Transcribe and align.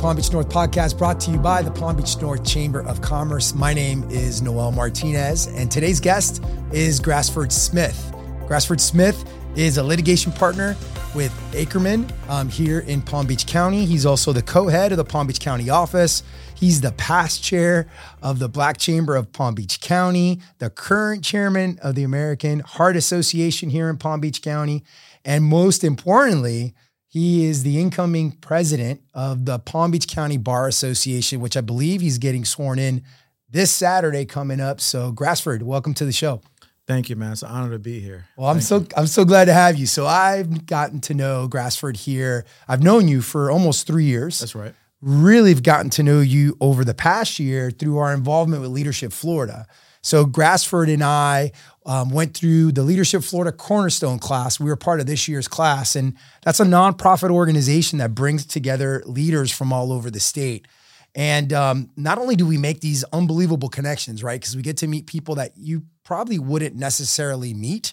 Palm 0.00 0.16
Beach 0.16 0.32
North 0.32 0.48
podcast 0.48 0.96
brought 0.96 1.20
to 1.20 1.30
you 1.30 1.36
by 1.36 1.60
the 1.60 1.70
Palm 1.70 1.94
Beach 1.94 2.18
North 2.22 2.42
Chamber 2.42 2.80
of 2.86 3.02
Commerce. 3.02 3.54
My 3.54 3.74
name 3.74 4.02
is 4.04 4.40
Noel 4.40 4.72
Martinez, 4.72 5.46
and 5.48 5.70
today's 5.70 6.00
guest 6.00 6.42
is 6.72 6.98
Grasford 6.98 7.52
Smith. 7.52 8.10
Grasford 8.48 8.80
Smith 8.80 9.30
is 9.56 9.76
a 9.76 9.84
litigation 9.84 10.32
partner 10.32 10.74
with 11.14 11.30
Akerman 11.52 12.10
um, 12.30 12.48
here 12.48 12.80
in 12.80 13.02
Palm 13.02 13.26
Beach 13.26 13.46
County. 13.46 13.84
He's 13.84 14.06
also 14.06 14.32
the 14.32 14.40
co 14.40 14.68
head 14.68 14.90
of 14.90 14.96
the 14.96 15.04
Palm 15.04 15.26
Beach 15.26 15.38
County 15.38 15.68
office. 15.68 16.22
He's 16.54 16.80
the 16.80 16.92
past 16.92 17.44
chair 17.44 17.86
of 18.22 18.38
the 18.38 18.48
Black 18.48 18.78
Chamber 18.78 19.16
of 19.16 19.30
Palm 19.34 19.54
Beach 19.54 19.82
County, 19.82 20.40
the 20.60 20.70
current 20.70 21.22
chairman 21.22 21.78
of 21.82 21.94
the 21.94 22.04
American 22.04 22.60
Heart 22.60 22.96
Association 22.96 23.68
here 23.68 23.90
in 23.90 23.98
Palm 23.98 24.20
Beach 24.20 24.40
County, 24.40 24.82
and 25.26 25.44
most 25.44 25.84
importantly, 25.84 26.74
he 27.10 27.44
is 27.44 27.64
the 27.64 27.80
incoming 27.80 28.30
president 28.30 29.02
of 29.14 29.44
the 29.44 29.58
Palm 29.58 29.90
Beach 29.90 30.06
County 30.06 30.36
Bar 30.36 30.68
Association, 30.68 31.40
which 31.40 31.56
I 31.56 31.60
believe 31.60 32.00
he's 32.00 32.18
getting 32.18 32.44
sworn 32.44 32.78
in 32.78 33.02
this 33.50 33.72
Saturday 33.72 34.24
coming 34.24 34.60
up. 34.60 34.80
So, 34.80 35.12
Grasford, 35.12 35.62
welcome 35.62 35.92
to 35.94 36.04
the 36.04 36.12
show. 36.12 36.40
Thank 36.86 37.10
you, 37.10 37.16
man. 37.16 37.32
It's 37.32 37.42
an 37.42 37.50
honor 37.50 37.72
to 37.72 37.80
be 37.80 37.98
here. 37.98 38.26
Well, 38.36 38.48
I'm 38.48 38.60
Thank 38.60 38.64
so 38.64 38.78
you. 38.78 38.86
I'm 38.96 39.08
so 39.08 39.24
glad 39.24 39.46
to 39.46 39.52
have 39.52 39.76
you. 39.76 39.86
So 39.86 40.06
I've 40.06 40.66
gotten 40.66 41.00
to 41.02 41.14
know 41.14 41.48
Grasford 41.48 41.96
here. 41.96 42.44
I've 42.68 42.82
known 42.82 43.08
you 43.08 43.22
for 43.22 43.50
almost 43.50 43.88
three 43.88 44.04
years. 44.04 44.38
That's 44.38 44.54
right. 44.54 44.74
Really 45.00 45.50
have 45.50 45.64
gotten 45.64 45.90
to 45.90 46.04
know 46.04 46.20
you 46.20 46.56
over 46.60 46.84
the 46.84 46.94
past 46.94 47.40
year 47.40 47.72
through 47.72 47.98
our 47.98 48.14
involvement 48.14 48.62
with 48.62 48.70
Leadership 48.70 49.12
Florida. 49.12 49.66
So 50.02 50.24
Grasford 50.24 50.92
and 50.92 51.02
I 51.02 51.52
um, 51.84 52.10
went 52.10 52.34
through 52.34 52.72
the 52.72 52.82
Leadership 52.82 53.22
Florida 53.22 53.52
Cornerstone 53.52 54.18
class. 54.18 54.58
We 54.58 54.66
were 54.66 54.76
part 54.76 55.00
of 55.00 55.06
this 55.06 55.28
year's 55.28 55.48
class, 55.48 55.94
and 55.96 56.14
that's 56.42 56.60
a 56.60 56.64
nonprofit 56.64 57.30
organization 57.30 57.98
that 57.98 58.14
brings 58.14 58.46
together 58.46 59.02
leaders 59.06 59.50
from 59.50 59.72
all 59.72 59.92
over 59.92 60.10
the 60.10 60.20
state. 60.20 60.66
And 61.14 61.52
um, 61.52 61.90
not 61.96 62.18
only 62.18 62.36
do 62.36 62.46
we 62.46 62.56
make 62.56 62.80
these 62.80 63.04
unbelievable 63.12 63.68
connections, 63.68 64.22
right? 64.22 64.40
Because 64.40 64.56
we 64.56 64.62
get 64.62 64.76
to 64.78 64.86
meet 64.86 65.06
people 65.06 65.34
that 65.36 65.52
you 65.56 65.82
probably 66.04 66.38
wouldn't 66.38 66.76
necessarily 66.76 67.52
meet, 67.52 67.92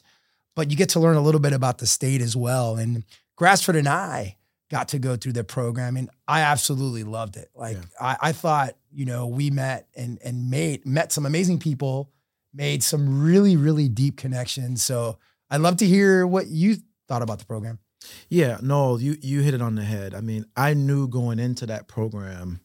but 0.56 0.70
you 0.70 0.78
get 0.78 0.90
to 0.90 1.00
learn 1.00 1.16
a 1.16 1.22
little 1.22 1.42
bit 1.42 1.54
about 1.54 1.80
the 1.80 1.88
state 1.88 2.22
as 2.22 2.36
well. 2.36 2.76
And 2.76 3.04
Grasford 3.40 3.78
and 3.78 3.88
I 3.88 4.38
got 4.70 4.90
to 4.90 5.00
go 5.00 5.16
through 5.16 5.34
the 5.34 5.44
program, 5.44 5.98
and 5.98 6.10
I 6.28 6.42
absolutely 6.42 7.04
loved 7.04 7.38
it. 7.38 7.50
Like 7.56 7.78
Yeah. 7.78 7.84
I, 8.00 8.18
I 8.22 8.32
thought, 8.34 8.76
you 8.98 9.06
know, 9.06 9.28
we 9.28 9.52
met 9.52 9.88
and 9.96 10.18
and 10.24 10.50
made 10.50 10.84
met 10.84 11.12
some 11.12 11.28
amazing 11.28 11.60
people, 11.60 12.10
made 12.52 12.82
some 12.82 13.22
really 13.22 13.56
really 13.56 13.88
deep 13.88 14.18
connections. 14.18 14.84
So 14.84 15.20
I'd 15.52 15.62
love 15.62 15.78
to 15.78 15.86
hear 15.86 16.26
what 16.26 16.48
you 16.48 16.78
thought 17.08 17.22
about 17.22 17.38
the 17.38 17.46
program. 17.46 17.78
Yeah, 18.28 18.58
no, 18.64 18.98
you 18.98 19.16
you 19.22 19.42
hit 19.42 19.54
it 19.54 19.62
on 19.62 19.76
the 19.76 19.84
head. 19.84 20.16
I 20.16 20.22
mean, 20.22 20.46
I 20.56 20.74
knew 20.74 21.08
going 21.08 21.38
into 21.38 21.68
that 21.68 21.88
program 21.88 22.60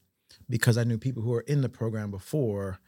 because 0.48 0.78
I 0.78 0.84
knew 0.84 0.96
people 0.96 1.22
who 1.22 1.32
were 1.32 1.42
in 1.42 1.60
the 1.60 1.68
program 1.68 2.10
before 2.10 2.78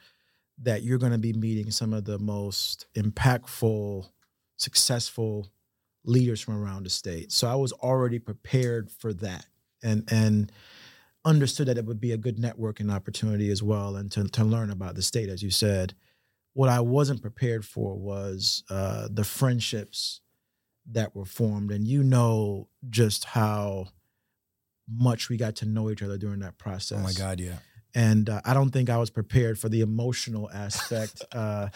that 0.63 0.83
you're 0.83 0.99
going 0.99 1.13
to 1.13 1.19
be 1.19 1.35
meeting 1.35 1.71
some 1.71 1.93
of 1.93 2.07
the 2.07 2.19
most 2.19 2.87
impactful, 2.97 4.09
successful 4.57 5.51
leaders 6.07 6.41
from 6.41 6.63
around 6.63 6.85
the 6.85 6.91
state. 6.91 7.31
So 7.31 7.47
I 7.47 7.57
was 7.57 7.73
already 7.75 8.21
prepared 8.21 8.91
for 8.91 9.13
that, 9.13 9.45
and 9.83 10.09
and 10.11 10.51
understood 11.25 11.69
that 11.69 11.79
it 11.79 11.87
would 11.87 12.01
be 12.01 12.13
a 12.13 12.17
good 12.17 12.37
networking 12.39 12.93
opportunity 12.93 13.51
as 13.51 13.63
well, 13.63 13.97
and 13.97 14.11
to 14.13 14.25
to 14.29 14.45
learn 14.45 14.71
about 14.71 14.95
the 14.95 15.03
state, 15.03 15.29
as 15.29 15.43
you 15.43 15.51
said. 15.51 15.95
What 16.53 16.69
I 16.69 16.79
wasn't 16.81 17.21
prepared 17.21 17.65
for 17.65 17.97
was 17.97 18.63
uh, 18.71 19.09
the 19.11 19.25
friendships 19.25 20.21
that 20.93 21.15
were 21.17 21.25
formed, 21.25 21.73
and 21.73 21.87
you 21.87 22.03
know 22.05 22.69
just 22.89 23.25
how 23.25 23.89
much 24.89 25.29
we 25.29 25.37
got 25.37 25.57
to 25.57 25.67
know 25.67 25.91
each 25.91 26.03
other 26.03 26.19
during 26.19 26.41
that 26.41 26.59
process 26.59 26.99
Oh 26.99 27.03
my 27.03 27.13
God, 27.13 27.41
yeah. 27.41 27.57
and 27.95 28.29
uh, 28.29 28.41
I 28.45 28.55
don't 28.55 28.71
think 28.71 28.91
I 28.91 28.99
was 28.99 29.11
prepared 29.11 29.59
for 29.59 29.69
the 29.69 29.81
emotional 29.81 30.51
aspect. 30.53 31.23
uh, 31.33 31.69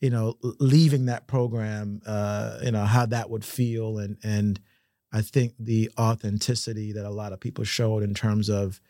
you 0.00 0.10
know, 0.10 0.36
leaving 0.58 1.06
that 1.06 1.26
program, 1.28 2.00
uh, 2.06 2.58
you 2.62 2.70
know 2.72 2.84
how 2.84 3.06
that 3.06 3.30
would 3.30 3.44
feel, 3.44 3.98
and 3.98 4.16
and 4.24 4.58
I 5.12 5.20
think 5.20 5.54
the 5.58 5.90
authenticity 5.98 6.92
that 6.92 7.04
a 7.04 7.10
lot 7.10 7.32
of 7.32 7.40
people 7.40 7.64
showed 7.64 8.02
in 8.02 8.14
terms 8.14 8.48
of, 8.48 8.80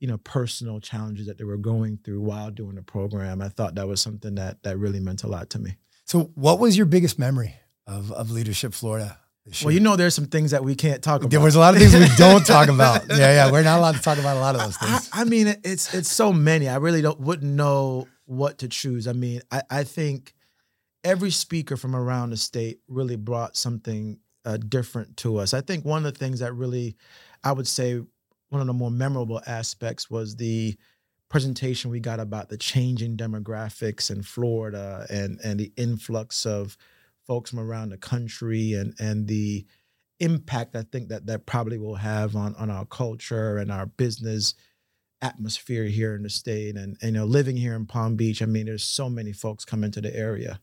you 0.00 0.08
know, 0.08 0.18
personal 0.18 0.80
challenges 0.80 1.26
that 1.26 1.38
they 1.38 1.44
were 1.44 1.58
going 1.58 1.98
through 2.02 2.20
while 2.20 2.50
doing 2.50 2.74
the 2.74 2.82
program. 2.82 3.40
I 3.40 3.48
thought 3.48 3.76
that 3.76 3.86
was 3.86 4.00
something 4.00 4.34
that 4.34 4.62
that 4.62 4.78
really 4.78 5.00
meant 5.00 5.22
a 5.22 5.28
lot 5.28 5.50
to 5.50 5.58
me. 5.58 5.76
So 6.04 6.32
what 6.34 6.58
was 6.58 6.76
your 6.76 6.86
biggest 6.86 7.18
memory 7.18 7.54
of 7.86 8.10
of 8.12 8.30
Leadership 8.30 8.74
Florida? 8.74 9.18
this 9.46 9.62
Well, 9.62 9.72
you 9.72 9.80
know, 9.80 9.96
there's 9.96 10.14
some 10.14 10.26
things 10.26 10.50
that 10.50 10.64
we 10.64 10.74
can't 10.74 11.02
talk 11.02 11.20
about. 11.20 11.30
there 11.30 11.40
was 11.40 11.54
a 11.54 11.60
lot 11.60 11.74
of 11.74 11.80
things 11.80 11.94
we 11.94 12.06
don't 12.16 12.44
talk 12.44 12.68
about. 12.68 13.04
Yeah, 13.08 13.16
yeah, 13.18 13.52
we're 13.52 13.62
not 13.62 13.78
allowed 13.78 13.96
to 13.96 14.02
talk 14.02 14.18
about 14.18 14.36
a 14.36 14.40
lot 14.40 14.54
of 14.54 14.62
those 14.62 14.76
things. 14.76 15.10
I 15.12 15.24
mean, 15.24 15.54
it's 15.64 15.94
it's 15.94 16.10
so 16.10 16.32
many. 16.32 16.68
I 16.68 16.76
really 16.76 17.02
don't 17.02 17.20
wouldn't 17.20 17.52
know 17.52 18.08
what 18.26 18.58
to 18.58 18.68
choose. 18.68 19.06
I 19.06 19.12
mean, 19.12 19.42
I, 19.50 19.62
I 19.70 19.84
think 19.84 20.34
every 21.04 21.30
speaker 21.30 21.76
from 21.76 21.96
around 21.96 22.30
the 22.30 22.36
state 22.36 22.80
really 22.88 23.16
brought 23.16 23.56
something 23.56 24.18
uh, 24.44 24.56
different 24.56 25.16
to 25.18 25.38
us. 25.38 25.54
I 25.54 25.60
think 25.60 25.84
one 25.84 26.04
of 26.06 26.12
the 26.12 26.18
things 26.18 26.40
that 26.40 26.52
really, 26.54 26.96
I 27.42 27.52
would 27.52 27.66
say, 27.66 28.00
one 28.50 28.60
of 28.60 28.66
the 28.66 28.72
more 28.72 28.90
memorable 28.90 29.40
aspects 29.46 30.10
was 30.10 30.36
the 30.36 30.76
presentation 31.28 31.90
we 31.90 32.00
got 32.00 32.20
about 32.20 32.48
the 32.48 32.58
changing 32.58 33.16
demographics 33.16 34.10
in 34.10 34.22
Florida 34.22 35.06
and 35.08 35.38
and 35.42 35.58
the 35.58 35.72
influx 35.76 36.44
of 36.44 36.76
folks 37.26 37.50
from 37.50 37.60
around 37.60 37.90
the 37.90 37.96
country 37.96 38.74
and 38.74 38.94
and 38.98 39.28
the 39.28 39.64
impact 40.18 40.76
I 40.76 40.82
think 40.82 41.08
that 41.08 41.26
that 41.26 41.46
probably 41.46 41.78
will 41.78 41.94
have 41.94 42.36
on 42.36 42.54
on 42.56 42.70
our 42.70 42.84
culture 42.84 43.56
and 43.56 43.70
our 43.70 43.86
business 43.86 44.54
atmosphere 45.22 45.84
here 45.84 46.14
in 46.16 46.22
the 46.22 46.30
state 46.30 46.76
and, 46.76 46.96
and 47.00 47.12
you 47.14 47.20
know 47.20 47.24
living 47.24 47.56
here 47.56 47.74
in 47.74 47.86
Palm 47.86 48.16
Beach. 48.16 48.42
I 48.42 48.46
mean 48.46 48.66
there's 48.66 48.84
so 48.84 49.08
many 49.08 49.32
folks 49.32 49.64
come 49.64 49.84
into 49.84 50.00
the 50.00 50.14
area 50.14 50.60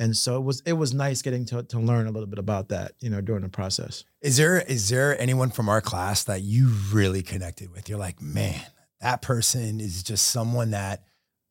and 0.00 0.16
so 0.16 0.36
it 0.36 0.42
was 0.42 0.62
it 0.66 0.72
was 0.72 0.92
nice 0.92 1.22
getting 1.22 1.44
to 1.44 1.62
to 1.62 1.78
learn 1.78 2.08
a 2.08 2.10
little 2.10 2.26
bit 2.26 2.40
about 2.40 2.70
that 2.70 2.92
you 3.00 3.10
know 3.10 3.20
during 3.20 3.42
the 3.42 3.48
process 3.48 4.04
Is 4.22 4.36
there 4.38 4.60
is 4.60 4.88
there 4.88 5.20
anyone 5.20 5.50
from 5.50 5.68
our 5.68 5.80
class 5.80 6.24
that 6.24 6.40
you 6.42 6.68
really 6.92 7.22
connected 7.22 7.70
with? 7.70 7.88
You're 7.88 7.98
like, 7.98 8.20
man, 8.20 8.60
that 9.00 9.22
person 9.22 9.80
is 9.80 10.02
just 10.02 10.28
someone 10.28 10.70
that 10.70 11.04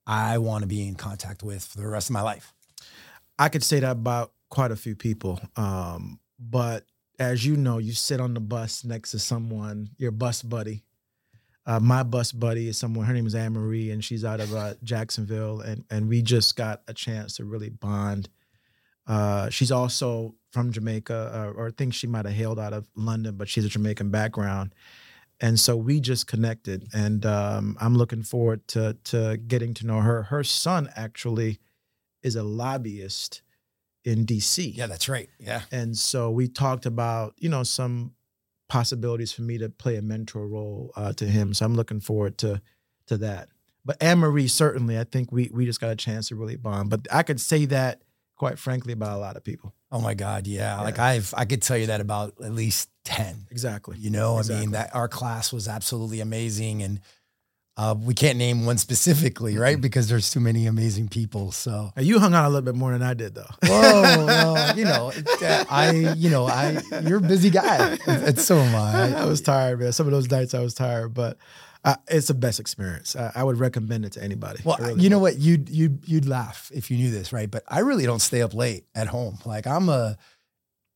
I 0.06 0.40
want 0.40 0.64
to 0.64 0.68
be 0.68 0.86
in 0.88 0.96
contact 0.96 1.44
with 1.44 1.64
for 1.64 1.78
the 1.78 1.88
rest 1.88 2.10
of 2.10 2.14
my 2.14 2.22
life. 2.22 2.54
I 3.38 3.48
could 3.48 3.64
say 3.64 3.80
that 3.80 3.92
about 3.92 4.34
quite 4.50 4.72
a 4.72 4.76
few 4.76 4.96
people 4.96 5.40
um, 5.56 6.20
but 6.40 6.86
as 7.20 7.46
you 7.46 7.56
know 7.56 7.78
you 7.78 7.94
sit 7.94 8.20
on 8.20 8.34
the 8.34 8.40
bus 8.40 8.84
next 8.84 9.12
to 9.12 9.20
someone 9.20 9.90
your 9.98 10.12
bus 10.12 10.42
buddy 10.42 10.84
uh, 11.68 11.80
my 11.80 12.02
bus 12.02 12.32
buddy 12.32 12.68
is 12.68 12.80
someone 12.80 13.06
her 13.06 13.14
name 13.14 13.28
is 13.28 13.36
Anne 13.36 13.54
Marie 13.54 13.92
and 13.92 14.04
she's 14.04 14.26
out 14.26 14.40
of 14.40 14.54
uh, 14.56 14.74
Jacksonville 14.84 15.62
and 15.62 15.86
and 15.92 16.10
we 16.10 16.24
just 16.24 16.56
got 16.56 16.82
a 16.88 16.94
chance 16.94 17.36
to 17.36 17.46
really 17.46 17.70
bond 17.70 18.28
Uh, 19.10 19.50
she's 19.50 19.72
also 19.72 20.36
from 20.54 20.72
Jamaica, 20.72 21.32
uh, 21.34 21.60
or 21.60 21.68
I 21.68 21.72
think 21.72 21.94
she 21.94 22.08
might 22.08 22.26
have 22.26 22.34
hailed 22.36 22.60
out 22.60 22.74
of 22.74 22.88
London, 22.96 23.36
but 23.36 23.50
she's 23.50 23.66
a 23.66 23.70
Jamaican 23.70 24.12
background. 24.12 24.74
And 25.42 25.60
so 25.60 25.76
we 25.76 26.00
just 26.00 26.28
connected, 26.28 26.88
and 26.94 27.26
um, 27.26 27.78
I'm 27.80 27.96
looking 27.96 28.24
forward 28.24 28.68
to 28.70 28.98
to 29.06 29.38
getting 29.38 29.74
to 29.76 29.88
know 29.88 30.02
her. 30.02 30.24
Her 30.24 30.44
son 30.44 30.90
actually 30.96 31.60
is 32.22 32.36
a 32.36 32.44
lobbyist 32.44 33.42
in 34.04 34.26
D.C. 34.26 34.70
Yeah, 34.72 34.88
that's 34.88 35.08
right. 35.08 35.30
Yeah. 35.40 35.62
And 35.72 35.98
so 35.98 36.30
we 36.30 36.48
talked 36.48 36.86
about, 36.86 37.36
you 37.38 37.50
know, 37.50 37.64
some 37.64 38.14
possibilities 38.68 39.32
for 39.32 39.42
me 39.42 39.58
to 39.58 39.70
play 39.70 39.96
a 39.96 40.02
mentor 40.02 40.48
role 40.48 40.92
uh, 40.96 41.14
to 41.14 41.26
him. 41.26 41.54
So 41.54 41.66
I'm 41.66 41.76
looking 41.76 42.00
forward 42.02 42.38
to 42.40 42.62
to 43.08 43.18
that. 43.18 43.50
But 43.86 43.98
Anne 44.02 44.20
Marie, 44.20 44.48
certainly, 44.48 45.00
I 45.00 45.06
think 45.06 45.32
we 45.32 45.50
we 45.54 45.66
just 45.66 45.82
got 45.82 45.92
a 45.92 45.96
chance 45.96 46.28
to 46.28 46.36
really 46.36 46.58
bond. 46.58 46.90
But 46.90 47.08
I 47.12 47.24
could 47.24 47.40
say 47.40 47.66
that, 47.66 48.02
quite 48.40 48.58
frankly, 48.58 48.94
about 48.94 49.16
a 49.16 49.20
lot 49.20 49.38
of 49.38 49.44
people. 49.44 49.76
Oh 49.92 50.02
my 50.02 50.16
God. 50.16 50.48
Yeah. 50.48 50.78
Yeah. 50.78 50.82
Like 50.82 50.98
I've 50.98 51.32
I 51.38 51.46
could 51.46 51.62
tell 51.62 51.78
you 51.78 51.88
that 51.88 52.02
about 52.02 52.34
at 52.44 52.54
least 52.54 52.90
10. 53.04 53.48
Exactly. 53.52 53.98
You 54.00 54.10
know, 54.10 54.40
I 54.40 54.44
mean 54.44 54.72
that 54.72 54.96
our 54.96 55.08
class 55.08 55.54
was 55.54 55.68
absolutely 55.68 56.22
amazing. 56.22 56.82
And 56.82 57.02
uh, 57.78 57.96
we 57.98 58.14
can't 58.14 58.38
name 58.38 58.66
one 58.66 58.78
specifically, 58.78 59.58
right? 59.58 59.80
Because 59.80 60.10
there's 60.10 60.30
too 60.32 60.42
many 60.42 60.66
amazing 60.66 61.08
people. 61.08 61.52
So 61.54 61.92
Now, 61.96 62.02
you 62.02 62.20
hung 62.20 62.34
out 62.34 62.46
a 62.46 62.50
little 62.50 62.66
bit 62.66 62.76
more 62.76 62.92
than 62.92 63.02
I 63.02 63.14
did, 63.14 63.36
though. 63.36 63.48
Whoa, 63.64 64.26
well, 64.26 64.76
you 64.78 64.84
know, 64.84 65.14
I, 65.70 66.14
you 66.18 66.30
know, 66.30 66.46
I, 66.46 66.82
you're 67.08 67.20
a 67.20 67.22
busy 67.22 67.50
guy, 67.50 67.98
and 68.06 68.38
so 68.38 68.58
am 68.58 68.76
I. 68.76 69.16
I 69.22 69.26
was 69.26 69.40
tired, 69.40 69.80
man. 69.80 69.94
Some 69.94 70.08
of 70.08 70.12
those 70.12 70.30
nights 70.30 70.54
I 70.54 70.60
was 70.60 70.74
tired, 70.74 71.14
but 71.14 71.38
uh, 71.84 71.96
it's 72.08 72.28
the 72.28 72.34
best 72.34 72.60
experience. 72.60 73.16
I, 73.16 73.32
I 73.36 73.44
would 73.44 73.58
recommend 73.58 74.06
it 74.06 74.14
to 74.14 74.24
anybody. 74.24 74.62
Well, 74.64 74.78
really 74.80 75.02
you 75.02 75.10
know 75.10 75.20
would. 75.20 75.36
what? 75.36 75.42
You'd 75.42 75.70
you'd 75.70 76.08
you'd 76.08 76.26
laugh 76.26 76.72
if 76.74 76.92
you 76.92 76.98
knew 76.98 77.12
this, 77.12 77.32
right? 77.32 77.50
But 77.50 77.64
I 77.68 77.80
really 77.80 78.06
don't 78.06 78.20
stay 78.20 78.42
up 78.42 78.54
late 78.54 78.86
at 78.94 79.08
home. 79.08 79.40
Like 79.46 79.66
I'm 79.66 79.88
a 79.90 80.18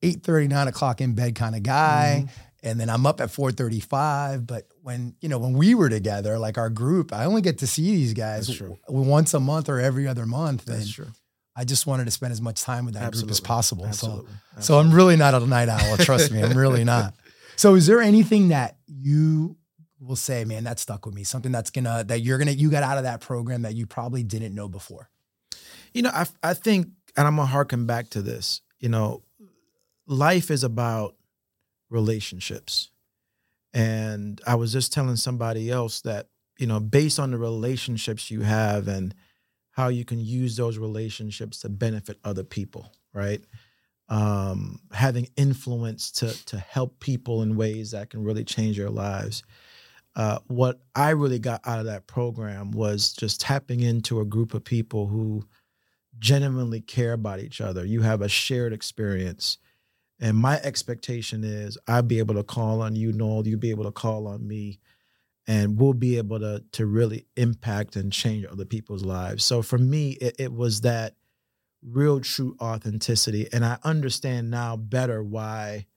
8 0.01 0.27
9 0.27 0.68
o'clock 0.68 1.01
in 1.01 1.15
bed 1.15 1.35
kind 1.35 1.56
of 1.56 1.63
guy. 1.63 2.25
Mm-hmm. 2.25 2.50
And 2.65 2.80
then 2.80 2.89
I'm 2.89 3.06
up 3.06 3.19
at 3.19 3.30
4:35. 3.30 4.47
But 4.47 4.68
when 4.81 5.15
you 5.19 5.30
know 5.30 5.38
when 5.38 5.53
we 5.53 5.75
were 5.75 5.89
together, 5.89 6.39
like 6.39 6.57
our 6.57 6.69
group, 6.69 7.13
I 7.13 7.25
only 7.25 7.41
get 7.41 7.57
to 7.59 7.68
see 7.68 7.95
these 7.95 8.13
guys 8.13 8.47
w- 8.47 8.77
once 8.88 9.33
a 9.33 9.39
month 9.39 9.68
or 9.68 9.80
every 9.80 10.07
other 10.07 10.25
month. 10.25 10.65
That's 10.65 10.85
and 10.85 10.94
true. 10.94 11.07
I 11.56 11.65
just 11.65 11.85
wanted 11.85 12.06
to 12.06 12.12
spend 12.12 12.31
as 12.31 12.41
much 12.41 12.62
time 12.62 12.85
with 12.85 12.95
that 12.95 13.12
group 13.12 13.30
as 13.30 13.39
Absolutely. 13.39 13.47
possible. 13.47 13.83
So 13.85 14.07
Absolutely. 14.07 14.33
So 14.62 14.80
I'm 14.80 14.91
really 14.91 15.18
not 15.18 15.33
a 15.33 15.45
night 15.45 15.69
owl. 15.69 15.97
Trust 15.97 16.31
me, 16.31 16.41
I'm 16.41 16.57
really 16.57 16.83
not. 16.83 17.15
So 17.56 17.75
is 17.75 17.85
there 17.85 18.01
anything 18.01 18.47
that 18.47 18.77
you 18.88 19.57
will 20.05 20.15
say, 20.15 20.45
man, 20.45 20.63
that 20.65 20.79
stuck 20.79 21.05
with 21.05 21.15
me? 21.15 21.23
Something 21.23 21.51
that's 21.51 21.69
gonna 21.69 22.03
that 22.07 22.21
you're 22.21 22.38
gonna 22.38 22.51
you 22.51 22.69
got 22.69 22.83
out 22.83 22.97
of 22.97 23.03
that 23.03 23.21
program 23.21 23.63
that 23.63 23.75
you 23.75 23.85
probably 23.85 24.23
didn't 24.23 24.53
know 24.53 24.67
before. 24.67 25.09
You 25.94 26.03
know, 26.03 26.11
I 26.13 26.25
I 26.41 26.53
think, 26.53 26.88
and 27.15 27.27
I'm 27.27 27.35
gonna 27.35 27.47
harken 27.47 27.85
back 27.85 28.09
to 28.11 28.21
this. 28.21 28.61
You 28.79 28.89
know, 28.89 29.23
life 30.07 30.51
is 30.51 30.63
about 30.63 31.15
relationships, 31.89 32.89
and 33.73 34.41
I 34.45 34.55
was 34.55 34.73
just 34.73 34.94
telling 34.94 35.15
somebody 35.15 35.69
else 35.69 36.01
that 36.01 36.27
you 36.57 36.67
know, 36.67 36.79
based 36.79 37.19
on 37.19 37.31
the 37.31 37.38
relationships 37.38 38.29
you 38.29 38.41
have 38.41 38.88
and 38.88 39.13
how 39.71 39.88
you 39.88 40.06
can 40.06 40.19
use 40.19 40.56
those 40.56 40.77
relationships 40.77 41.59
to 41.59 41.69
benefit 41.69 42.19
other 42.23 42.44
people, 42.44 42.94
right? 43.11 43.44
Um, 44.07 44.79
having 44.91 45.27
influence 45.35 46.11
to 46.11 46.45
to 46.45 46.57
help 46.57 46.99
people 46.99 47.41
in 47.41 47.56
ways 47.56 47.91
that 47.91 48.09
can 48.09 48.23
really 48.23 48.44
change 48.44 48.77
their 48.77 48.89
lives. 48.89 49.44
Uh, 50.15 50.39
what 50.48 50.80
I 50.95 51.12
really 51.12 51.39
got 51.39 51.62
out 51.65 51.80
of 51.80 51.86
that 51.86 52.07
program 52.07 52.71
was 52.71 53.13
just 53.13 53.42
tapping 53.42 53.80
into 53.80 54.19
a 54.19 54.25
group 54.25 54.54
of 54.54 54.63
people 54.63 55.07
who 55.07 55.44
genuinely 56.19 56.81
care 56.81 57.13
about 57.13 57.39
each 57.39 57.60
other. 57.60 57.86
You 57.86 58.01
have 58.01 58.21
a 58.21 58.30
shared 58.30 58.74
experience. 58.74 59.57
And 60.19 60.38
my 60.38 60.60
expectation 60.62 61.44
is 61.44 61.77
I'll 61.88 62.04
be 62.04 62.19
able 62.19 62.36
to 62.36 62.44
call 62.44 62.81
on 62.81 62.95
you, 62.95 63.12
Noel, 63.12 63.48
you'll 63.48 63.60
be 63.60 63.71
able 63.71 63.86
to 63.86 63.92
call 63.92 64.27
on 64.27 64.48
me, 64.48 64.80
and 65.48 65.80
we'll 65.80 65.94
be 65.94 66.18
able 66.18 66.39
to 66.39 66.63
to 66.74 66.86
really 66.86 67.25
impact 67.36 67.95
and 67.95 68.13
change 68.13 68.45
other 68.45 68.66
people's 68.66 69.04
lives. 69.04 69.44
So 69.44 69.62
for 69.62 69.77
me, 69.77 70.12
it, 70.12 70.36
it 70.39 70.54
was 70.54 70.81
that 70.81 71.16
real 71.81 72.21
true 72.21 72.56
authenticity. 72.62 73.48
And 73.51 73.66
I 73.66 73.77
understand 73.83 74.50
now 74.50 74.77
better 74.77 75.24
why 75.24 75.88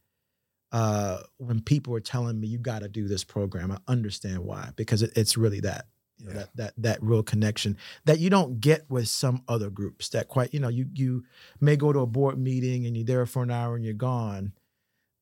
uh, 0.73 1.19
when 1.39 1.61
people 1.61 1.95
are 1.95 2.01
telling 2.01 2.41
me 2.41 2.49
you 2.49 2.59
got 2.59 2.83
to 2.83 2.89
do 2.89 3.09
this 3.09 3.25
program, 3.25 3.71
I 3.71 3.79
understand 3.89 4.41
why 4.41 4.71
because 4.77 5.03
it, 5.03 5.13
it's 5.17 5.37
really 5.37 5.61
that 5.61 5.87
you 6.19 6.27
know, 6.27 6.33
yeah. 6.33 6.39
that 6.39 6.57
that 6.57 6.75
that 6.79 7.03
real 7.03 7.23
connection 7.23 7.77
that 8.05 8.19
you 8.19 8.31
don't 8.31 8.61
get 8.61 8.85
with 8.89 9.09
some 9.09 9.43
other 9.49 9.71
groups. 9.71 10.09
That 10.11 10.29
quite 10.29 10.53
you 10.53 10.61
know 10.61 10.69
you 10.69 10.87
you 10.95 11.25
may 11.61 11.77
go 11.77 11.93
to 11.93 12.01
a 12.01 12.07
board 12.07 12.39
meeting 12.39 12.87
and 12.87 12.97
you're 12.97 13.07
there 13.07 13.27
for 13.27 13.43
an 13.43 13.51
hour 13.51 13.77
and 13.77 13.85
you're 13.85 13.95
gone, 13.95 14.53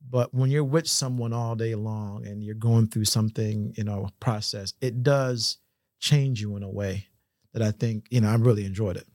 but 0.08 0.32
when 0.32 0.50
you're 0.50 0.64
with 0.64 0.88
someone 0.88 1.32
all 1.32 1.56
day 1.56 1.74
long 1.74 2.26
and 2.26 2.42
you're 2.42 2.54
going 2.54 2.88
through 2.88 3.06
something 3.06 3.74
you 3.76 3.84
know 3.84 4.08
process, 4.20 4.74
it 4.80 5.02
does 5.02 5.58
change 6.00 6.40
you 6.40 6.56
in 6.56 6.62
a 6.62 6.70
way 6.70 7.08
that 7.52 7.62
I 7.62 7.70
think 7.70 8.06
you 8.10 8.20
know 8.20 8.28
I 8.28 8.36
really 8.36 8.64
enjoyed 8.64 8.96
it. 8.96 9.06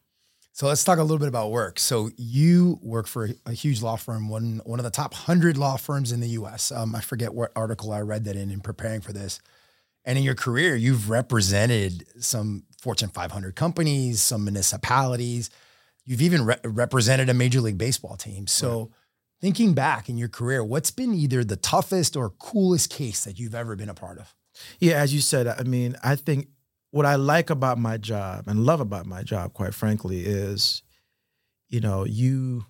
So 0.59 0.67
let's 0.67 0.83
talk 0.83 0.99
a 0.99 1.03
little 1.03 1.19
bit 1.19 1.29
about 1.29 1.51
work. 1.51 1.79
So 1.79 2.09
you 2.17 2.79
work 2.81 3.07
for 3.07 3.29
a, 3.45 3.53
huge 3.53 3.81
law 3.81 3.95
firm, 3.95 4.27
one 4.27 4.59
one 4.65 4.77
of 4.77 4.83
the 4.83 4.91
top 4.91 5.13
hundred 5.13 5.57
law 5.57 5.77
firms 5.77 6.11
in 6.11 6.19
the 6.19 6.27
U.S. 6.31 6.69
Um, 6.69 6.93
I 6.93 6.99
forget 6.99 7.33
what 7.33 7.53
article 7.55 7.93
I 7.93 8.01
read 8.01 8.25
that 8.25 8.35
in 8.35 8.51
in 8.51 8.59
preparing 8.59 8.99
for 8.99 9.13
this. 9.13 9.39
And 10.03 10.17
in 10.17 10.23
your 10.25 10.35
career, 10.35 10.75
you've 10.75 11.09
represented 11.09 12.03
some 12.21 12.65
Fortune 12.77 13.07
500 13.07 13.55
companies, 13.55 14.19
some 14.19 14.43
municipalities. 14.43 15.49
You've 16.03 16.21
even 16.21 16.45
re- 16.45 16.59
represented 16.65 17.29
a 17.29 17.33
Major 17.33 17.61
League 17.61 17.77
Baseball 17.77 18.17
team. 18.17 18.45
So, 18.45 18.79
right. 18.79 18.89
thinking 19.39 19.73
back 19.73 20.09
in 20.09 20.17
your 20.17 20.27
career, 20.27 20.61
what's 20.61 20.91
been 20.91 21.13
either 21.13 21.45
the 21.45 21.55
toughest 21.55 22.17
or 22.17 22.31
coolest 22.31 22.89
case 22.89 23.23
that 23.23 23.39
you've 23.39 23.55
ever 23.55 23.77
been 23.77 23.87
a 23.87 23.93
part 23.93 24.17
of? 24.17 24.35
Yeah, 24.77 24.95
as 24.95 25.13
you 25.13 25.21
said, 25.21 25.47
I 25.47 25.63
mean, 25.63 25.95
I 26.03 26.17
think 26.17 26.49
what 26.91 27.05
I 27.05 27.15
like 27.15 27.49
about 27.49 27.77
my 27.77 27.97
job 27.97 28.47
and 28.47 28.65
love 28.65 28.79
about 28.79 29.05
my 29.05 29.23
job, 29.23 29.53
quite 29.53 29.73
frankly, 29.73 30.21
is, 30.25 30.81
you 31.67 31.79
know, 31.79 32.03
you 32.05 32.65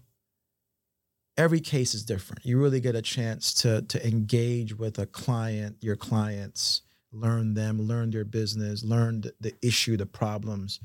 every 1.37 1.61
case 1.61 1.93
is 1.93 2.03
different. 2.03 2.45
You 2.45 2.61
really 2.61 2.81
get 2.81 2.95
a 2.95 3.01
chance 3.01 3.53
to 3.55 3.81
to 3.83 4.07
engage 4.07 4.77
with 4.77 4.99
a 4.99 5.05
client, 5.05 5.77
your 5.81 5.95
clients, 5.95 6.81
learn 7.11 7.53
them, 7.53 7.81
learn 7.81 8.11
their 8.11 8.25
business, 8.25 8.83
learn 8.83 9.21
the, 9.39 9.53
issue, 9.61 9.97
the 9.97 10.05
problems. 10.05 10.79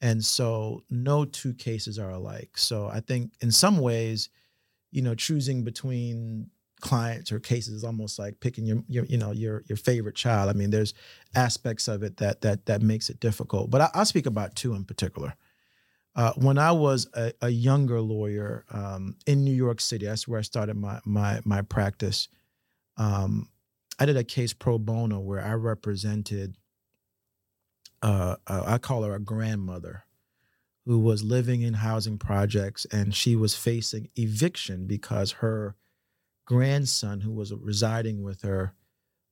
And 0.00 0.24
so 0.24 0.82
no 0.90 1.24
two 1.24 1.54
cases 1.54 1.98
are 1.98 2.10
alike. 2.10 2.56
So 2.56 2.88
I 2.88 3.00
think 3.00 3.32
in 3.40 3.52
some 3.52 3.78
ways, 3.78 4.30
you 4.90 5.02
know, 5.02 5.14
choosing 5.14 5.62
between 5.62 6.50
clients 6.82 7.32
or 7.32 7.40
cases 7.40 7.76
is 7.76 7.84
almost 7.84 8.18
like 8.18 8.40
picking 8.40 8.66
your, 8.66 8.82
your 8.88 9.06
you 9.06 9.16
know 9.16 9.30
your 9.30 9.62
your 9.68 9.78
favorite 9.78 10.14
child. 10.14 10.50
I 10.50 10.52
mean, 10.52 10.70
there's 10.70 10.92
aspects 11.34 11.88
of 11.88 12.02
it 12.02 12.18
that 12.18 12.42
that 12.42 12.66
that 12.66 12.82
makes 12.82 13.08
it 13.08 13.20
difficult. 13.20 13.70
But 13.70 13.80
I, 13.80 13.98
will 13.98 14.04
speak 14.04 14.26
about 14.26 14.54
two 14.54 14.74
in 14.74 14.84
particular. 14.84 15.34
Uh, 16.14 16.32
when 16.36 16.58
I 16.58 16.72
was 16.72 17.08
a, 17.14 17.32
a 17.40 17.48
younger 17.48 18.02
lawyer 18.02 18.66
um, 18.70 19.16
in 19.26 19.44
New 19.44 19.54
York 19.54 19.80
City, 19.80 20.04
that's 20.04 20.28
where 20.28 20.40
I 20.40 20.42
started 20.42 20.76
my 20.76 21.00
my 21.06 21.40
my 21.46 21.62
practice. 21.62 22.28
Um, 22.98 23.48
I 23.98 24.04
did 24.04 24.18
a 24.18 24.24
case 24.24 24.52
pro 24.52 24.76
bono 24.76 25.20
where 25.20 25.40
I 25.42 25.54
represented. 25.54 26.56
Uh, 28.02 28.34
uh, 28.48 28.64
I 28.66 28.78
call 28.78 29.04
her 29.04 29.14
a 29.14 29.20
grandmother 29.20 30.04
who 30.84 30.98
was 30.98 31.22
living 31.22 31.62
in 31.62 31.74
housing 31.74 32.18
projects 32.18 32.84
and 32.86 33.14
she 33.14 33.36
was 33.36 33.54
facing 33.54 34.08
eviction 34.16 34.88
because 34.88 35.32
her 35.32 35.76
grandson 36.44 37.20
who 37.20 37.32
was 37.32 37.52
residing 37.52 38.22
with 38.22 38.42
her 38.42 38.74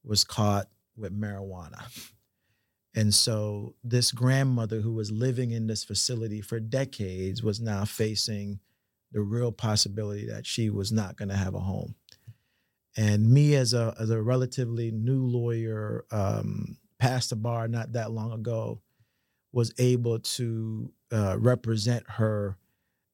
was 0.05 0.25
caught 0.25 0.69
with 0.97 1.19
marijuana. 1.19 1.83
And 2.95 3.15
so 3.15 3.75
this 3.85 4.11
grandmother 4.11 4.81
who 4.81 4.93
was 4.93 5.12
living 5.12 5.53
in 5.53 5.67
this 5.67 5.85
facility 5.85 6.41
for 6.41 6.59
decades 6.59 7.43
was 7.43 7.61
now 7.61 7.85
facing 7.85 8.61
the 9.12 9.21
real 9.21 9.53
possibility 9.53 10.27
that 10.27 10.47
she 10.47 10.71
was 10.71 10.91
not 10.91 11.17
going 11.17 11.29
to 11.29 11.37
have 11.37 11.55
a 11.55 11.61
home. 11.61 11.95
And 12.97 13.31
me 13.31 13.55
as 13.55 13.73
a 13.73 13.95
as 14.01 14.11
a 14.11 14.21
relatively 14.21 14.91
new 14.91 15.25
lawyer, 15.25 16.05
um, 16.11 16.79
passed 16.99 17.31
the 17.31 17.37
bar 17.37 17.69
not 17.69 17.93
that 17.93 18.11
long 18.11 18.33
ago, 18.33 18.83
was 19.53 19.73
able 19.79 20.19
to 20.19 20.93
uh, 21.12 21.37
represent 21.39 22.05
her 22.09 22.57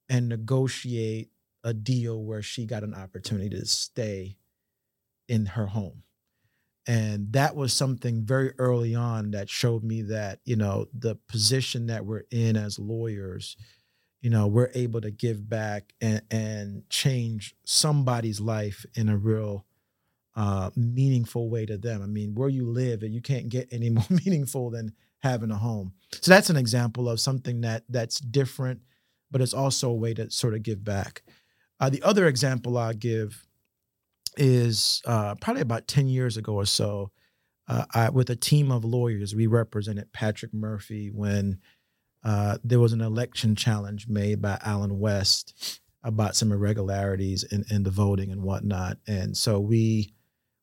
and 0.08 0.28
negotiate 0.28 1.30
a 1.66 1.74
deal 1.74 2.22
where 2.22 2.42
she 2.42 2.64
got 2.64 2.84
an 2.84 2.94
opportunity 2.94 3.50
to 3.50 3.66
stay 3.66 4.38
in 5.28 5.44
her 5.46 5.66
home. 5.66 6.04
And 6.86 7.32
that 7.32 7.56
was 7.56 7.72
something 7.72 8.24
very 8.24 8.52
early 8.58 8.94
on 8.94 9.32
that 9.32 9.50
showed 9.50 9.82
me 9.82 10.02
that, 10.02 10.38
you 10.44 10.54
know, 10.54 10.86
the 10.94 11.16
position 11.28 11.88
that 11.88 12.06
we're 12.06 12.22
in 12.30 12.56
as 12.56 12.78
lawyers, 12.78 13.56
you 14.20 14.30
know, 14.30 14.46
we're 14.46 14.70
able 14.74 15.00
to 15.00 15.10
give 15.10 15.48
back 15.48 15.92
and, 16.00 16.22
and 16.30 16.88
change 16.88 17.56
somebody's 17.64 18.40
life 18.40 18.86
in 18.94 19.08
a 19.08 19.16
real 19.16 19.66
uh, 20.36 20.70
meaningful 20.76 21.50
way 21.50 21.66
to 21.66 21.76
them. 21.76 22.00
I 22.00 22.06
mean, 22.06 22.36
where 22.36 22.48
you 22.48 22.70
live, 22.70 23.02
you 23.02 23.20
can't 23.20 23.48
get 23.48 23.72
any 23.72 23.90
more 23.90 24.06
meaningful 24.08 24.70
than 24.70 24.92
having 25.18 25.50
a 25.50 25.56
home. 25.56 25.94
So 26.12 26.30
that's 26.30 26.50
an 26.50 26.56
example 26.56 27.08
of 27.08 27.18
something 27.18 27.62
that 27.62 27.82
that's 27.88 28.20
different, 28.20 28.82
but 29.32 29.40
it's 29.40 29.54
also 29.54 29.90
a 29.90 29.94
way 29.94 30.14
to 30.14 30.30
sort 30.30 30.54
of 30.54 30.62
give 30.62 30.84
back. 30.84 31.22
Uh, 31.78 31.90
the 31.90 32.02
other 32.02 32.26
example 32.26 32.78
I 32.78 32.92
give 32.92 33.46
is 34.36 35.02
uh, 35.06 35.34
probably 35.40 35.62
about 35.62 35.88
10 35.88 36.08
years 36.08 36.36
ago 36.36 36.54
or 36.54 36.66
so. 36.66 37.10
Uh, 37.68 37.84
I, 37.94 38.10
with 38.10 38.30
a 38.30 38.36
team 38.36 38.70
of 38.70 38.84
lawyers, 38.84 39.34
we 39.34 39.46
represented 39.46 40.12
Patrick 40.12 40.54
Murphy 40.54 41.10
when 41.12 41.58
uh, 42.22 42.58
there 42.62 42.80
was 42.80 42.92
an 42.92 43.00
election 43.00 43.56
challenge 43.56 44.08
made 44.08 44.40
by 44.40 44.58
Allen 44.64 44.98
West 44.98 45.80
about 46.02 46.36
some 46.36 46.52
irregularities 46.52 47.42
in, 47.42 47.64
in 47.70 47.82
the 47.82 47.90
voting 47.90 48.30
and 48.30 48.42
whatnot. 48.42 48.98
And 49.08 49.36
so 49.36 49.58
we 49.58 50.14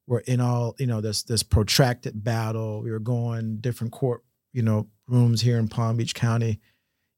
were 0.08 0.22
in 0.22 0.40
all, 0.40 0.76
you 0.80 0.88
know, 0.88 1.02
this 1.02 1.24
this 1.24 1.44
protracted 1.44 2.24
battle. 2.24 2.82
We 2.82 2.92
were 2.92 3.00
going 3.00 3.58
different 3.58 3.92
court, 3.92 4.24
you 4.54 4.62
know, 4.62 4.88
rooms 5.08 5.42
here 5.42 5.58
in 5.58 5.68
Palm 5.68 5.98
Beach 5.98 6.16
County. 6.16 6.60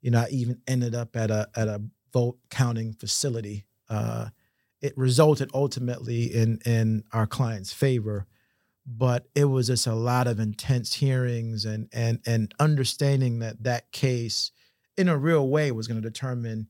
You 0.01 0.11
know, 0.11 0.21
I 0.21 0.27
even 0.29 0.61
ended 0.67 0.95
up 0.95 1.15
at 1.15 1.29
a 1.29 1.47
at 1.55 1.67
a 1.67 1.81
vote 2.11 2.37
counting 2.49 2.93
facility 2.93 3.64
uh, 3.89 4.27
it 4.81 4.97
resulted 4.97 5.49
ultimately 5.53 6.23
in 6.25 6.59
in 6.65 7.03
our 7.11 7.27
client's 7.27 7.73
favor 7.73 8.27
but 8.85 9.27
it 9.33 9.45
was 9.45 9.67
just 9.67 9.87
a 9.87 9.95
lot 9.95 10.27
of 10.27 10.39
intense 10.39 10.93
hearings 10.93 11.65
and 11.65 11.89
and 11.91 12.19
and 12.25 12.53
understanding 12.59 13.39
that 13.39 13.63
that 13.63 13.91
case 13.91 14.51
in 14.97 15.09
a 15.09 15.17
real 15.17 15.49
way 15.49 15.71
was 15.71 15.87
going 15.87 16.01
to 16.01 16.07
determine 16.07 16.67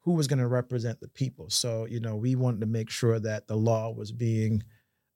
who 0.00 0.12
was 0.12 0.26
going 0.26 0.38
to 0.38 0.46
represent 0.46 1.00
the 1.00 1.08
people. 1.08 1.48
So 1.50 1.86
you 1.86 2.00
know 2.00 2.16
we 2.16 2.34
wanted 2.34 2.60
to 2.60 2.66
make 2.66 2.90
sure 2.90 3.20
that 3.20 3.46
the 3.46 3.56
law 3.56 3.90
was 3.92 4.10
being 4.10 4.62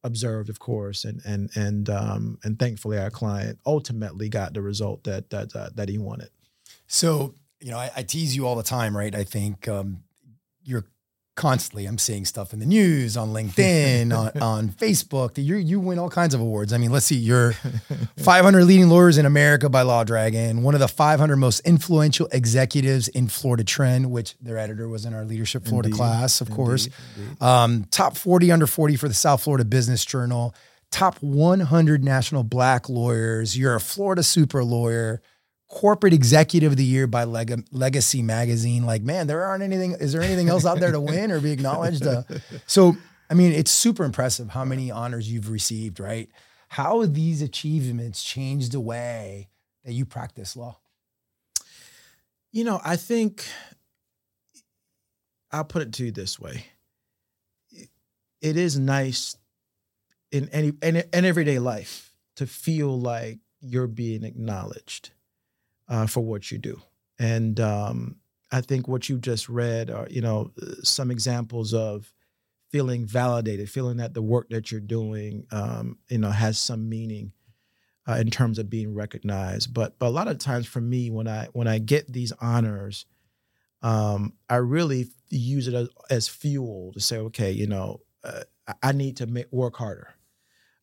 observed 0.04 0.48
of 0.48 0.60
course 0.60 1.04
and 1.04 1.20
and 1.26 1.50
and 1.56 1.90
um 1.90 2.38
and 2.44 2.56
thankfully 2.56 2.96
our 2.96 3.10
client 3.10 3.58
ultimately 3.66 4.28
got 4.28 4.54
the 4.54 4.62
result 4.62 5.02
that 5.04 5.28
that 5.30 5.54
uh, 5.56 5.70
that 5.74 5.88
he 5.88 5.98
wanted. 5.98 6.30
So 6.86 7.34
you 7.60 7.72
know 7.72 7.78
I, 7.78 7.90
I, 7.96 8.02
tease 8.04 8.36
you 8.36 8.46
all 8.46 8.54
the 8.54 8.62
time 8.62 8.96
right? 8.96 9.12
I 9.12 9.24
think 9.24 9.66
um 9.66 10.04
you're 10.62 10.84
constantly 11.38 11.86
I'm 11.86 11.96
seeing 11.96 12.24
stuff 12.26 12.52
in 12.52 12.58
the 12.58 12.66
news, 12.66 13.16
on 13.16 13.28
LinkedIn, 13.32 14.12
on, 14.36 14.42
on 14.42 14.68
Facebook. 14.68 15.42
You 15.42 15.56
you 15.56 15.80
win 15.80 15.98
all 15.98 16.10
kinds 16.10 16.34
of 16.34 16.40
awards. 16.40 16.72
I 16.72 16.78
mean, 16.78 16.90
let's 16.90 17.06
see, 17.06 17.16
you're 17.16 17.52
500 18.18 18.64
leading 18.64 18.88
lawyers 18.88 19.16
in 19.16 19.24
America 19.24 19.68
by 19.68 19.82
Lawdragon, 19.84 20.62
one 20.62 20.74
of 20.74 20.80
the 20.80 20.88
500 20.88 21.36
most 21.36 21.60
influential 21.60 22.28
executives 22.32 23.08
in 23.08 23.28
Florida 23.28 23.64
Trend, 23.64 24.10
which 24.10 24.36
their 24.40 24.58
editor 24.58 24.88
was 24.88 25.06
in 25.06 25.14
our 25.14 25.24
leadership 25.24 25.64
Florida 25.64 25.86
indeed, 25.86 25.96
class, 25.96 26.40
of 26.40 26.48
indeed, 26.48 26.56
course. 26.56 26.88
Indeed. 27.16 27.42
Um, 27.42 27.84
top 27.90 28.16
40 28.16 28.50
under 28.52 28.66
40 28.66 28.96
for 28.96 29.08
the 29.08 29.14
South 29.14 29.42
Florida 29.42 29.64
Business 29.64 30.04
Journal. 30.04 30.54
top 30.90 31.16
100 31.22 32.02
national 32.02 32.42
black 32.42 32.88
lawyers. 32.88 33.56
You're 33.56 33.74
a 33.76 33.80
Florida 33.80 34.22
super 34.22 34.64
lawyer, 34.64 35.22
corporate 35.68 36.14
executive 36.14 36.72
of 36.72 36.76
the 36.78 36.84
year 36.84 37.06
by 37.06 37.24
Leg- 37.24 37.66
Legacy 37.70 38.22
magazine. 38.22 38.84
Like, 38.84 39.02
man, 39.02 39.26
there 39.26 39.44
aren't 39.44 39.62
anything. 39.62 39.92
Is 39.92 40.12
there 40.12 40.22
anything 40.22 40.48
else 40.48 40.64
out 40.64 40.80
there 40.80 40.92
to 40.92 41.00
win 41.00 41.30
or 41.30 41.40
be 41.40 41.52
acknowledged? 41.52 42.06
Uh, 42.06 42.22
so, 42.66 42.96
I 43.30 43.34
mean, 43.34 43.52
it's 43.52 43.70
super 43.70 44.04
impressive 44.04 44.50
how 44.50 44.64
many 44.64 44.90
honors 44.90 45.30
you've 45.30 45.50
received, 45.50 46.00
right? 46.00 46.28
How 46.68 47.04
these 47.06 47.42
achievements 47.42 48.22
changed 48.22 48.72
the 48.72 48.80
way 48.80 49.48
that 49.84 49.92
you 49.92 50.04
practice 50.04 50.56
law? 50.56 50.78
You 52.50 52.64
know, 52.64 52.80
I 52.82 52.96
think 52.96 53.44
I'll 55.52 55.64
put 55.64 55.82
it 55.82 55.92
to 55.94 56.06
you 56.06 56.10
this 56.10 56.40
way. 56.40 56.64
It 58.40 58.56
is 58.56 58.78
nice 58.78 59.36
in 60.30 60.48
any 60.50 60.72
in, 60.82 60.96
in 60.96 61.24
everyday 61.24 61.58
life 61.58 62.14
to 62.36 62.46
feel 62.46 62.98
like 62.98 63.38
you're 63.60 63.86
being 63.86 64.22
acknowledged 64.22 65.10
uh, 65.88 66.06
for 66.06 66.20
what 66.20 66.50
you 66.50 66.58
do. 66.58 66.80
And 67.18 67.58
um, 67.60 68.16
I 68.52 68.60
think 68.60 68.88
what 68.88 69.08
you 69.08 69.18
just 69.18 69.48
read 69.48 69.90
are, 69.90 70.06
you 70.10 70.20
know, 70.20 70.52
some 70.82 71.10
examples 71.10 71.74
of 71.74 72.12
feeling 72.70 73.06
validated, 73.06 73.70
feeling 73.70 73.96
that 73.96 74.14
the 74.14 74.22
work 74.22 74.48
that 74.50 74.70
you're 74.70 74.80
doing, 74.80 75.46
um, 75.50 75.98
you 76.08 76.18
know, 76.18 76.30
has 76.30 76.58
some 76.58 76.88
meaning 76.88 77.32
uh, 78.08 78.14
in 78.14 78.30
terms 78.30 78.58
of 78.58 78.70
being 78.70 78.94
recognized. 78.94 79.74
But 79.74 79.98
but 79.98 80.06
a 80.06 80.10
lot 80.10 80.28
of 80.28 80.38
times 80.38 80.66
for 80.66 80.80
me, 80.80 81.10
when 81.10 81.28
I 81.28 81.48
when 81.52 81.68
I 81.68 81.78
get 81.78 82.12
these 82.12 82.32
honors, 82.40 83.06
um, 83.82 84.34
I 84.48 84.56
really 84.56 85.08
use 85.28 85.68
it 85.68 85.74
as, 85.74 85.88
as, 86.10 86.26
fuel 86.26 86.92
to 86.94 87.00
say, 87.00 87.18
okay, 87.18 87.52
you 87.52 87.66
know, 87.66 88.00
uh, 88.24 88.42
I 88.82 88.92
need 88.92 89.18
to 89.18 89.26
make, 89.26 89.46
work 89.52 89.76
harder. 89.76 90.14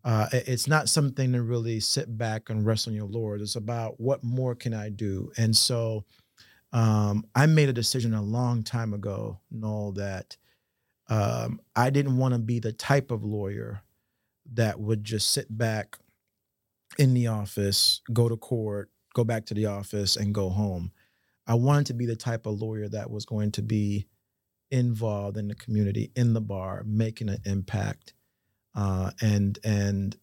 Uh, 0.06 0.28
it's 0.32 0.68
not 0.68 0.88
something 0.88 1.34
to 1.34 1.42
really 1.42 1.80
sit 1.80 2.16
back 2.16 2.52
and 2.52 2.66
rest 2.66 2.88
on 2.88 2.94
your 2.94 3.08
laurels. 3.08 3.42
It's 3.42 3.56
about 3.56 4.00
what 4.00 4.24
more 4.24 4.54
can 4.56 4.74
I 4.74 4.90
do? 4.90 5.32
And 5.36 5.58
so 5.58 6.06
um, 6.72 7.26
I 7.34 7.48
made 7.48 7.70
a 7.70 7.74
decision 7.74 8.14
a 8.14 8.22
long 8.22 8.64
time 8.64 8.94
ago, 8.94 9.40
Noel, 9.50 9.94
that 9.94 10.38
um, 11.10 11.60
I 11.76 11.90
didn't 11.90 12.18
want 12.18 12.36
to 12.36 12.40
be 12.40 12.60
the 12.60 12.74
type 12.74 13.12
of 13.12 13.24
lawyer 13.24 13.82
that 14.54 14.80
would 14.80 15.04
just 15.04 15.34
sit 15.34 15.48
back 15.56 15.98
in 17.00 17.14
the 17.14 17.28
office, 17.28 18.02
go 18.14 18.30
to 18.30 18.38
court, 18.38 18.92
go 19.16 19.24
back 19.24 19.46
to 19.48 19.56
the 19.56 19.68
office, 19.68 20.18
and 20.18 20.36
go 20.36 20.50
home. 20.50 20.92
I 21.48 21.56
wanted 21.56 21.88
to 21.88 21.94
be 21.94 22.06
the 22.06 22.16
type 22.16 22.46
of 22.46 22.62
lawyer 22.62 22.90
that 22.90 23.10
was 23.10 23.26
going 23.26 23.52
to 23.54 23.62
be 23.62 24.08
involved 24.72 25.38
in 25.38 25.48
the 25.48 25.56
community, 25.56 26.12
in 26.16 26.34
the 26.34 26.42
bar, 26.42 26.84
making 26.86 27.30
an 27.30 27.40
impact 27.46 28.15
uh, 28.76 29.12
and 29.22 29.58
and 29.64 30.18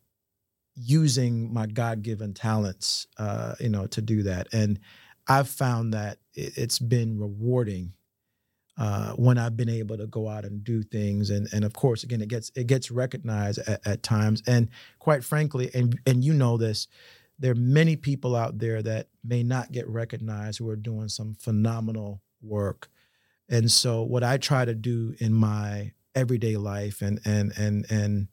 using 0.75 1.53
my 1.53 1.67
God 1.67 2.03
given 2.03 2.35
talents, 2.35 3.07
uh, 3.19 3.55
you 3.61 3.69
know, 3.69 3.87
to 3.89 4.01
do 4.01 4.23
that. 4.23 4.49
And 4.53 4.79
I've 5.29 5.49
found 5.49 5.93
that 5.95 6.19
it, 6.35 6.55
has 6.57 6.79
been 6.79 7.19
rewarding 7.19 7.93
uh, 8.79 9.13
when 9.13 9.39
I've 9.39 9.57
been 9.57 9.69
able 9.69 9.99
to 9.99 10.07
go 10.07 10.29
out 10.29 10.45
and 10.45 10.65
do 10.65 10.83
things. 10.83 11.31
And 11.31 11.49
and 11.53 11.65
of 11.65 11.73
course, 11.73 12.03
again, 12.03 12.21
it 12.21 12.29
gets 12.29 12.51
it 12.55 12.67
gets 12.67 12.91
recognized 12.91 13.59
at, 13.61 13.87
at 13.87 14.03
times. 14.03 14.43
And 14.47 14.69
quite 14.99 15.25
frankly, 15.25 15.71
and 15.75 15.99
and 16.07 16.25
you 16.25 16.33
know 16.33 16.57
this, 16.57 16.89
there 17.39 17.53
are 17.53 17.57
many 17.57 17.97
people 17.97 18.37
out 18.37 18.59
there 18.59 18.83
that 18.83 19.09
may 19.25 19.43
not 19.43 19.73
get 19.73 19.89
recognized 19.89 20.59
who 20.59 20.69
are 20.69 20.77
doing 20.77 21.09
some 21.09 21.35
phenomenal 21.35 22.23
work. 22.41 22.89
And 23.49 23.71
so, 23.71 24.03
what 24.03 24.25
I 24.25 24.39
try 24.39 24.65
to 24.65 24.75
do 24.75 25.15
in 25.19 25.33
my 25.33 25.93
everyday 26.15 26.57
life 26.57 27.03
and 27.03 27.21
and 27.25 27.53
and 27.57 27.87
and 27.91 28.29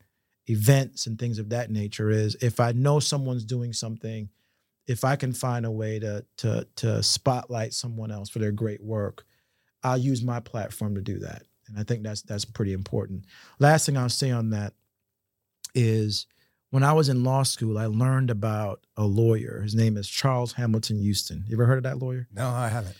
events 0.50 1.06
and 1.08 1.18
things 1.18 1.40
of 1.40 1.50
that 1.50 1.70
nature 1.70 2.10
is 2.10 2.36
if 2.42 2.60
I 2.60 2.72
know 2.72 3.00
someone's 3.00 3.46
doing 3.46 3.74
something, 3.74 4.30
if 4.88 5.04
I 5.04 5.16
can 5.16 5.34
find 5.34 5.66
a 5.66 5.72
way 5.72 6.00
to 6.00 6.26
to 6.38 6.68
to 6.78 7.04
spotlight 7.04 7.74
someone 7.74 8.12
else 8.12 8.30
for 8.30 8.40
their 8.40 8.52
great 8.52 8.84
work, 8.84 9.26
I'll 9.84 9.98
use 9.98 10.24
my 10.24 10.40
platform 10.40 10.96
to 10.96 11.02
do 11.02 11.20
that. 11.20 11.44
And 11.68 11.78
I 11.78 11.84
think 11.84 12.04
that's 12.04 12.24
that's 12.24 12.46
pretty 12.46 12.74
important. 12.74 13.26
Last 13.60 13.86
thing 13.86 13.98
I'll 13.98 14.10
say 14.10 14.32
on 14.32 14.50
that 14.50 14.74
is 15.76 16.26
when 16.72 16.84
I 16.84 16.94
was 16.94 17.10
in 17.10 17.24
law 17.24 17.44
school, 17.44 17.78
I 17.78 17.86
learned 17.86 18.30
about 18.30 18.86
a 18.98 19.04
lawyer. 19.04 19.62
His 19.62 19.76
name 19.76 19.98
is 19.98 20.08
Charles 20.08 20.54
Hamilton 20.54 21.00
Houston. 21.00 21.44
You 21.48 21.56
ever 21.56 21.66
heard 21.66 21.78
of 21.78 21.84
that 21.84 22.00
lawyer? 22.00 22.28
No, 22.34 22.48
I 22.50 22.70
haven't. 22.70 22.96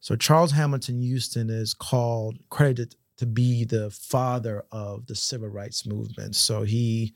So 0.00 0.16
Charles 0.16 0.52
Hamilton 0.52 1.00
Houston 1.00 1.48
is 1.48 1.72
called 1.72 2.38
credited 2.50 2.96
to 3.18 3.26
be 3.26 3.64
the 3.64 3.90
father 3.90 4.64
of 4.72 5.06
the 5.06 5.14
civil 5.14 5.48
rights 5.48 5.86
movement. 5.86 6.34
So 6.34 6.62
he 6.62 7.14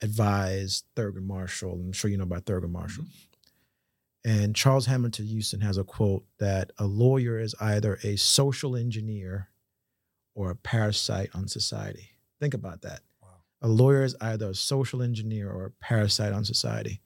advised 0.00 0.84
Thurgood 0.96 1.24
Marshall. 1.24 1.72
I'm 1.72 1.92
sure 1.92 2.10
you 2.10 2.16
know 2.16 2.24
about 2.24 2.44
Thurgood 2.44 2.70
Marshall. 2.70 3.04
Mm-hmm. 3.04 3.30
And 4.26 4.56
Charles 4.56 4.86
Hamilton 4.86 5.26
Houston 5.26 5.60
has 5.60 5.76
a 5.76 5.84
quote 5.84 6.24
that 6.38 6.70
a 6.78 6.86
lawyer 6.86 7.38
is 7.38 7.54
either 7.60 7.98
a 8.02 8.16
social 8.16 8.74
engineer 8.74 9.48
or 10.34 10.50
a 10.50 10.56
parasite 10.56 11.30
on 11.34 11.46
society. 11.46 12.10
Think 12.40 12.54
about 12.54 12.82
that. 12.82 13.00
Wow. 13.22 13.28
A 13.62 13.68
lawyer 13.68 14.02
is 14.02 14.16
either 14.20 14.50
a 14.50 14.54
social 14.54 15.02
engineer 15.02 15.50
or 15.50 15.66
a 15.66 15.70
parasite 15.70 16.32
on 16.32 16.44
society. 16.44 17.02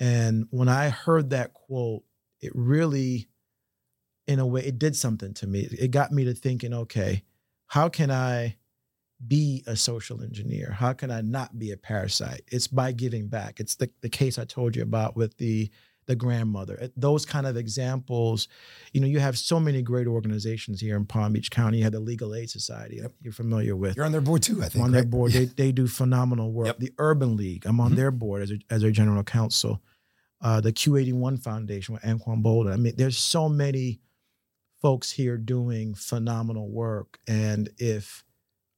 And 0.00 0.46
when 0.50 0.68
I 0.68 0.88
heard 0.88 1.30
that 1.30 1.52
quote, 1.52 2.04
it 2.40 2.52
really, 2.54 3.28
in 4.26 4.38
a 4.38 4.46
way, 4.46 4.62
it 4.64 4.78
did 4.78 4.96
something 4.96 5.34
to 5.34 5.46
me. 5.46 5.68
It 5.70 5.90
got 5.90 6.12
me 6.12 6.24
to 6.24 6.34
thinking, 6.34 6.72
okay, 6.72 7.24
how 7.68 7.88
can 7.88 8.10
I 8.10 8.56
be 9.26 9.62
a 9.66 9.76
social 9.76 10.22
engineer? 10.22 10.72
How 10.72 10.92
can 10.92 11.10
I 11.10 11.20
not 11.20 11.58
be 11.58 11.70
a 11.72 11.76
parasite? 11.76 12.42
It's 12.48 12.66
by 12.66 12.92
giving 12.92 13.28
back. 13.28 13.60
It's 13.60 13.76
the, 13.76 13.90
the 14.00 14.08
case 14.08 14.38
I 14.38 14.44
told 14.44 14.76
you 14.76 14.82
about 14.82 15.16
with 15.16 15.36
the 15.38 15.70
the 16.06 16.16
grandmother. 16.16 16.88
Those 16.96 17.26
kind 17.26 17.46
of 17.46 17.58
examples, 17.58 18.48
you 18.94 19.00
know, 19.02 19.06
you 19.06 19.20
have 19.20 19.36
so 19.36 19.60
many 19.60 19.82
great 19.82 20.06
organizations 20.06 20.80
here 20.80 20.96
in 20.96 21.04
Palm 21.04 21.34
Beach 21.34 21.50
County. 21.50 21.78
You 21.78 21.84
have 21.84 21.92
the 21.92 22.00
Legal 22.00 22.34
Aid 22.34 22.48
Society 22.48 23.02
you're 23.20 23.32
familiar 23.32 23.76
with. 23.76 23.94
You're 23.94 24.06
on 24.06 24.12
their 24.12 24.22
board 24.22 24.42
too, 24.42 24.62
I 24.62 24.70
think. 24.70 24.76
I'm 24.76 24.80
on 24.80 24.92
right? 24.92 25.00
their 25.00 25.04
board. 25.04 25.32
They, 25.32 25.44
they 25.44 25.70
do 25.70 25.86
phenomenal 25.86 26.50
work. 26.50 26.66
Yep. 26.68 26.78
The 26.78 26.92
Urban 26.96 27.36
League, 27.36 27.66
I'm 27.66 27.78
on 27.78 27.88
mm-hmm. 27.88 27.96
their 27.96 28.10
board 28.10 28.42
as 28.42 28.50
a, 28.50 28.58
as 28.70 28.82
a 28.82 28.90
general 28.90 29.22
counsel. 29.22 29.82
Uh, 30.40 30.62
the 30.62 30.72
Q81 30.72 31.42
Foundation 31.42 31.92
with 31.92 32.02
Anquan 32.04 32.42
Boldin. 32.42 32.72
I 32.72 32.76
mean, 32.76 32.94
there's 32.96 33.18
so 33.18 33.48
many 33.48 34.00
folks 34.80 35.12
here 35.12 35.36
doing 35.36 35.94
phenomenal 35.94 36.70
work. 36.70 37.18
And 37.26 37.68
if 37.78 38.24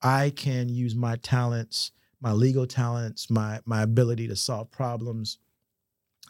I 0.03 0.31
can 0.31 0.69
use 0.69 0.95
my 0.95 1.17
talents, 1.17 1.93
my 2.21 2.33
legal 2.33 2.67
talents, 2.67 3.31
my 3.31 3.61
my 3.65 3.83
ability 3.83 4.29
to 4.29 4.37
solve 4.37 4.71
problems, 4.71 5.39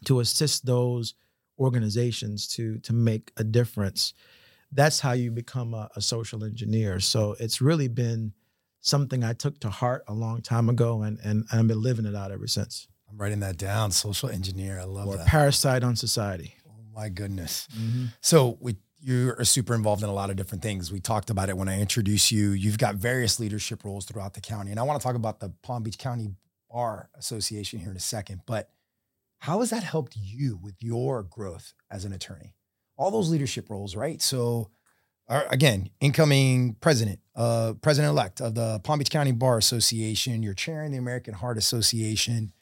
to 0.04 0.20
assist 0.20 0.66
those 0.66 1.14
organizations 1.58 2.48
to 2.48 2.78
to 2.78 2.92
make 2.92 3.32
a 3.36 3.44
difference, 3.44 4.14
that's 4.72 5.00
how 5.00 5.12
you 5.12 5.30
become 5.30 5.74
a, 5.74 5.88
a 5.96 6.00
social 6.00 6.44
engineer. 6.44 7.00
So 7.00 7.36
it's 7.38 7.60
really 7.60 7.88
been 7.88 8.32
something 8.80 9.22
I 9.22 9.34
took 9.34 9.60
to 9.60 9.70
heart 9.70 10.04
a 10.08 10.14
long 10.14 10.42
time 10.42 10.68
ago, 10.68 11.02
and 11.02 11.18
and, 11.22 11.44
I've 11.52 11.66
been 11.66 11.82
living 11.82 12.06
it 12.06 12.14
out 12.14 12.32
ever 12.32 12.46
since. 12.46 12.88
I'm 13.08 13.18
writing 13.18 13.40
that 13.40 13.56
down. 13.56 13.90
Social 13.90 14.30
engineer. 14.30 14.78
I 14.78 14.84
love 14.84 15.08
or 15.08 15.16
that. 15.16 15.26
Parasite 15.26 15.82
on 15.82 15.96
society. 15.96 16.54
Oh 16.68 16.72
my 16.94 17.08
goodness. 17.08 17.66
Mm-hmm. 17.76 18.06
So 18.20 18.56
we 18.60 18.76
you 19.02 19.34
are 19.38 19.44
super 19.44 19.74
involved 19.74 20.02
in 20.02 20.08
a 20.08 20.12
lot 20.12 20.30
of 20.30 20.36
different 20.36 20.62
things. 20.62 20.92
We 20.92 21.00
talked 21.00 21.30
about 21.30 21.48
it 21.48 21.56
when 21.56 21.68
I 21.68 21.80
introduced 21.80 22.30
you. 22.30 22.50
You've 22.50 22.78
got 22.78 22.96
various 22.96 23.40
leadership 23.40 23.84
roles 23.84 24.04
throughout 24.04 24.34
the 24.34 24.40
county. 24.40 24.70
And 24.70 24.78
I 24.78 24.82
want 24.82 25.00
to 25.00 25.04
talk 25.04 25.16
about 25.16 25.40
the 25.40 25.52
Palm 25.62 25.82
Beach 25.82 25.98
County 25.98 26.34
Bar 26.70 27.08
Association 27.16 27.80
here 27.80 27.90
in 27.90 27.96
a 27.96 28.00
second. 28.00 28.42
But 28.46 28.70
how 29.38 29.60
has 29.60 29.70
that 29.70 29.82
helped 29.82 30.16
you 30.16 30.58
with 30.62 30.74
your 30.80 31.22
growth 31.22 31.72
as 31.90 32.04
an 32.04 32.12
attorney? 32.12 32.54
All 32.98 33.10
those 33.10 33.30
leadership 33.30 33.70
roles, 33.70 33.96
right? 33.96 34.20
So, 34.20 34.70
uh, 35.28 35.44
again, 35.48 35.88
incoming 36.00 36.76
president, 36.80 37.20
uh, 37.34 37.72
president 37.80 38.10
elect 38.10 38.42
of 38.42 38.54
the 38.54 38.80
Palm 38.80 38.98
Beach 38.98 39.10
County 39.10 39.32
Bar 39.32 39.56
Association, 39.56 40.42
you're 40.42 40.52
chairing 40.52 40.92
the 40.92 40.98
American 40.98 41.32
Heart 41.32 41.56
Association. 41.56 42.52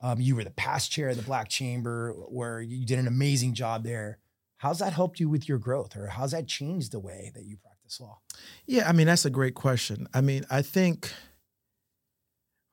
Um, 0.00 0.20
you 0.20 0.36
were 0.36 0.44
the 0.44 0.50
past 0.50 0.92
chair 0.92 1.08
of 1.08 1.16
the 1.16 1.22
Black 1.22 1.48
Chamber, 1.48 2.12
where 2.28 2.60
you 2.60 2.86
did 2.86 2.98
an 2.98 3.08
amazing 3.08 3.54
job 3.54 3.82
there 3.82 4.18
how's 4.62 4.78
that 4.78 4.92
helped 4.92 5.18
you 5.18 5.28
with 5.28 5.48
your 5.48 5.58
growth 5.58 5.96
or 5.96 6.06
how's 6.06 6.30
that 6.30 6.46
changed 6.46 6.92
the 6.92 7.00
way 7.00 7.32
that 7.34 7.44
you 7.44 7.56
practice 7.56 8.00
law? 8.00 8.20
Yeah 8.64 8.88
i 8.88 8.92
mean 8.92 9.08
that's 9.08 9.24
a 9.24 9.30
great 9.30 9.54
question. 9.54 10.06
I 10.14 10.20
mean 10.20 10.44
i 10.50 10.62
think 10.62 11.12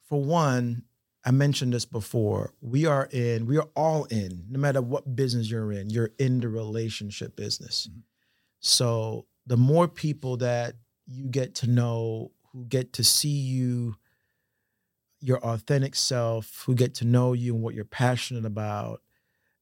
for 0.07 0.23
one 0.23 0.83
i 1.25 1.31
mentioned 1.31 1.73
this 1.73 1.85
before 1.85 2.53
we 2.61 2.85
are 2.85 3.09
in 3.11 3.47
we 3.47 3.57
are 3.57 3.69
all 3.75 4.05
in 4.05 4.45
no 4.49 4.59
matter 4.59 4.81
what 4.81 5.15
business 5.15 5.49
you're 5.49 5.71
in 5.71 5.89
you're 5.89 6.11
in 6.19 6.39
the 6.39 6.47
relationship 6.47 7.35
business. 7.35 7.87
Mm-hmm. 7.89 8.01
so 8.59 9.25
the 9.47 9.57
more 9.57 9.87
people 9.87 10.37
that 10.37 10.75
you 11.07 11.27
get 11.27 11.55
to 11.55 11.67
know 11.67 12.31
who 12.51 12.65
get 12.65 12.93
to 12.93 13.03
see 13.03 13.39
you 13.55 13.95
your 15.21 15.39
authentic 15.39 15.95
self 15.95 16.63
who 16.67 16.75
get 16.75 16.93
to 16.93 17.05
know 17.05 17.33
you 17.33 17.55
and 17.55 17.63
what 17.63 17.73
you're 17.73 17.83
passionate 17.83 18.45
about 18.45 19.01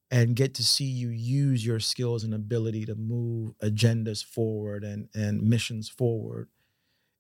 and 0.10 0.36
get 0.36 0.54
to 0.56 0.64
see 0.64 0.86
you 0.86 1.10
use 1.10 1.66
your 1.66 1.80
skills 1.80 2.24
and 2.24 2.34
ability 2.34 2.86
to 2.86 2.96
move 2.96 3.54
agendas 3.62 4.24
forward 4.24 4.84
and, 4.84 5.10
and 5.14 5.42
missions 5.42 5.90
forward 5.90 6.50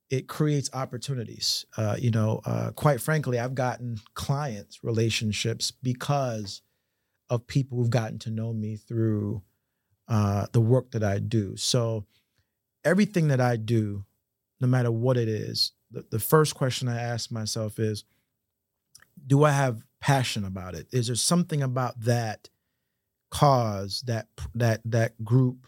it 0.10 0.28
creates 0.28 0.70
opportunities. 0.74 1.66
Uh, 1.76 1.96
you 2.00 2.12
know, 2.12 2.42
uh, 2.46 2.72
quite 2.72 3.02
frankly, 3.02 3.40
I've 3.40 3.56
gotten 3.56 4.00
clients 4.14 4.84
relationships 4.84 5.72
because 5.72 6.62
of 7.30 7.48
people 7.48 7.78
who've 7.78 7.90
gotten 7.90 8.20
to 8.20 8.32
know 8.32 8.54
me 8.54 8.78
through 8.78 9.44
uh, 10.08 10.48
the 10.54 10.62
work 10.62 10.92
that 10.92 11.04
I 11.04 11.20
do. 11.20 11.58
So 11.58 12.06
everything 12.86 13.28
that 13.28 13.42
I 13.42 13.58
do, 13.58 14.06
no 14.62 14.68
matter 14.68 14.92
what 14.92 15.18
it 15.18 15.28
is, 15.28 15.74
the, 15.92 16.06
the 16.10 16.20
first 16.20 16.56
question 16.56 16.88
I 16.88 17.02
ask 17.02 17.30
myself 17.32 17.78
is, 17.78 18.06
do 19.26 19.44
I 19.44 19.52
have 19.52 19.84
passion 20.00 20.46
about 20.46 20.74
it? 20.74 20.88
Is 20.94 21.08
there 21.08 21.16
something 21.18 21.62
about 21.62 22.00
that 22.02 22.50
cause, 23.30 24.04
that 24.08 24.28
that 24.56 24.82
that 24.86 25.24
group 25.24 25.68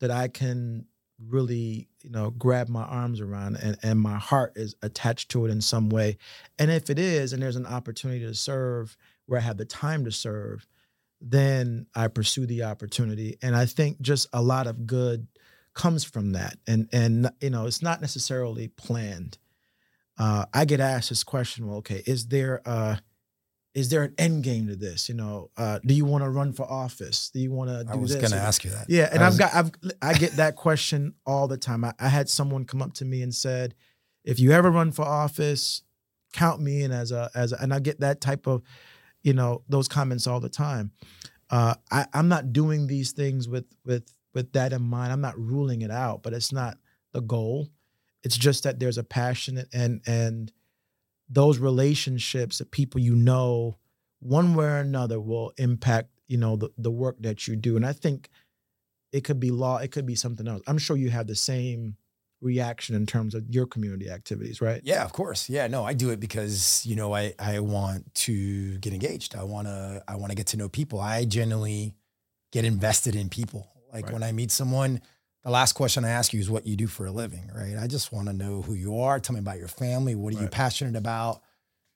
that 0.00 0.10
I 0.10 0.28
can 0.28 0.86
really, 1.28 1.88
you 2.02 2.10
know, 2.10 2.30
grab 2.30 2.68
my 2.68 2.82
arms 2.82 3.20
around 3.20 3.56
and, 3.56 3.78
and 3.82 4.00
my 4.00 4.16
heart 4.16 4.52
is 4.56 4.74
attached 4.82 5.30
to 5.30 5.46
it 5.46 5.50
in 5.50 5.60
some 5.60 5.88
way. 5.88 6.18
And 6.58 6.70
if 6.70 6.90
it 6.90 6.98
is, 6.98 7.32
and 7.32 7.42
there's 7.42 7.56
an 7.56 7.66
opportunity 7.66 8.20
to 8.26 8.34
serve 8.34 8.96
where 9.26 9.40
I 9.40 9.42
have 9.42 9.56
the 9.56 9.64
time 9.64 10.04
to 10.04 10.12
serve, 10.12 10.66
then 11.20 11.86
I 11.94 12.08
pursue 12.08 12.46
the 12.46 12.64
opportunity. 12.64 13.38
And 13.42 13.56
I 13.56 13.66
think 13.66 14.00
just 14.00 14.28
a 14.32 14.42
lot 14.42 14.66
of 14.66 14.86
good 14.86 15.28
comes 15.72 16.04
from 16.04 16.32
that. 16.32 16.58
And 16.66 16.88
and 16.92 17.30
you 17.40 17.50
know, 17.50 17.66
it's 17.66 17.82
not 17.82 18.00
necessarily 18.00 18.68
planned. 18.68 19.38
Uh, 20.18 20.46
I 20.52 20.64
get 20.64 20.80
asked 20.80 21.08
this 21.08 21.24
question, 21.24 21.66
well, 21.66 21.78
okay, 21.78 22.02
is 22.06 22.28
there 22.28 22.60
uh 22.66 22.96
is 23.74 23.88
there 23.88 24.04
an 24.04 24.14
end 24.18 24.44
game 24.44 24.68
to 24.68 24.76
this? 24.76 25.08
You 25.08 25.16
know, 25.16 25.50
uh, 25.56 25.80
do 25.84 25.94
you 25.94 26.04
want 26.04 26.22
to 26.22 26.30
run 26.30 26.52
for 26.52 26.62
office? 26.70 27.30
Do 27.30 27.40
you 27.40 27.52
want 27.52 27.70
to 27.70 27.84
do 27.84 27.90
I 27.90 27.96
was 27.96 28.14
going 28.14 28.30
to 28.30 28.36
ask 28.36 28.64
you 28.64 28.70
that. 28.70 28.86
Yeah, 28.88 29.08
and 29.12 29.22
I 29.22 29.26
I've 29.26 29.38
got 29.38 29.54
I've 29.54 29.70
I 30.00 30.14
get 30.14 30.32
that 30.32 30.56
question 30.56 31.14
all 31.26 31.48
the 31.48 31.56
time. 31.56 31.84
I, 31.84 31.92
I 31.98 32.08
had 32.08 32.28
someone 32.28 32.64
come 32.64 32.80
up 32.80 32.94
to 32.94 33.04
me 33.04 33.22
and 33.22 33.34
said, 33.34 33.74
"If 34.24 34.38
you 34.38 34.52
ever 34.52 34.70
run 34.70 34.92
for 34.92 35.04
office, 35.04 35.82
count 36.32 36.60
me 36.60 36.82
in 36.82 36.92
as 36.92 37.10
a 37.10 37.30
as 37.34 37.52
a, 37.52 37.60
and 37.60 37.74
I 37.74 37.80
get 37.80 38.00
that 38.00 38.20
type 38.20 38.46
of, 38.46 38.62
you 39.22 39.32
know, 39.32 39.62
those 39.68 39.88
comments 39.88 40.26
all 40.26 40.40
the 40.40 40.48
time. 40.48 40.92
Uh, 41.50 41.74
I, 41.90 42.06
I'm 42.14 42.28
not 42.28 42.52
doing 42.52 42.86
these 42.86 43.12
things 43.12 43.48
with 43.48 43.66
with 43.84 44.04
with 44.34 44.52
that 44.52 44.72
in 44.72 44.82
mind. 44.82 45.12
I'm 45.12 45.20
not 45.20 45.38
ruling 45.38 45.82
it 45.82 45.90
out, 45.90 46.22
but 46.22 46.32
it's 46.32 46.52
not 46.52 46.78
the 47.12 47.22
goal. 47.22 47.68
It's 48.22 48.36
just 48.36 48.62
that 48.64 48.78
there's 48.78 48.98
a 48.98 49.04
passion 49.04 49.64
and 49.72 50.00
and 50.06 50.52
those 51.28 51.58
relationships 51.58 52.58
that 52.58 52.70
people 52.70 53.00
you 53.00 53.14
know 53.14 53.76
one 54.20 54.54
way 54.54 54.66
or 54.66 54.78
another 54.78 55.20
will 55.20 55.52
impact 55.58 56.08
you 56.28 56.36
know 56.36 56.56
the, 56.56 56.70
the 56.78 56.90
work 56.90 57.16
that 57.20 57.46
you 57.48 57.56
do 57.56 57.76
and 57.76 57.86
i 57.86 57.92
think 57.92 58.28
it 59.12 59.24
could 59.24 59.38
be 59.40 59.50
law 59.50 59.78
it 59.78 59.90
could 59.90 60.06
be 60.06 60.14
something 60.14 60.46
else 60.48 60.62
i'm 60.66 60.78
sure 60.78 60.96
you 60.96 61.10
have 61.10 61.26
the 61.26 61.34
same 61.36 61.96
reaction 62.40 62.94
in 62.94 63.06
terms 63.06 63.34
of 63.34 63.42
your 63.48 63.66
community 63.66 64.10
activities 64.10 64.60
right 64.60 64.82
Yeah, 64.84 65.02
of 65.02 65.14
course. 65.14 65.48
Yeah, 65.48 65.66
no, 65.66 65.82
I 65.82 65.94
do 65.94 66.10
it 66.10 66.20
because 66.20 66.84
you 66.84 66.94
know 66.94 67.14
I 67.14 67.32
I 67.38 67.60
want 67.60 68.14
to 68.26 68.76
get 68.78 68.92
engaged. 68.92 69.34
I 69.34 69.44
want 69.44 69.66
to 69.66 70.02
I 70.06 70.16
want 70.16 70.30
to 70.30 70.36
get 70.36 70.48
to 70.48 70.58
know 70.58 70.68
people. 70.68 71.00
I 71.00 71.24
genuinely 71.24 71.94
get 72.52 72.66
invested 72.66 73.16
in 73.16 73.30
people. 73.30 73.66
Like 73.94 74.04
Right. 74.06 74.12
when 74.12 74.22
I 74.22 74.32
meet 74.32 74.50
someone, 74.50 75.00
the 75.44 75.50
last 75.50 75.74
question 75.74 76.04
I 76.04 76.10
ask 76.10 76.32
you 76.32 76.40
is 76.40 76.50
what 76.50 76.66
you 76.66 76.74
do 76.74 76.86
for 76.86 77.06
a 77.06 77.10
living, 77.10 77.50
right? 77.54 77.76
I 77.78 77.86
just 77.86 78.12
want 78.12 78.28
to 78.28 78.32
know 78.32 78.62
who 78.62 78.72
you 78.72 78.98
are. 79.00 79.20
Tell 79.20 79.34
me 79.34 79.40
about 79.40 79.58
your 79.58 79.68
family. 79.68 80.14
What 80.14 80.34
are 80.34 80.40
you 80.40 80.48
passionate 80.48 80.96
about? 80.96 81.42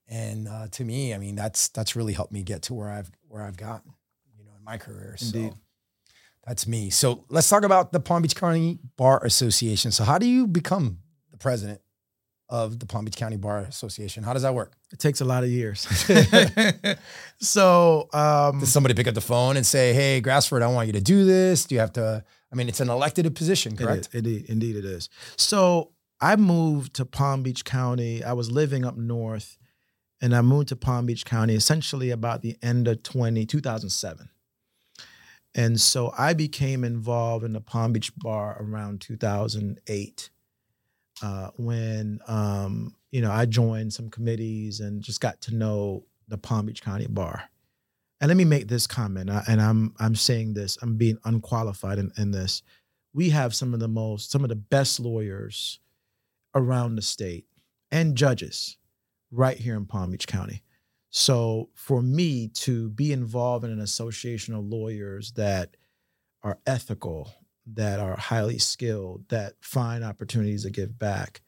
And 0.07 0.49
uh, 0.49 0.69
to 0.73 0.85
me, 0.85 1.15
I 1.15 1.19
mean, 1.19 1.35
that's 1.35 1.69
that's 1.69 1.97
really 1.97 2.13
helped 2.13 2.33
me 2.33 2.43
get 2.43 2.63
to 2.63 2.75
where 2.75 2.91
I've 2.91 3.11
where 3.27 3.43
I've 3.43 3.57
gotten, 3.57 3.93
you 4.39 4.45
know, 4.45 4.53
in 4.57 4.65
my 4.65 4.77
career. 4.77 5.17
Indeed. 5.21 5.53
So 5.53 5.59
that's 6.47 6.67
me. 6.67 6.91
So 6.91 7.25
let's 7.29 7.49
talk 7.49 7.63
about 7.63 7.93
the 7.93 8.01
Palm 8.01 8.23
Beach 8.23 8.37
County 8.37 8.79
Bar 8.97 9.25
Association. 9.25 9.93
So 9.93 10.05
how 10.05 10.19
do 10.19 10.27
you 10.27 10.47
become 10.47 10.99
the 11.31 11.37
president 11.39 11.81
of 12.51 12.79
the 12.79 12.87
Palm 12.87 13.05
Beach 13.05 13.17
County 13.17 13.37
Bar 13.37 13.61
Association? 13.61 14.25
How 14.25 14.33
does 14.35 14.43
that 14.43 14.55
work? 14.55 14.73
it 14.91 14.99
takes 14.99 15.21
a 15.21 15.25
lot 15.25 15.45
of 15.45 15.51
years 15.51 15.81
so 17.39 18.09
um 18.13 18.61
Does 18.61 18.73
somebody 18.73 18.95
pick 18.95 19.07
up 19.07 19.15
the 19.15 19.21
phone 19.21 19.57
and 19.57 19.67
say, 19.67 19.93
"Hey, 19.93 20.21
Grasford, 20.23 20.63
I 20.63 20.69
want 20.69 20.87
you 20.87 20.95
to 20.95 21.01
do 21.01 21.25
this"? 21.25 21.65
Do 21.67 21.75
you 21.75 21.81
have 21.81 21.93
to? 21.95 22.25
I 22.53 22.57
mean, 22.57 22.69
it's 22.69 22.81
an 22.81 22.89
elected 22.89 23.33
position, 23.35 23.77
correct? 23.77 24.09
is, 24.09 24.15
indeed, 24.15 24.47
indeed 24.49 24.77
it 24.77 24.85
is. 24.85 25.09
So 25.37 25.93
I 26.21 26.37
moved 26.37 26.95
to 26.95 27.05
Palm 27.05 27.43
Beach 27.43 27.65
County. 27.65 28.25
I 28.25 28.33
was 28.33 28.51
living 28.51 28.85
up 28.85 28.97
north, 28.97 29.59
and 30.21 30.35
I 30.35 30.41
moved 30.41 30.69
to 30.69 30.77
Palm 30.77 31.07
Beach 31.07 31.25
County 31.25 31.55
essentially 31.55 32.11
about 32.11 32.43
the 32.43 32.57
end 32.63 32.89
of 32.89 33.03
20, 33.03 33.45
2007. 33.47 34.31
And 35.55 35.81
so 35.81 36.13
I 36.17 36.35
became 36.35 36.85
involved 36.85 37.45
in 37.45 37.53
the 37.53 37.61
Palm 37.61 37.93
Beach 37.93 38.15
Bar 38.17 38.57
around 38.61 39.01
2008 39.01 40.31
uh, 41.23 41.51
when, 41.57 42.21
um, 42.29 42.95
you 43.11 43.21
know, 43.21 43.31
I 43.31 43.47
joined 43.47 43.93
some 43.93 44.09
committees 44.09 44.81
and 44.81 45.03
just 45.03 45.21
got 45.21 45.41
to 45.43 45.55
know 45.55 46.05
the 46.29 46.39
Palm 46.39 46.67
Beach 46.67 46.83
County 46.83 47.07
Bar. 47.09 47.51
And 48.21 48.29
let 48.29 48.37
me 48.37 48.45
make 48.45 48.67
this 48.67 48.87
comment, 48.87 49.31
uh, 49.31 49.43
and 49.47 49.61
I'm 49.61 49.95
I'm 49.99 50.17
saying 50.17 50.55
this, 50.55 50.77
I'm 50.83 50.97
being 50.97 51.19
unqualified 51.25 51.99
in, 51.99 52.11
in 52.17 52.33
this. 52.33 52.63
We 53.13 53.31
have 53.31 53.55
some 53.55 53.75
of 53.75 53.81
the 53.81 53.89
most, 53.89 54.31
some 54.31 54.43
of 54.43 54.49
the 54.49 54.57
best 54.57 54.99
lawyers 55.01 55.79
around 56.55 56.97
the 56.97 57.03
state 57.03 57.47
and 57.91 58.17
judges 58.17 58.77
right 59.31 59.57
here 59.57 59.77
in 59.77 59.87
Palm 59.87 60.11
Beach 60.11 60.27
County. 60.27 60.63
So 61.11 61.71
for 61.75 62.03
me 62.03 62.49
to 62.49 62.91
be 62.91 63.13
involved 63.13 63.65
in 63.65 63.71
an 63.71 63.81
association 63.81 64.55
of 64.55 64.65
lawyers 64.65 65.33
that 65.33 65.77
are 66.43 66.59
ethical, 66.67 67.33
that 67.75 67.99
are 67.99 68.17
highly 68.17 68.59
skilled, 68.59 69.29
that 69.29 69.55
find 69.61 70.05
opportunities 70.05 70.65
to 70.65 70.71
give 70.71 70.99
back, 70.99 71.41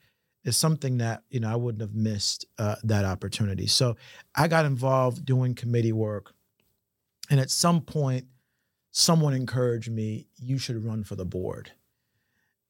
is 0.45 0.57
something 0.57 0.99
that 0.99 1.23
you 1.31 1.41
know 1.41 1.53
I 1.53 1.57
wouldn't 1.57 1.83
have 1.83 1.95
missed 1.95 2.47
uh, 2.59 2.77
that 2.85 3.05
opportunity. 3.05 3.67
So 3.67 3.97
I 4.35 4.49
got 4.49 4.65
involved 4.65 5.25
doing 5.25 5.55
committee 5.55 5.93
work, 5.93 6.33
and 7.31 7.41
at 7.41 7.51
some 7.51 7.81
point, 7.81 8.27
someone 8.91 9.33
encouraged 9.33 9.91
me, 9.91 10.27
"You 10.37 10.59
should 10.59 10.85
run 10.85 11.05
for 11.05 11.17
the 11.17 11.25
board." 11.25 11.73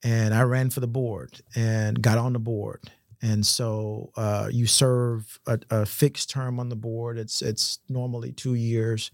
And 0.02 0.32
I 0.32 0.42
ran 0.42 0.70
for 0.70 0.80
the 0.80 0.86
board 0.86 1.42
and 1.54 2.00
got 2.00 2.16
on 2.16 2.32
the 2.32 2.38
board. 2.38 2.90
And 3.22 3.44
so 3.44 4.12
uh, 4.16 4.48
you 4.50 4.66
serve 4.66 5.38
a, 5.46 5.58
a 5.70 5.84
fixed 5.84 6.30
term 6.30 6.58
on 6.58 6.70
the 6.70 6.76
board. 6.76 7.18
It's 7.18 7.42
it's 7.42 7.80
normally 7.88 8.32
two 8.32 8.54
years, 8.54 9.10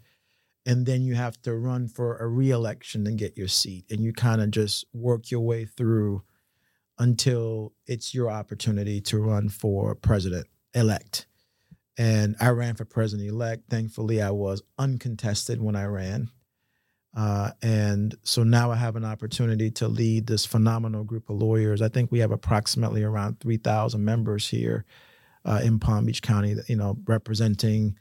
and 0.64 0.86
then 0.86 1.02
you 1.02 1.14
have 1.14 1.40
to 1.42 1.54
run 1.56 1.88
for 1.88 2.16
a 2.18 2.28
reelection 2.28 3.06
and 3.06 3.18
get 3.18 3.36
your 3.36 3.48
seat. 3.48 3.86
And 3.90 4.00
you 4.00 4.12
kind 4.12 4.40
of 4.40 4.50
just 4.50 4.84
work 4.92 5.30
your 5.30 5.40
way 5.40 5.64
through 5.64 6.22
until 6.98 7.72
it's 7.86 8.14
your 8.14 8.30
opportunity 8.30 9.00
to 9.02 9.18
run 9.18 9.48
for 9.48 9.94
president 9.94 10.46
elect. 10.72 11.26
And 11.98 12.36
I 12.40 12.50
ran 12.50 12.74
for 12.74 12.84
president 12.84 13.28
elect. 13.28 13.70
Thankfully, 13.70 14.20
I 14.20 14.30
was 14.30 14.62
uncontested 14.78 15.60
when 15.62 15.76
I 15.76 15.84
ran. 15.84 16.30
Uh, 17.16 17.50
and 17.62 18.14
so 18.22 18.42
now 18.42 18.70
I 18.70 18.76
have 18.76 18.94
an 18.96 19.04
opportunity 19.04 19.70
to 19.72 19.88
lead 19.88 20.26
this 20.26 20.44
phenomenal 20.44 21.02
group 21.02 21.30
of 21.30 21.36
lawyers. 21.36 21.80
I 21.80 21.88
think 21.88 22.12
we 22.12 22.18
have 22.18 22.30
approximately 22.30 23.02
around 23.02 23.40
3,000 23.40 24.04
members 24.04 24.48
here 24.48 24.84
uh, 25.46 25.60
in 25.64 25.78
Palm 25.78 26.04
Beach 26.04 26.20
County, 26.20 26.56
you 26.68 26.76
know, 26.76 26.98
representing 27.06 27.96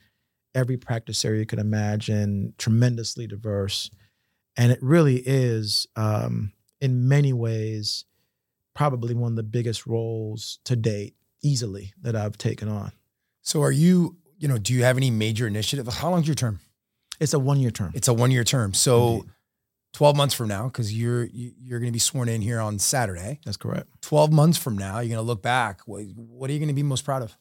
every 0.53 0.75
practice 0.75 1.23
area 1.23 1.41
you 1.41 1.45
could 1.45 1.59
imagine, 1.59 2.53
tremendously 2.57 3.25
diverse. 3.25 3.89
And 4.57 4.71
it 4.71 4.79
really 4.81 5.21
is, 5.25 5.87
um, 5.95 6.51
in 6.81 7.07
many 7.07 7.31
ways, 7.31 8.03
probably 8.73 9.13
one 9.13 9.33
of 9.33 9.35
the 9.37 9.43
biggest 9.43 9.87
roles 9.87 10.59
to 10.65 10.75
date, 10.75 11.15
easily, 11.41 11.93
that 12.01 12.15
I've 12.15 12.37
taken 12.37 12.67
on. 12.67 12.91
So, 13.45 13.61
are 13.61 13.71
you? 13.71 14.17
You 14.37 14.49
know, 14.49 14.57
do 14.57 14.73
you 14.73 14.83
have 14.83 14.97
any 14.97 15.09
major 15.11 15.47
initiative? 15.47 15.87
How 15.87 16.09
long's 16.09 16.27
your 16.27 16.35
term? 16.35 16.59
It's 17.21 17.33
a 17.33 17.39
one 17.39 17.59
year 17.59 17.71
term. 17.71 17.91
It's 17.95 18.07
a 18.09 18.13
one 18.13 18.31
year 18.31 18.43
term. 18.43 18.73
So, 18.73 19.07
Indeed. 19.13 19.29
twelve 19.93 20.17
months 20.17 20.35
from 20.35 20.49
now, 20.49 20.65
because 20.65 20.93
you're 20.93 21.23
you- 21.25 21.53
you're 21.61 21.79
going 21.79 21.89
to 21.91 21.93
be 21.93 21.99
sworn 21.99 22.27
in 22.27 22.41
here 22.41 22.59
on 22.59 22.79
Saturday. 22.79 23.39
That's 23.45 23.55
correct. 23.55 23.87
Twelve 24.01 24.31
months 24.33 24.57
from 24.57 24.77
now, 24.77 24.95
you're 24.99 25.15
going 25.15 25.25
to 25.25 25.31
look 25.31 25.41
back. 25.41 25.81
What, 25.85 26.01
what 26.15 26.49
are 26.49 26.53
you 26.53 26.59
going 26.59 26.67
to 26.67 26.73
be 26.75 26.83
most 26.83 27.05
proud 27.05 27.21
of? 27.21 27.37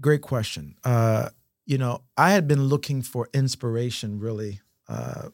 Great 0.00 0.22
question. 0.22 0.76
Uh, 0.82 1.28
you 1.66 1.76
know, 1.76 2.02
I 2.16 2.30
had 2.30 2.48
been 2.48 2.64
looking 2.64 3.02
for 3.02 3.28
inspiration 3.34 4.18
really 4.18 4.60
uh, 4.88 5.28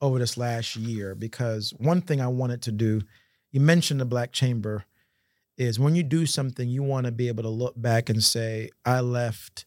over 0.00 0.18
this 0.20 0.36
last 0.36 0.76
year 0.76 1.14
because 1.16 1.74
one 1.78 2.00
thing 2.00 2.20
I 2.20 2.28
wanted 2.28 2.62
to 2.62 2.72
do, 2.72 3.02
you 3.50 3.60
mentioned 3.60 4.00
the 4.00 4.04
Black 4.04 4.30
Chamber, 4.30 4.84
is 5.56 5.78
when 5.78 5.94
you 5.94 6.02
do 6.02 6.26
something, 6.26 6.68
you 6.68 6.82
want 6.82 7.06
to 7.06 7.12
be 7.12 7.28
able 7.28 7.42
to 7.44 7.48
look 7.48 7.74
back 7.80 8.08
and 8.08 8.22
say, 8.22 8.70
I 8.84 9.00
left 9.00 9.66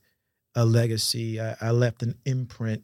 a 0.56 0.66
legacy, 0.66 1.40
I, 1.40 1.56
I 1.62 1.72
left 1.72 2.04
an 2.04 2.16
imprint 2.26 2.84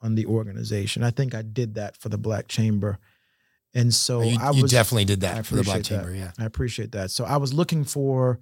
on 0.00 0.14
the 0.14 0.26
organization. 0.26 1.02
I 1.02 1.10
think 1.10 1.34
I 1.34 1.42
did 1.42 1.74
that 1.74 1.96
for 1.96 2.08
the 2.08 2.18
Black 2.18 2.48
Chamber. 2.48 2.98
And 3.74 3.92
so 3.92 4.22
you, 4.22 4.38
I 4.40 4.50
you 4.52 4.68
definitely 4.68 5.06
did 5.06 5.22
that 5.22 5.46
for 5.46 5.56
the 5.56 5.62
Black 5.64 5.78
that. 5.78 5.84
Chamber. 5.84 6.14
Yeah. 6.14 6.32
I 6.38 6.44
appreciate 6.44 6.92
that. 6.92 7.10
So 7.10 7.24
I 7.24 7.38
was 7.38 7.52
looking 7.52 7.84
for, 7.84 8.38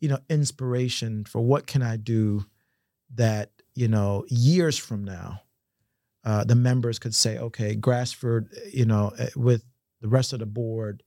you 0.00 0.08
know, 0.08 0.18
inspiration 0.30 1.24
for 1.24 1.40
what 1.40 1.66
can 1.66 1.82
I 1.82 1.96
do 1.96 2.46
that, 3.14 3.50
you 3.74 3.88
know, 3.88 4.24
years 4.28 4.78
from 4.78 5.04
now, 5.04 5.42
uh, 6.24 6.44
the 6.44 6.54
members 6.54 6.98
could 6.98 7.14
say, 7.14 7.38
okay, 7.38 7.74
Grasford, 7.74 8.48
you 8.72 8.84
know, 8.84 9.12
eh, 9.18 9.28
with 9.36 9.64
the 10.00 10.08
rest 10.08 10.32
of 10.32 10.38
the 10.38 10.46
board, 10.46 11.02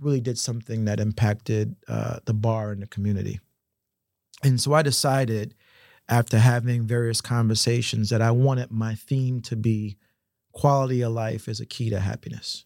really 0.00 0.20
did 0.20 0.38
something 0.38 0.84
that 0.84 1.00
impacted 1.00 1.76
uh, 1.88 2.18
the 2.24 2.34
bar 2.34 2.72
in 2.72 2.80
the 2.80 2.86
community. 2.86 3.40
And 4.42 4.60
so 4.60 4.74
I 4.74 4.82
decided, 4.82 5.54
after 6.08 6.38
having 6.38 6.86
various 6.86 7.20
conversations, 7.20 8.10
that 8.10 8.22
I 8.22 8.30
wanted 8.30 8.70
my 8.70 8.94
theme 8.94 9.40
to 9.42 9.56
be 9.56 9.96
quality 10.52 11.02
of 11.02 11.12
life 11.12 11.48
is 11.48 11.60
a 11.60 11.66
key 11.66 11.90
to 11.90 12.00
happiness. 12.00 12.64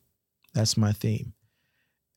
That's 0.54 0.76
my 0.76 0.92
theme. 0.92 1.34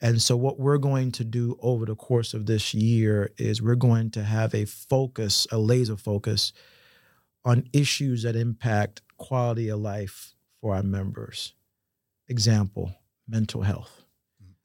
And 0.01 0.21
so, 0.21 0.35
what 0.35 0.59
we're 0.59 0.79
going 0.79 1.11
to 1.13 1.23
do 1.23 1.57
over 1.61 1.85
the 1.85 1.95
course 1.95 2.33
of 2.33 2.45
this 2.45 2.73
year 2.73 3.31
is 3.37 3.61
we're 3.61 3.75
going 3.75 4.11
to 4.11 4.23
have 4.23 4.53
a 4.53 4.65
focus, 4.65 5.47
a 5.51 5.57
laser 5.57 5.95
focus 5.95 6.51
on 7.45 7.67
issues 7.71 8.23
that 8.23 8.35
impact 8.35 9.01
quality 9.17 9.69
of 9.69 9.79
life 9.79 10.33
for 10.59 10.75
our 10.75 10.83
members. 10.83 11.53
Example, 12.27 12.93
mental 13.27 13.61
health. 13.61 14.02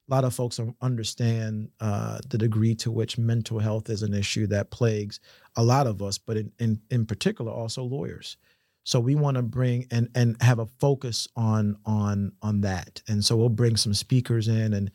A 0.09 0.15
lot 0.15 0.25
of 0.25 0.35
folks 0.35 0.59
understand 0.81 1.71
uh, 1.81 2.19
the 2.29 2.39
degree 2.39 2.75
to 2.77 2.91
which 2.91 3.19
mental 3.19 3.59
health 3.59 3.91
is 3.91 4.03
an 4.03 4.15
issue 4.15 4.47
that 4.47 4.71
plagues 4.71 5.21
a 5.57 5.63
lot 5.63 5.87
of 5.87 6.01
us, 6.03 6.17
but 6.17 6.37
in, 6.39 6.53
in, 6.59 6.81
in 6.91 7.05
particular 7.05 7.53
also 7.53 7.83
lawyers. 7.83 8.39
So 8.85 9.01
we 9.01 9.15
want 9.15 9.37
to 9.37 9.43
bring 9.43 9.87
and 9.91 10.09
and 10.15 10.41
have 10.41 10.61
a 10.61 10.67
focus 10.81 11.29
on 11.37 11.77
on 11.85 12.33
on 12.41 12.63
that. 12.63 13.03
And 13.07 13.23
so 13.23 13.37
we'll 13.37 13.51
bring 13.51 13.77
some 13.77 13.93
speakers 13.93 14.49
in 14.49 14.73
and 14.73 14.91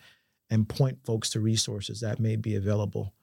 and 0.50 0.68
point 0.68 0.98
folks 1.06 1.30
to 1.32 1.40
resources 1.40 2.00
that 2.00 2.20
may 2.20 2.36
be 2.36 2.56
available. 2.56 3.14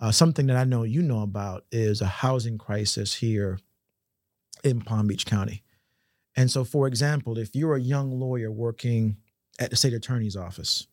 Uh, 0.00 0.12
something 0.12 0.46
that 0.46 0.56
I 0.56 0.64
know 0.64 0.84
you 0.84 1.02
know 1.02 1.20
about 1.20 1.64
is 1.70 2.00
a 2.00 2.06
housing 2.06 2.56
crisis 2.56 3.14
here 3.14 3.58
in 4.64 4.80
Palm 4.80 5.06
Beach 5.06 5.26
County. 5.26 5.62
And 6.34 6.50
so, 6.50 6.64
for 6.64 6.86
example, 6.86 7.38
if 7.38 7.54
you're 7.54 7.76
a 7.76 7.80
young 7.80 8.18
lawyer 8.18 8.50
working 8.50 9.16
at 9.58 9.70
the 9.70 9.76
state 9.76 9.94
attorney's 9.94 10.36
office 10.36 10.86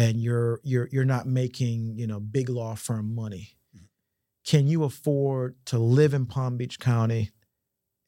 and 0.00 0.18
you're 0.18 0.60
you're 0.64 0.88
you're 0.90 1.04
not 1.04 1.26
making 1.26 1.94
you 1.98 2.06
know 2.06 2.18
big 2.18 2.48
law 2.48 2.74
firm 2.74 3.14
money, 3.14 3.56
mm-hmm. 3.76 3.84
can 4.46 4.66
you 4.66 4.82
afford 4.84 5.54
to 5.66 5.78
live 5.78 6.14
in 6.14 6.24
Palm 6.24 6.56
Beach 6.56 6.80
County 6.80 7.30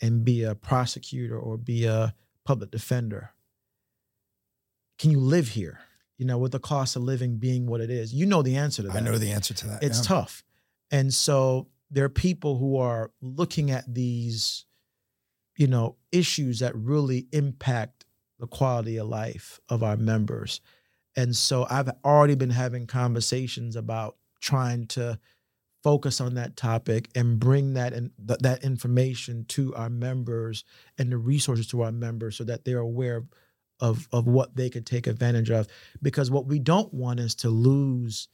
and 0.00 0.24
be 0.24 0.42
a 0.42 0.54
prosecutor 0.54 1.38
or 1.38 1.58
be 1.58 1.84
a 1.84 2.14
public 2.46 2.70
defender? 2.70 3.34
Can 4.98 5.10
you 5.10 5.20
live 5.20 5.48
here? 5.48 5.80
You 6.16 6.24
know, 6.26 6.38
with 6.38 6.52
the 6.52 6.60
cost 6.60 6.96
of 6.96 7.02
living 7.02 7.36
being 7.36 7.66
what 7.66 7.80
it 7.80 7.90
is, 7.90 8.14
you 8.14 8.24
know 8.24 8.42
the 8.42 8.56
answer 8.56 8.82
to 8.82 8.88
that. 8.88 8.96
I 8.96 9.00
know 9.00 9.18
the 9.18 9.32
answer 9.32 9.52
to 9.52 9.66
that. 9.68 9.82
It's 9.82 9.98
yeah. 9.98 10.16
tough, 10.16 10.44
and 10.90 11.12
so 11.12 11.68
there 11.90 12.06
are 12.06 12.10
people 12.10 12.56
who 12.56 12.78
are 12.78 13.10
looking 13.20 13.70
at 13.70 13.92
these, 13.92 14.64
you 15.56 15.66
know, 15.66 15.96
issues 16.10 16.60
that 16.60 16.74
really 16.74 17.26
impact 17.32 18.06
the 18.38 18.46
quality 18.46 18.96
of 18.96 19.08
life 19.08 19.60
of 19.68 19.82
our 19.82 19.98
members. 19.98 20.62
And 21.16 21.36
so 21.36 21.66
I've 21.68 21.90
already 22.04 22.34
been 22.34 22.50
having 22.50 22.86
conversations 22.86 23.76
about 23.76 24.16
trying 24.40 24.86
to 24.88 25.18
focus 25.82 26.20
on 26.20 26.34
that 26.34 26.56
topic 26.56 27.08
and 27.14 27.38
bring 27.40 27.74
that 27.74 27.92
and 27.92 28.10
th- 28.26 28.38
that 28.40 28.62
information 28.62 29.44
to 29.46 29.74
our 29.74 29.90
members 29.90 30.64
and 30.98 31.10
the 31.10 31.16
resources 31.16 31.66
to 31.68 31.82
our 31.82 31.92
members 31.92 32.36
so 32.36 32.44
that 32.44 32.64
they're 32.64 32.78
aware 32.78 33.16
of, 33.16 33.26
of 33.80 34.08
of 34.12 34.26
what 34.28 34.54
they 34.54 34.70
could 34.70 34.86
take 34.86 35.06
advantage 35.08 35.50
of 35.50 35.66
because 36.00 36.30
what 36.30 36.46
we 36.46 36.58
don't 36.60 36.94
want 36.94 37.18
is 37.18 37.34
to 37.34 37.48
lose 37.48 38.28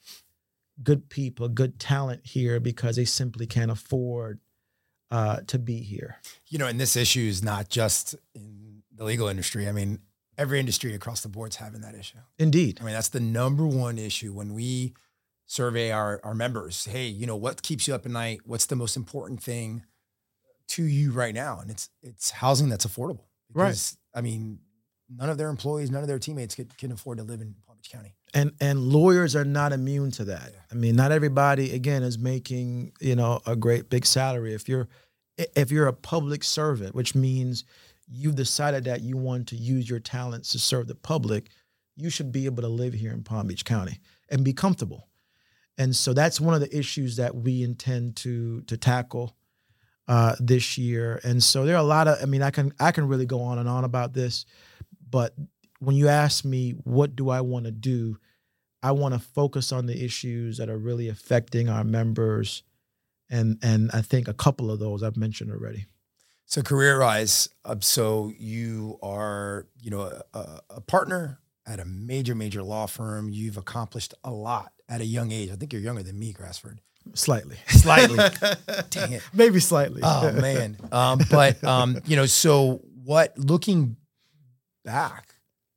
good 0.83 1.09
people 1.09 1.49
good 1.49 1.81
talent 1.81 2.21
here 2.25 2.61
because 2.61 2.97
they 2.97 3.05
simply 3.07 3.47
can't 3.47 3.71
afford 3.71 4.41
uh, 5.11 5.41
to 5.47 5.59
be 5.59 5.81
here 5.81 6.19
You 6.49 6.59
know, 6.59 6.67
and 6.67 6.79
this 6.79 6.97
issue 6.97 7.27
is 7.27 7.43
not 7.43 7.71
just 7.71 8.15
in 8.35 8.83
the 8.95 9.05
legal 9.05 9.29
industry. 9.29 9.67
I 9.67 9.73
mean, 9.73 10.01
every 10.39 10.61
industry 10.61 10.95
across 10.95 11.21
the 11.21 11.29
board's 11.29 11.57
having 11.57 11.81
that 11.83 11.95
issue. 11.95 12.19
indeed 12.39 12.79
I 12.81 12.85
mean, 12.85 12.95
that's 12.95 13.09
the 13.11 13.21
number 13.21 13.67
one 13.67 13.99
issue 13.99 14.33
when 14.33 14.55
we 14.55 14.95
survey 15.47 15.91
our, 15.91 16.21
our 16.23 16.35
members. 16.35 16.85
Hey, 16.85 17.07
you 17.07 17.27
know, 17.27 17.37
what 17.37 17.63
keeps 17.63 17.89
you 17.89 17.95
up 17.95 18.07
at 18.07 18.13
night? 18.13 18.41
What's 18.45 18.67
the 18.67 18.77
most 18.77 18.97
important 18.97 19.43
thing 19.43 19.83
to 20.69 20.85
you 20.85 21.11
right 21.13 21.35
now? 21.35 21.59
And 21.61 21.71
it's 21.71 21.91
it's 22.03 22.31
housing 22.31 22.69
that's 22.69 22.87
affordable. 22.87 23.25
Right. 23.53 23.69
Because, 23.69 23.97
I 24.15 24.21
mean, 24.21 24.61
none 25.15 25.31
of 25.31 25.39
their 25.39 25.49
employees, 25.49 25.91
none 25.91 26.03
of 26.03 26.09
their 26.09 26.19
teammates 26.19 26.55
can, 26.55 26.67
can 26.79 26.93
afford 26.93 27.19
to 27.19 27.25
live 27.25 27.41
in 27.41 27.55
Palm 27.67 27.79
Beach 27.79 27.91
County. 27.91 28.15
and 28.35 28.53
and 28.61 28.81
lawyers 28.81 29.35
are 29.35 29.45
not 29.45 29.73
immune 29.73 30.11
to 30.13 30.25
that. 30.27 30.51
Yeah. 30.53 30.61
I 30.71 30.75
mean, 30.75 30.95
not 30.97 31.13
everybody 31.13 31.73
again 31.75 32.03
is 32.03 32.19
making 32.19 32.93
you 33.01 33.17
know 33.17 33.41
a 33.47 33.57
great 33.57 33.89
big 33.91 34.05
salary. 34.05 34.53
If 34.55 34.69
you're 34.69 34.89
if 35.39 35.71
you're 35.71 35.87
a 35.87 35.93
public 35.93 36.45
servant, 36.45 36.95
which 36.95 37.15
means 37.15 37.65
you've 38.11 38.35
decided 38.35 38.85
that 38.85 39.03
you 39.03 39.17
want 39.17 39.49
to 39.49 39.57
use 39.57 39.89
your 39.89 40.01
talents 40.01 40.53
to 40.53 40.59
serve 40.59 40.87
the 40.87 40.95
public, 40.95 41.51
you 41.97 42.11
should 42.11 42.33
be 42.33 42.47
able 42.47 42.63
to 42.63 42.69
live 42.69 42.95
here 42.95 43.13
in 43.13 43.23
Palm 43.23 43.47
Beach 43.47 43.65
County 43.65 44.01
and 44.31 44.45
be 44.45 44.53
comfortable. 44.53 45.09
And 45.77 45.95
so 45.95 46.13
that's 46.13 46.41
one 46.41 46.55
of 46.55 46.61
the 46.61 46.77
issues 46.77 47.17
that 47.17 47.35
we 47.35 47.63
intend 47.63 48.17
to 48.17 48.63
to 48.63 48.77
tackle 48.77 49.37
uh, 50.09 50.35
this 50.41 50.77
year. 50.77 51.21
And 51.23 51.43
so 51.43 51.65
there 51.65 51.77
are 51.77 51.81
a 51.81 51.85
lot 51.85 52.09
of. 52.09 52.19
I 52.21 52.27
mean, 52.27 52.43
I 52.43 52.51
can 52.51 52.73
I 52.81 52.91
can 52.93 53.07
really 53.07 53.27
go 53.27 53.41
on 53.43 53.59
and 53.59 53.69
on 53.69 53.85
about 53.85 54.13
this, 54.13 54.45
but 55.09 55.35
when 55.79 55.95
you 55.95 56.09
ask 56.09 56.45
me 56.45 56.73
what 56.83 57.15
do 57.15 57.31
I 57.31 57.41
want 57.43 57.67
to 57.67 57.71
do, 57.71 58.19
I 58.83 58.93
want 58.93 59.15
to 59.15 59.21
focus 59.21 59.71
on 59.71 59.87
the 59.87 60.05
issues 60.05 60.59
that 60.59 60.69
are 60.69 60.79
really 60.79 61.09
affecting 61.09 61.69
our 61.69 61.85
members, 61.85 62.65
and 63.31 63.59
and 63.63 63.91
I 63.93 64.03
think 64.03 64.27
a 64.27 64.35
couple 64.35 64.71
of 64.71 64.81
those 64.81 65.03
I've 65.03 65.17
mentioned 65.17 65.53
already. 65.53 65.87
So 66.51 66.63
career 66.63 66.99
wise, 66.99 67.51
uh, 67.67 67.77
so 67.81 68.33
you 68.39 68.99
are, 69.03 69.67
you 69.83 69.91
know, 69.91 70.11
a, 70.33 70.61
a- 70.71 70.81
partner 70.81 71.41
at 71.67 71.79
a 71.79 71.85
major, 71.85 72.35
major 72.35 72.63
law 72.63 72.87
firm. 72.87 73.29
You've 73.29 73.59
accomplished 73.59 74.15
a 74.25 74.31
lot 74.31 74.73
at 74.89 75.03
a 75.03 75.05
young 75.05 75.31
age. 75.31 75.51
I 75.51 75.57
think 75.57 75.75
you're 75.75 75.83
younger 75.83 76.03
than 76.03 76.19
me, 76.19 76.33
Grasford. 76.33 76.79
Slightly, 77.13 77.57
Slightly. 77.69 78.17
Dang 78.91 79.13
it. 79.13 79.23
maybe 79.35 79.61
slightly. 79.61 80.01
Oh 80.03 80.33
man. 80.33 80.79
Um, 80.91 81.21
but 81.31 81.63
um, 81.65 81.99
you 82.07 82.17
know, 82.17 82.25
so 82.25 82.81
what 83.05 83.39
looking 83.39 83.97
back, 84.87 85.35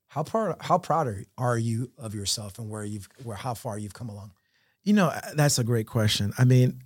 how 0.08 0.24
proud 0.24 0.56
how 0.62 0.78
proud 0.78 1.08
are, 1.08 1.24
are 1.38 1.58
you 1.58 1.92
of 1.98 2.16
yourself 2.16 2.60
and 2.60 2.70
where 2.70 2.86
you've 2.86 3.10
where 3.24 3.36
how 3.36 3.54
far 3.56 3.78
you've 3.78 3.94
come 3.94 4.08
along? 4.08 4.32
you 4.84 4.94
know, 4.94 5.14
that's 5.36 5.60
a 5.60 5.64
great 5.64 5.86
question. 5.88 6.34
I 6.38 6.44
mean, 6.46 6.82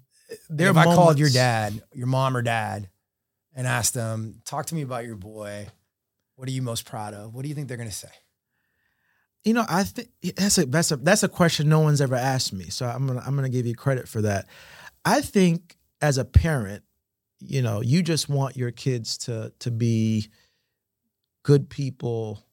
there. 0.49 0.69
if 0.71 0.75
are 0.75 0.79
I 0.87 0.95
called 0.95 1.17
your 1.19 1.29
dad, 1.29 1.81
your 1.93 2.07
mom 2.07 2.35
or 2.35 2.41
dad, 2.41 2.89
and 3.55 3.65
ask 3.65 3.93
them, 3.93 4.41
talk 4.43 4.65
to 4.67 4.75
me 4.75 4.81
about 4.81 5.05
your 5.05 5.15
boy. 5.15 5.67
What 6.35 6.47
are 6.47 6.51
you 6.51 6.61
most 6.61 6.85
proud 6.85 7.13
of? 7.13 7.33
What 7.33 7.43
do 7.43 7.49
you 7.49 7.55
think 7.55 7.69
they're 7.69 7.77
gonna 7.77 7.91
say? 7.91 8.09
You 9.45 9.53
know, 9.53 9.65
I 9.69 9.83
think 9.83 10.09
that's 10.35 10.57
a 10.57 10.65
that's 10.65 10.91
a 10.91 10.97
that's 10.97 11.23
a 11.23 11.29
question 11.29 11.69
no 11.69 11.79
one's 11.79 12.01
ever 12.01 12.15
asked 12.15 12.51
me. 12.51 12.65
So 12.65 12.85
I'm 12.85 13.07
gonna 13.07 13.23
I'm 13.25 13.35
gonna 13.35 13.49
give 13.49 13.65
you 13.65 13.75
credit 13.75 14.07
for 14.07 14.21
that. 14.23 14.47
I 15.05 15.21
think 15.21 15.77
as 16.01 16.17
a 16.17 16.25
parent, 16.25 16.83
you 17.39 17.61
know, 17.61 17.81
you 17.81 18.03
just 18.03 18.27
want 18.27 18.57
your 18.57 18.71
kids 18.71 19.17
to 19.19 19.53
to 19.59 19.71
be 19.71 20.29
good 21.43 21.69
people 21.69 22.43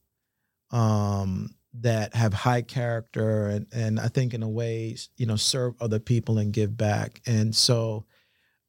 um 0.70 1.50
that 1.74 2.14
have 2.14 2.34
high 2.34 2.62
character 2.62 3.46
and 3.46 3.66
and 3.72 3.98
I 3.98 4.08
think 4.08 4.34
in 4.34 4.42
a 4.42 4.48
way, 4.48 4.96
you 5.16 5.26
know, 5.26 5.36
serve 5.36 5.74
other 5.80 5.98
people 5.98 6.38
and 6.38 6.52
give 6.52 6.76
back. 6.76 7.20
And 7.26 7.56
so 7.56 8.04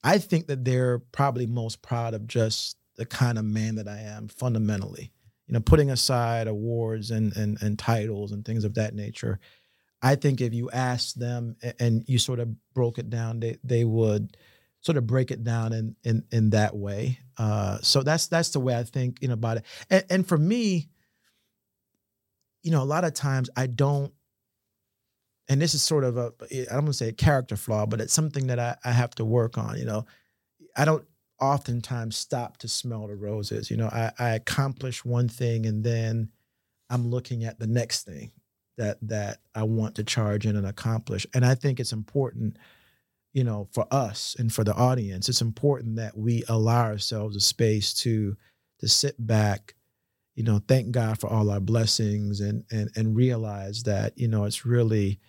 I 0.03 0.17
think 0.17 0.47
that 0.47 0.65
they're 0.65 0.99
probably 0.99 1.47
most 1.47 1.81
proud 1.81 2.13
of 2.13 2.27
just 2.27 2.77
the 2.95 3.05
kind 3.05 3.37
of 3.37 3.45
man 3.45 3.75
that 3.75 3.87
I 3.87 3.99
am 3.99 4.27
fundamentally 4.27 5.11
you 5.47 5.53
know, 5.53 5.59
putting 5.59 5.91
aside 5.91 6.47
awards 6.47 7.11
and 7.11 7.35
and 7.35 7.61
and 7.61 7.77
titles 7.77 8.31
and 8.31 8.45
things 8.45 8.63
of 8.63 8.75
that 8.75 8.95
nature, 8.95 9.39
I 10.01 10.15
think 10.15 10.41
if 10.41 10.53
you 10.53 10.69
asked 10.71 11.19
them 11.19 11.57
and 11.79 12.03
you 12.07 12.17
sort 12.17 12.39
of 12.39 12.49
broke 12.73 12.97
it 12.97 13.09
down, 13.09 13.39
they 13.39 13.57
they 13.63 13.83
would 13.83 14.37
sort 14.81 14.97
of 14.97 15.07
break 15.07 15.31
it 15.31 15.43
down 15.43 15.73
in 15.73 15.95
in 16.03 16.23
in 16.31 16.49
that 16.51 16.75
way. 16.75 17.19
Uh, 17.37 17.79
so 17.81 18.03
that's 18.03 18.27
that's 18.27 18.49
the 18.49 18.59
way 18.59 18.75
I 18.77 18.83
think 18.83 19.21
you 19.21 19.27
know 19.27 19.33
about 19.33 19.57
it. 19.57 19.65
And, 19.89 20.05
and 20.09 20.27
for 20.27 20.37
me, 20.37 20.89
you 22.61 22.71
know, 22.71 22.81
a 22.81 22.85
lot 22.85 23.03
of 23.03 23.13
times 23.13 23.49
I 23.55 23.67
don't. 23.67 24.13
And 25.49 25.61
this 25.61 25.73
is 25.73 25.83
sort 25.83 26.03
of 26.03 26.17
a, 26.17 26.33
I 26.51 26.65
don't 26.65 26.83
want 26.83 26.87
to 26.87 26.93
say 26.93 27.09
a 27.09 27.13
character 27.13 27.55
flaw, 27.55 27.85
but 27.85 27.99
it's 27.99 28.13
something 28.13 28.47
that 28.47 28.59
I, 28.59 28.75
I 28.85 28.91
have 28.91 29.13
to 29.15 29.25
work 29.25 29.57
on. 29.57 29.77
You 29.77 29.85
know, 29.85 30.05
I 30.75 30.85
don't 30.85 31.05
oftentimes 31.39 32.15
stop 32.15 32.57
to 32.57 32.67
smell 32.67 33.07
the 33.07 33.15
roses. 33.15 33.69
You 33.69 33.77
know, 33.77 33.87
I, 33.87 34.11
I 34.17 34.29
accomplish 34.29 35.03
one 35.03 35.27
thing 35.27 35.65
and 35.65 35.83
then 35.83 36.29
I'm 36.89 37.09
looking 37.09 37.43
at 37.43 37.59
the 37.59 37.67
next 37.67 38.03
thing 38.03 38.31
that 38.77 38.97
that 39.01 39.39
I 39.53 39.63
want 39.63 39.95
to 39.95 40.03
charge 40.03 40.45
in 40.45 40.55
and 40.55 40.65
accomplish. 40.65 41.27
And 41.33 41.45
I 41.45 41.55
think 41.55 41.79
it's 41.79 41.93
important, 41.93 42.57
you 43.33 43.43
know, 43.43 43.67
for 43.71 43.85
us 43.91 44.35
and 44.39 44.51
for 44.51 44.63
the 44.63 44.73
audience, 44.73 45.29
it's 45.29 45.41
important 45.41 45.97
that 45.97 46.17
we 46.17 46.43
allow 46.47 46.85
ourselves 46.85 47.35
a 47.35 47.41
space 47.41 47.93
to 47.95 48.37
to 48.79 48.87
sit 48.87 49.15
back, 49.25 49.75
you 50.35 50.43
know, 50.43 50.61
thank 50.67 50.91
God 50.91 51.19
for 51.19 51.27
all 51.27 51.49
our 51.49 51.59
blessings 51.59 52.39
and 52.41 52.63
and 52.71 52.89
and 52.95 53.15
realize 53.15 53.83
that, 53.83 54.17
you 54.17 54.27
know, 54.27 54.45
it's 54.45 54.65
really 54.65 55.19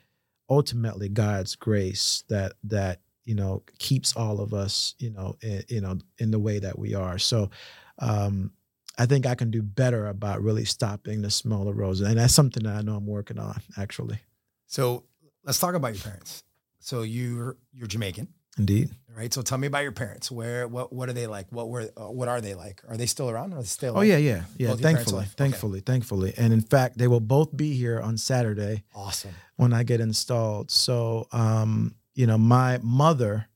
ultimately 0.48 1.08
God's 1.08 1.56
grace 1.56 2.24
that 2.28 2.52
that 2.64 3.00
you 3.24 3.34
know 3.34 3.62
keeps 3.78 4.14
all 4.16 4.40
of 4.40 4.52
us 4.52 4.94
you 4.98 5.10
know 5.10 5.36
in, 5.42 5.62
you 5.68 5.80
know 5.80 5.98
in 6.18 6.30
the 6.30 6.38
way 6.38 6.58
that 6.58 6.78
we 6.78 6.94
are 6.94 7.18
so 7.18 7.50
um 7.98 8.52
I 8.96 9.06
think 9.06 9.26
I 9.26 9.34
can 9.34 9.50
do 9.50 9.62
better 9.62 10.06
about 10.06 10.42
really 10.42 10.64
stopping 10.64 11.22
the 11.22 11.30
smell 11.30 11.66
of 11.68 11.76
roses, 11.76 12.06
and 12.06 12.16
that's 12.16 12.34
something 12.34 12.62
that 12.62 12.76
I 12.76 12.82
know 12.82 12.94
I'm 12.94 13.06
working 13.06 13.38
on 13.38 13.60
actually. 13.76 14.20
So 14.66 15.04
let's 15.44 15.58
talk 15.58 15.74
about 15.74 15.94
your 15.94 16.02
parents. 16.02 16.44
So 16.78 17.02
you're 17.02 17.56
you're 17.72 17.88
Jamaican, 17.88 18.28
Indeed. 18.58 18.90
right? 19.16 19.32
So 19.34 19.42
tell 19.42 19.58
me 19.58 19.66
about 19.66 19.82
your 19.82 19.92
parents. 19.92 20.30
Where 20.30 20.68
what 20.68 20.92
what 20.92 21.08
are 21.08 21.12
they 21.12 21.26
like? 21.26 21.46
What 21.50 21.68
were 21.68 21.88
uh, 21.96 22.10
what 22.10 22.28
are 22.28 22.40
they 22.40 22.54
like? 22.54 22.82
Are 22.88 22.96
they 22.96 23.06
still 23.06 23.28
around? 23.30 23.52
Are 23.52 23.60
they 23.60 23.66
still? 23.66 23.94
Oh 23.96 24.02
yeah, 24.02 24.16
yeah, 24.16 24.44
yeah. 24.56 24.68
Parents 24.68 24.82
Thankfully. 24.82 25.20
Okay. 25.22 25.30
thankfully, 25.36 25.80
thankfully, 25.80 26.34
and 26.36 26.52
in 26.52 26.60
fact, 26.60 26.98
they 26.98 27.08
will 27.08 27.20
both 27.20 27.56
be 27.56 27.74
here 27.74 28.00
on 28.00 28.16
Saturday 28.16 28.84
Awesome. 28.94 29.32
when 29.56 29.72
I 29.72 29.82
get 29.82 30.00
installed. 30.00 30.70
So, 30.70 31.26
um, 31.32 31.94
you 32.14 32.26
know, 32.28 32.38
my 32.38 32.78
mother, 32.82 33.48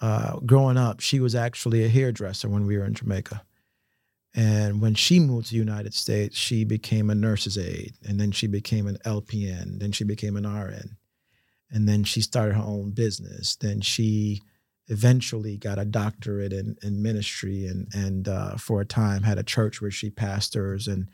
uh, 0.00 0.38
growing 0.40 0.76
up, 0.76 1.00
she 1.00 1.20
was 1.20 1.34
actually 1.36 1.84
a 1.84 1.88
hairdresser 1.88 2.48
when 2.48 2.66
we 2.66 2.76
were 2.76 2.84
in 2.84 2.94
Jamaica. 2.94 3.42
And 4.34 4.82
when 4.82 4.94
she 4.94 5.18
moved 5.18 5.46
to 5.46 5.52
the 5.52 5.58
United 5.58 5.94
States, 5.94 6.36
she 6.36 6.64
became 6.64 7.08
a 7.08 7.14
nurse's 7.14 7.56
aide, 7.56 7.94
and 8.06 8.20
then 8.20 8.32
she 8.32 8.46
became 8.46 8.86
an 8.86 8.98
LPN, 9.06 9.78
then 9.78 9.92
she 9.92 10.04
became 10.04 10.36
an 10.36 10.46
RN, 10.46 10.98
and 11.70 11.88
then 11.88 12.04
she 12.04 12.20
started 12.20 12.54
her 12.54 12.62
own 12.62 12.90
business. 12.90 13.56
Then 13.56 13.80
she 13.80 14.42
eventually 14.88 15.56
got 15.56 15.78
a 15.78 15.84
doctorate 15.84 16.52
in, 16.52 16.76
in 16.82 17.02
ministry, 17.02 17.66
and 17.66 17.88
and 17.94 18.28
uh, 18.28 18.56
for 18.56 18.80
a 18.80 18.86
time 18.86 19.22
had 19.24 19.38
a 19.38 19.42
church 19.42 19.80
where 19.82 19.90
she 19.90 20.10
pastors 20.10 20.86
and 20.86 21.08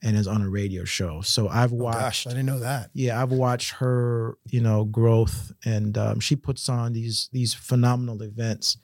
and 0.00 0.16
is 0.16 0.28
on 0.28 0.40
a 0.42 0.48
radio 0.48 0.84
show. 0.84 1.20
So 1.22 1.48
I've 1.48 1.72
Oh, 1.72 1.76
watched 1.76 1.98
gosh, 1.98 2.26
I 2.28 2.30
didn't 2.30 2.46
know 2.46 2.60
that. 2.60 2.90
yeah 2.94 3.20
i've 3.20 3.32
watched 3.32 3.72
her 3.72 4.38
you 4.46 4.60
know 4.60 4.84
growth 4.84 5.50
and 5.64 5.98
um, 5.98 6.20
she 6.20 6.36
puts 6.36 6.68
on 6.68 6.92
these 6.92 7.28
these 7.32 7.52
phenomenal 7.52 8.22
events 8.22 8.76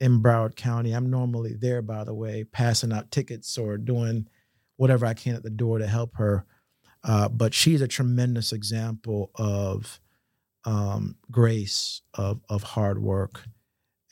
in 0.00 0.20
broward 0.20 0.56
county 0.56 0.92
i'm 0.92 1.10
normally 1.10 1.54
there 1.54 1.80
by 1.82 2.02
the 2.02 2.14
way 2.14 2.42
passing 2.44 2.92
out 2.92 3.10
tickets 3.12 3.56
or 3.56 3.76
doing 3.78 4.26
whatever 4.76 5.06
i 5.06 5.14
can 5.14 5.34
at 5.36 5.44
the 5.44 5.50
door 5.50 5.78
to 5.78 5.86
help 5.86 6.16
her 6.16 6.44
uh, 7.04 7.28
but 7.28 7.54
she's 7.54 7.80
a 7.80 7.86
tremendous 7.88 8.52
example 8.52 9.30
of 9.36 10.00
um, 10.64 11.16
grace 11.30 12.02
of, 12.14 12.40
of 12.48 12.62
hard 12.62 13.00
work 13.00 13.44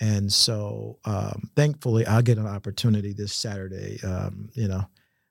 and 0.01 0.33
so 0.33 0.99
um, 1.05 1.51
thankfully 1.57 2.07
i'll 2.07 2.23
get 2.23 2.39
an 2.39 2.47
opportunity 2.47 3.13
this 3.13 3.33
saturday 3.33 3.99
um, 4.05 4.51
you 4.55 4.69
know 4.69 4.85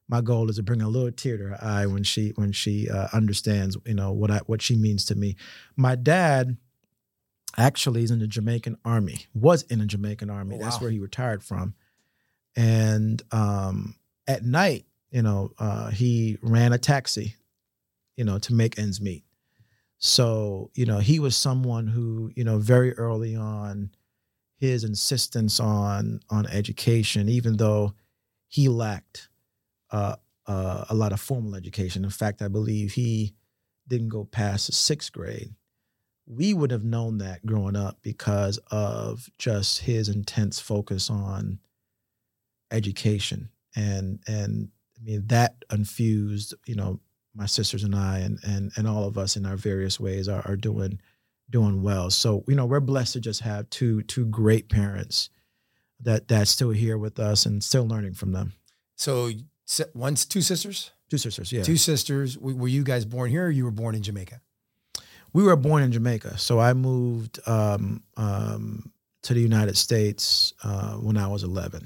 my 0.08 0.22
goal 0.22 0.50
is 0.50 0.58
to 0.58 0.64
bring 0.64 0.82
a 0.82 0.88
little 0.88 1.12
tear 1.12 1.38
to 1.38 1.44
her 1.46 1.58
eye 1.62 1.86
when 1.86 2.04
she 2.04 2.30
when 2.36 2.52
she 2.52 2.90
uh, 2.90 3.08
understands 3.14 3.78
you 3.86 3.94
know 3.94 4.12
what 4.12 4.32
I 4.32 4.40
what 4.46 4.62
she 4.62 4.76
means 4.76 5.06
to 5.06 5.16
me. 5.16 5.36
My 5.76 5.96
dad 5.96 6.58
actually 7.58 8.04
is 8.04 8.12
in 8.12 8.20
the 8.20 8.28
Jamaican 8.28 8.78
army. 8.86 9.26
Was 9.34 9.64
in 9.64 9.80
the 9.80 9.86
Jamaican 9.86 10.30
army. 10.30 10.58
Oh, 10.58 10.60
That's 10.60 10.80
where 10.82 10.92
he 10.92 11.00
retired 11.00 11.44
from. 11.44 11.74
And 12.56 13.22
um, 13.32 13.96
at 14.28 14.44
night, 14.44 14.86
you 15.12 15.22
know, 15.22 15.52
uh, 15.60 15.90
he 15.90 16.38
ran 16.42 16.72
a 16.72 16.78
taxi, 16.78 17.36
you 18.16 18.24
know, 18.24 18.40
to 18.40 18.54
make 18.54 18.80
ends 18.80 19.02
meet. 19.02 19.25
So 20.00 20.72
you 20.76 20.86
know, 20.86 21.00
he 21.00 21.20
was 21.20 21.36
someone 21.36 21.88
who 21.88 22.32
you 22.36 22.44
know 22.44 22.60
very 22.60 22.94
early 22.94 23.36
on, 23.36 23.92
his 24.58 24.84
insistence 24.84 25.60
on 25.60 26.22
on 26.30 26.48
education, 26.48 27.30
even 27.30 27.58
though 27.58 27.94
he 28.50 28.70
lacked 28.70 29.30
uh, 29.92 30.18
uh, 30.48 30.86
a 30.90 30.96
lot 30.96 31.14
of 31.14 31.22
formal 31.22 31.56
education. 31.56 32.04
In 32.06 32.12
fact, 32.12 32.42
I 32.42 32.48
believe 32.50 32.94
he 32.94 33.36
didn't 33.88 34.10
go 34.10 34.26
past 34.26 34.74
sixth 34.74 35.12
grade. 35.14 35.56
We 36.28 36.54
would 36.54 36.72
have 36.72 36.84
known 36.86 37.20
that 37.20 37.46
growing 37.46 37.76
up 37.76 38.00
because 38.04 38.60
of 38.72 39.30
just 39.40 39.82
his 39.82 40.10
intense 40.10 40.60
focus 40.60 41.10
on 41.10 41.60
education, 42.72 43.50
and 43.76 44.20
and 44.28 44.70
I 44.98 45.04
mean 45.04 45.28
that 45.28 45.64
infused, 45.72 46.54
you 46.66 46.76
know, 46.76 47.00
my 47.36 47.46
sisters 47.46 47.84
and 47.84 47.96
I, 47.96 48.20
and 48.20 48.40
and 48.44 48.72
and 48.76 48.88
all 48.88 49.06
of 49.06 49.18
us 49.18 49.36
in 49.36 49.46
our 49.46 49.58
various 49.58 50.00
ways 50.00 50.28
are, 50.28 50.42
are 50.46 50.56
doing 50.56 51.00
doing 51.50 51.82
well. 51.84 52.10
So 52.10 52.44
you 52.48 52.56
know, 52.56 52.66
we're 52.66 52.80
blessed 52.80 53.14
to 53.14 53.20
just 53.20 53.42
have 53.42 53.70
two 53.70 54.02
two 54.04 54.26
great 54.26 54.70
parents 54.70 55.30
that 56.00 56.28
that's 56.28 56.52
still 56.52 56.72
here 56.72 56.98
with 56.98 57.20
us 57.20 57.46
and 57.46 57.64
still 57.64 57.88
learning 57.88 58.14
from 58.14 58.32
them. 58.32 58.54
So 58.96 59.32
one's 59.94 60.26
two 60.26 60.42
sisters. 60.42 60.92
Two 61.10 61.18
sisters, 61.20 61.52
yeah. 61.52 61.62
Two 61.62 61.78
sisters. 61.78 62.36
Were 62.38 62.68
you 62.68 62.84
guys 62.84 63.06
born 63.06 63.30
here, 63.30 63.46
or 63.46 63.52
you 63.52 63.64
were 63.66 63.72
born 63.72 63.94
in 63.96 64.02
Jamaica? 64.02 64.42
we 65.34 65.44
were 65.44 65.58
born 65.58 65.84
in 65.84 65.92
Jamaica, 65.92 66.38
so 66.38 66.60
I 66.62 66.72
moved 66.74 67.42
um, 67.46 68.02
um, 68.16 68.90
to 69.24 69.34
the 69.34 69.42
United 69.42 69.76
States 69.76 70.54
uh, 70.64 70.94
when 70.94 71.18
I 71.18 71.28
was 71.28 71.44
11, 71.44 71.86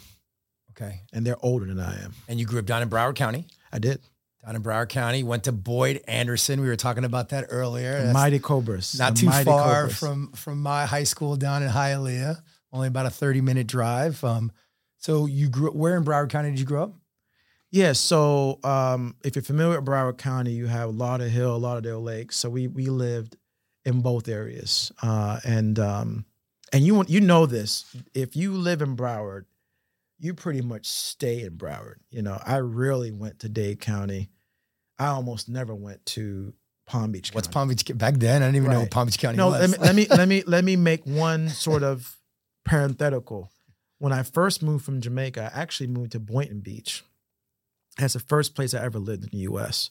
Okay. 0.72 1.02
and 1.12 1.26
they're 1.26 1.44
older 1.44 1.66
than 1.66 1.80
I 1.80 2.00
am. 2.04 2.14
And 2.28 2.40
you 2.40 2.46
grew 2.46 2.60
up 2.60 2.68
down 2.68 2.84
in 2.84 2.90
Broward 2.92 3.16
County. 3.16 3.48
I 3.74 3.80
did 3.80 4.02
Down 4.46 4.56
in 4.56 4.64
Broward 4.64 4.90
County, 4.90 5.22
went 5.22 5.44
to 5.44 5.52
Boyd 5.52 6.02
Anderson. 6.08 6.62
We 6.62 6.68
were 6.68 6.78
talking 6.78 7.04
about 7.04 7.30
that 7.30 7.48
earlier. 7.50 8.06
The 8.06 8.14
Mighty 8.14 8.40
Cobras, 8.40 8.98
not 8.98 9.16
the 9.16 9.22
too 9.22 9.30
far 9.30 9.82
Cobras. 9.82 10.00
from 10.00 10.32
from 10.32 10.62
my 10.62 10.86
high 10.86 11.04
school 11.04 11.36
down 11.36 11.62
in 11.62 11.70
Hialeah. 11.70 12.42
Only 12.72 12.88
about 12.88 13.06
a 13.06 13.10
thirty 13.10 13.42
minute 13.42 13.68
drive. 13.68 14.24
Um, 14.24 14.52
so 14.98 15.26
you 15.26 15.50
grew. 15.50 15.72
Where 15.72 15.98
in 15.98 16.06
Broward 16.06 16.30
County 16.30 16.52
did 16.52 16.60
you 16.60 16.66
grow 16.66 16.84
up? 16.84 16.94
Yeah, 17.72 17.94
so 17.94 18.60
um, 18.64 19.16
if 19.24 19.36
you're 19.36 19.44
familiar 19.44 19.80
with 19.80 19.88
Broward 19.88 20.18
County, 20.18 20.52
you 20.52 20.68
have 20.68 20.90
Lauderhill, 20.90 21.60
Lauderdale 21.60 22.02
Lake. 22.02 22.32
So 22.32 22.50
we 22.50 22.68
we 22.68 22.88
lived 22.88 23.36
in 23.86 24.02
both 24.02 24.28
areas, 24.28 24.92
uh, 25.04 25.40
and 25.44 25.78
um, 25.80 26.26
and 26.72 26.86
you 26.86 27.04
you 27.08 27.22
know 27.22 27.46
this. 27.46 27.86
If 28.14 28.36
you 28.36 28.54
live 28.54 28.82
in 28.82 28.96
Broward, 28.96 29.46
you 30.20 30.34
pretty 30.34 30.62
much 30.62 30.86
stay 30.88 31.42
in 31.42 31.58
Broward. 31.58 31.96
You 32.10 32.22
know, 32.22 32.40
I 32.46 32.58
rarely 32.58 33.12
went 33.12 33.40
to 33.40 33.50
Dade 33.50 33.80
County. 33.80 34.30
I 34.98 35.08
almost 35.08 35.48
never 35.50 35.74
went 35.74 36.06
to 36.08 36.54
Palm 36.86 37.12
Beach. 37.12 37.34
What's 37.34 37.48
Palm 37.48 37.70
Beach? 37.70 37.86
Back 37.96 38.16
then, 38.16 38.44
I 38.44 38.48
didn't 38.48 38.58
even 38.58 38.72
know 38.72 38.82
what 38.82 38.92
Palm 38.92 39.08
Beach 39.08 39.18
County 39.20 39.38
No, 39.38 39.50
was. 39.50 39.62
let 39.62 39.70
me 39.70 39.78
let 39.80 39.96
me 39.96 40.08
let 40.18 40.28
me 40.28 40.44
let 40.46 40.64
me 40.66 40.76
make 40.76 41.06
one 41.06 41.50
sort 41.50 41.84
of 41.84 42.18
parenthetical. 42.66 43.52
When 43.98 44.14
I 44.14 44.24
first 44.24 44.62
moved 44.64 44.86
from 44.86 45.02
Jamaica, 45.02 45.52
I 45.54 45.62
actually 45.62 45.88
moved 45.88 46.14
to 46.14 46.20
Boynton 46.20 46.60
Beach. 46.60 47.04
That's 47.98 48.14
the 48.14 48.20
first 48.20 48.56
place 48.56 48.74
I 48.74 48.84
ever 48.84 49.00
lived 49.00 49.24
in 49.24 49.30
the 49.32 49.40
U.S. 49.40 49.90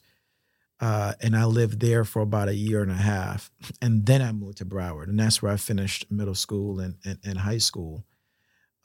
Uh, 0.79 1.13
and 1.21 1.35
I 1.35 1.45
lived 1.45 1.79
there 1.79 2.03
for 2.05 2.21
about 2.21 2.47
a 2.47 2.55
year 2.55 2.81
and 2.81 2.91
a 2.91 2.95
half, 2.95 3.51
and 3.81 4.05
then 4.05 4.21
I 4.21 4.31
moved 4.31 4.59
to 4.59 4.65
Broward, 4.65 5.09
and 5.09 5.19
that's 5.19 5.41
where 5.41 5.51
I 5.51 5.57
finished 5.57 6.09
middle 6.11 6.35
school 6.35 6.79
and 6.79 6.95
and, 7.03 7.19
and 7.23 7.37
high 7.39 7.57
school. 7.57 8.05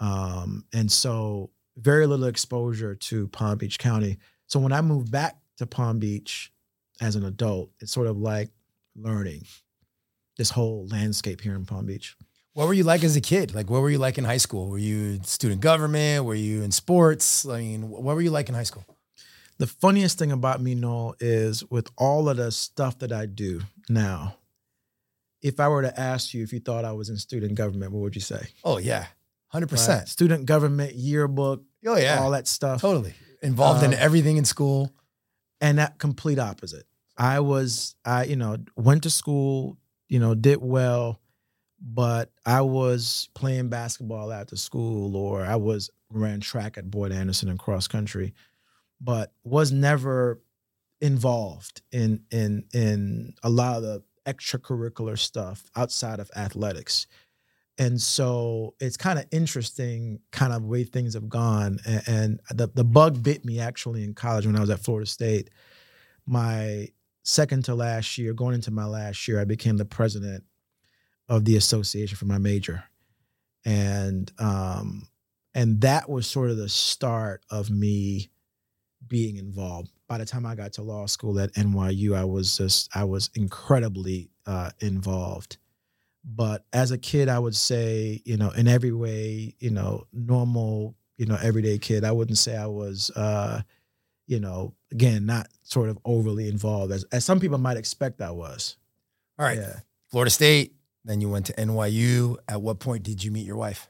Um, 0.00 0.64
and 0.72 0.90
so 0.90 1.50
very 1.76 2.06
little 2.06 2.26
exposure 2.26 2.94
to 2.94 3.28
Palm 3.28 3.58
Beach 3.58 3.78
County. 3.78 4.18
So 4.46 4.60
when 4.60 4.72
I 4.72 4.80
moved 4.80 5.10
back 5.10 5.36
to 5.58 5.66
Palm 5.66 5.98
Beach 5.98 6.52
as 7.00 7.16
an 7.16 7.24
adult, 7.24 7.70
it's 7.80 7.92
sort 7.92 8.06
of 8.06 8.18
like 8.18 8.50
learning 8.96 9.44
this 10.36 10.50
whole 10.50 10.86
landscape 10.88 11.40
here 11.40 11.54
in 11.54 11.64
Palm 11.64 11.86
Beach. 11.86 12.16
What 12.52 12.68
were 12.68 12.74
you 12.74 12.84
like 12.84 13.02
as 13.02 13.16
a 13.16 13.20
kid? 13.20 13.52
Like, 13.54 13.68
what 13.68 13.82
were 13.82 13.90
you 13.90 13.98
like 13.98 14.16
in 14.16 14.24
high 14.24 14.36
school? 14.36 14.68
Were 14.68 14.78
you 14.78 15.20
student 15.24 15.60
government? 15.60 16.24
Were 16.24 16.36
you 16.36 16.62
in 16.62 16.70
sports? 16.70 17.46
I 17.46 17.58
mean, 17.58 17.88
what 17.88 18.02
were 18.02 18.20
you 18.20 18.30
like 18.30 18.48
in 18.48 18.54
high 18.54 18.62
school? 18.62 18.84
The 19.58 19.66
funniest 19.66 20.18
thing 20.18 20.30
about 20.30 20.60
me, 20.60 20.74
Noel, 20.74 21.16
is 21.20 21.68
with 21.70 21.88
all 21.96 22.28
of 22.28 22.36
the 22.36 22.52
stuff 22.52 22.98
that 23.00 23.12
I 23.12 23.26
do 23.26 23.62
now, 23.88 24.36
if 25.42 25.60
I 25.60 25.68
were 25.68 25.82
to 25.82 26.00
ask 26.00 26.32
you 26.32 26.42
if 26.42 26.52
you 26.52 26.60
thought 26.60 26.84
I 26.84 26.92
was 26.92 27.08
in 27.08 27.16
student 27.16 27.54
government, 27.54 27.92
what 27.92 28.00
would 28.00 28.14
you 28.14 28.20
say? 28.20 28.48
Oh 28.64 28.78
yeah, 28.78 29.06
hundred 29.54 29.66
Right? 29.66 29.78
percent. 29.78 30.08
Student 30.08 30.46
government, 30.46 30.94
yearbook, 30.94 31.62
Oh 31.86 31.96
yeah, 31.96 32.18
all 32.20 32.30
that 32.32 32.46
stuff. 32.46 32.80
totally 32.80 33.14
involved 33.42 33.82
in 33.82 33.92
Um, 33.94 33.98
everything 34.00 34.36
in 34.36 34.44
school. 34.44 34.92
and 35.60 35.78
that 35.78 35.98
complete 35.98 36.38
opposite. 36.38 36.84
I 37.16 37.40
was, 37.40 37.94
I, 38.04 38.24
you 38.24 38.36
know, 38.36 38.56
went 38.76 39.04
to 39.04 39.10
school, 39.10 39.78
you 40.08 40.18
know, 40.18 40.34
did 40.34 40.60
well, 40.60 41.20
but 41.80 42.32
I 42.44 42.60
was 42.62 43.28
playing 43.34 43.68
basketball 43.68 44.32
after 44.32 44.56
school 44.56 45.16
or 45.16 45.44
I 45.44 45.56
was 45.56 45.90
ran 46.10 46.40
track 46.40 46.76
at 46.76 46.90
Boyd 46.90 47.12
Anderson 47.12 47.48
and 47.48 47.58
cross 47.58 47.86
country, 47.88 48.34
but 49.00 49.32
was 49.44 49.70
never 49.72 50.40
involved 51.00 51.82
in 51.92 52.24
in 52.30 52.64
in 52.72 53.34
a 53.42 53.50
lot 53.50 53.76
of 53.76 53.82
the 53.82 54.02
extracurricular 54.26 55.18
stuff 55.18 55.64
outside 55.76 56.18
of 56.20 56.30
athletics. 56.36 57.06
And 57.76 58.00
so 58.00 58.74
it's 58.80 58.96
kind 58.96 59.18
of 59.18 59.26
interesting, 59.32 60.20
kind 60.30 60.52
of 60.52 60.62
way 60.64 60.84
things 60.84 61.14
have 61.14 61.28
gone. 61.28 61.78
And, 61.86 62.02
and 62.06 62.40
the, 62.50 62.68
the 62.68 62.84
bug 62.84 63.22
bit 63.22 63.44
me 63.44 63.58
actually 63.58 64.04
in 64.04 64.14
college 64.14 64.46
when 64.46 64.56
I 64.56 64.60
was 64.60 64.70
at 64.70 64.80
Florida 64.80 65.06
State. 65.06 65.50
My 66.24 66.88
second 67.24 67.64
to 67.64 67.74
last 67.74 68.16
year, 68.16 68.32
going 68.32 68.54
into 68.54 68.70
my 68.70 68.84
last 68.84 69.26
year, 69.26 69.40
I 69.40 69.44
became 69.44 69.76
the 69.76 69.84
president 69.84 70.44
of 71.28 71.44
the 71.44 71.56
association 71.56 72.16
for 72.16 72.26
my 72.26 72.38
major. 72.38 72.84
And 73.64 74.30
um, 74.38 75.08
and 75.54 75.80
that 75.80 76.08
was 76.10 76.26
sort 76.26 76.50
of 76.50 76.56
the 76.56 76.68
start 76.68 77.44
of 77.50 77.70
me 77.70 78.30
being 79.06 79.36
involved. 79.36 79.90
By 80.08 80.18
the 80.18 80.26
time 80.26 80.44
I 80.44 80.54
got 80.54 80.74
to 80.74 80.82
law 80.82 81.06
school 81.06 81.38
at 81.40 81.52
NYU, 81.54 82.14
I 82.14 82.24
was 82.24 82.56
just 82.56 82.94
I 82.94 83.04
was 83.04 83.30
incredibly 83.34 84.30
uh, 84.46 84.70
involved. 84.80 85.56
But 86.24 86.64
as 86.72 86.90
a 86.90 86.98
kid, 86.98 87.28
I 87.28 87.38
would 87.38 87.54
say, 87.56 88.22
you 88.24 88.36
know, 88.36 88.50
in 88.50 88.66
every 88.66 88.92
way, 88.92 89.54
you 89.58 89.70
know, 89.70 90.06
normal 90.12 90.96
you 91.16 91.26
know, 91.26 91.38
everyday 91.40 91.78
kid. 91.78 92.02
I 92.02 92.10
wouldn't 92.10 92.38
say 92.38 92.56
I 92.56 92.66
was, 92.66 93.08
uh, 93.10 93.62
you 94.26 94.40
know, 94.40 94.74
again, 94.90 95.26
not 95.26 95.46
sort 95.62 95.88
of 95.88 95.98
overly 96.04 96.48
involved 96.48 96.92
as 96.92 97.04
as 97.12 97.24
some 97.24 97.38
people 97.38 97.58
might 97.58 97.76
expect 97.76 98.20
I 98.20 98.32
was. 98.32 98.76
All 99.38 99.46
right, 99.46 99.58
Yeah. 99.58 99.80
Florida 100.10 100.30
State. 100.30 100.74
Then 101.04 101.20
you 101.20 101.28
went 101.28 101.46
to 101.46 101.52
NYU. 101.52 102.36
At 102.48 102.62
what 102.62 102.78
point 102.80 103.02
did 103.04 103.22
you 103.22 103.30
meet 103.30 103.46
your 103.46 103.56
wife? 103.56 103.88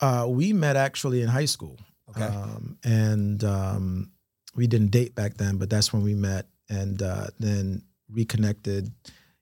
Uh, 0.00 0.26
we 0.28 0.52
met 0.52 0.76
actually 0.76 1.22
in 1.22 1.28
high 1.28 1.44
school. 1.46 1.78
Okay. 2.10 2.24
Um, 2.24 2.76
and 2.84 3.42
um, 3.44 4.10
we 4.56 4.66
didn't 4.66 4.90
date 4.90 5.14
back 5.14 5.34
then, 5.34 5.56
but 5.56 5.70
that's 5.70 5.92
when 5.92 6.02
we 6.02 6.14
met 6.14 6.46
and 6.68 7.00
uh, 7.00 7.28
then 7.38 7.82
reconnected, 8.10 8.90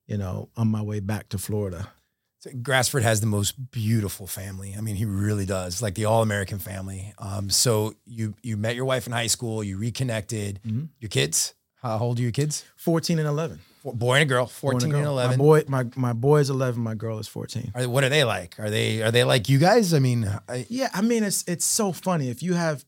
you 0.08 0.16
know, 0.18 0.48
on 0.56 0.66
my 0.68 0.82
way 0.82 0.98
back 1.00 1.28
to 1.28 1.38
Florida. 1.38 1.92
So 2.40 2.50
Grasford 2.50 3.02
has 3.02 3.20
the 3.20 3.26
most 3.26 3.70
beautiful 3.70 4.26
family. 4.26 4.74
I 4.76 4.80
mean, 4.80 4.96
he 4.96 5.04
really 5.04 5.44
does, 5.46 5.80
like 5.82 5.94
the 5.94 6.04
all-American 6.06 6.58
family. 6.58 7.12
Um, 7.18 7.50
so 7.50 7.94
you 8.06 8.34
you 8.42 8.56
met 8.56 8.74
your 8.76 8.84
wife 8.84 9.06
in 9.06 9.12
high 9.12 9.26
school. 9.28 9.62
You 9.62 9.76
reconnected. 9.78 10.60
Mhm. 10.66 10.88
Your 10.98 11.08
kids. 11.08 11.54
How 11.82 11.98
old 11.98 12.18
are 12.18 12.22
your 12.22 12.32
kids? 12.32 12.64
14 12.76 13.18
and 13.20 13.28
11. 13.28 13.60
Four- 13.82 13.94
Boy 13.94 14.14
and 14.16 14.22
a 14.22 14.26
girl. 14.26 14.46
Fourteen 14.46 14.92
and 14.92 15.04
girl. 15.04 15.12
eleven. 15.12 15.38
My 15.38 15.44
boy, 15.44 15.62
my, 15.68 15.84
my 15.94 16.12
boy 16.12 16.38
is 16.40 16.50
11. 16.50 16.82
My 16.82 16.94
girl 16.96 17.20
is 17.20 17.28
14. 17.28 17.70
Are, 17.76 17.88
what 17.88 18.02
are 18.02 18.08
they 18.08 18.24
like? 18.24 18.58
Are 18.58 18.68
they 18.70 19.02
are 19.02 19.12
they 19.12 19.22
like 19.22 19.48
you 19.48 19.58
guys? 19.58 19.94
I 19.94 20.00
mean, 20.00 20.28
I, 20.48 20.66
Yeah, 20.68 20.90
I 20.92 21.00
mean 21.00 21.22
it's 21.22 21.44
it's 21.46 21.64
so 21.64 21.92
funny 21.92 22.28
if 22.28 22.42
you 22.42 22.54
have 22.54 22.84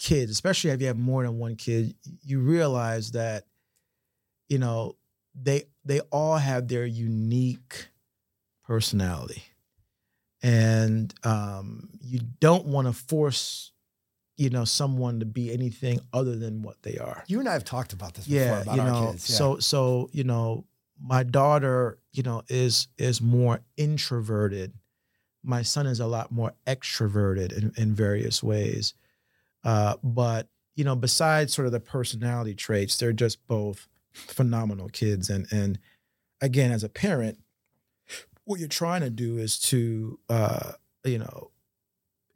kids, 0.00 0.30
especially 0.32 0.70
if 0.70 0.80
you 0.80 0.88
have 0.88 0.98
more 0.98 1.22
than 1.22 1.38
one 1.38 1.54
kid, 1.54 1.94
you 2.24 2.40
realize 2.40 3.12
that 3.12 3.44
you 4.48 4.58
know 4.58 4.96
they 5.40 5.64
they 5.84 6.00
all 6.10 6.36
have 6.36 6.68
their 6.68 6.84
unique 6.86 7.88
personality, 8.64 9.42
and 10.42 11.12
um, 11.24 11.90
you 12.00 12.20
don't 12.40 12.66
want 12.66 12.86
to 12.86 12.92
force 12.92 13.72
you 14.36 14.50
know 14.50 14.64
someone 14.64 15.20
to 15.20 15.26
be 15.26 15.52
anything 15.52 16.00
other 16.12 16.36
than 16.36 16.62
what 16.62 16.80
they 16.82 16.96
are. 16.98 17.24
you 17.26 17.40
and 17.40 17.48
I 17.48 17.52
have 17.54 17.64
talked 17.64 17.92
about 17.92 18.14
this 18.14 18.26
before 18.26 18.40
Yeah, 18.56 18.62
about 18.62 18.76
you 18.76 18.82
our 18.82 18.90
know, 18.90 19.10
kids. 19.10 19.28
Yeah. 19.30 19.36
so 19.36 19.58
so 19.58 20.08
you 20.12 20.24
know, 20.24 20.64
my 21.00 21.22
daughter, 21.22 21.98
you 22.12 22.22
know, 22.22 22.42
is 22.48 22.88
is 22.98 23.20
more 23.20 23.60
introverted. 23.76 24.72
My 25.42 25.62
son 25.62 25.86
is 25.86 26.00
a 26.00 26.06
lot 26.06 26.30
more 26.32 26.52
extroverted 26.66 27.52
in, 27.56 27.72
in 27.76 27.94
various 27.94 28.42
ways. 28.42 28.94
Uh, 29.64 29.94
but 30.02 30.48
you 30.76 30.84
know, 30.84 30.94
besides 30.94 31.52
sort 31.52 31.66
of 31.66 31.72
the 31.72 31.80
personality 31.80 32.54
traits, 32.54 32.96
they're 32.98 33.12
just 33.12 33.44
both 33.48 33.88
phenomenal 34.12 34.88
kids. 34.88 35.30
And 35.30 35.46
and 35.52 35.78
again, 36.40 36.70
as 36.70 36.84
a 36.84 36.88
parent, 36.88 37.38
what 38.44 38.60
you're 38.60 38.68
trying 38.68 39.02
to 39.02 39.10
do 39.10 39.38
is 39.38 39.58
to 39.60 40.18
uh, 40.28 40.72
you 41.04 41.18
know 41.18 41.50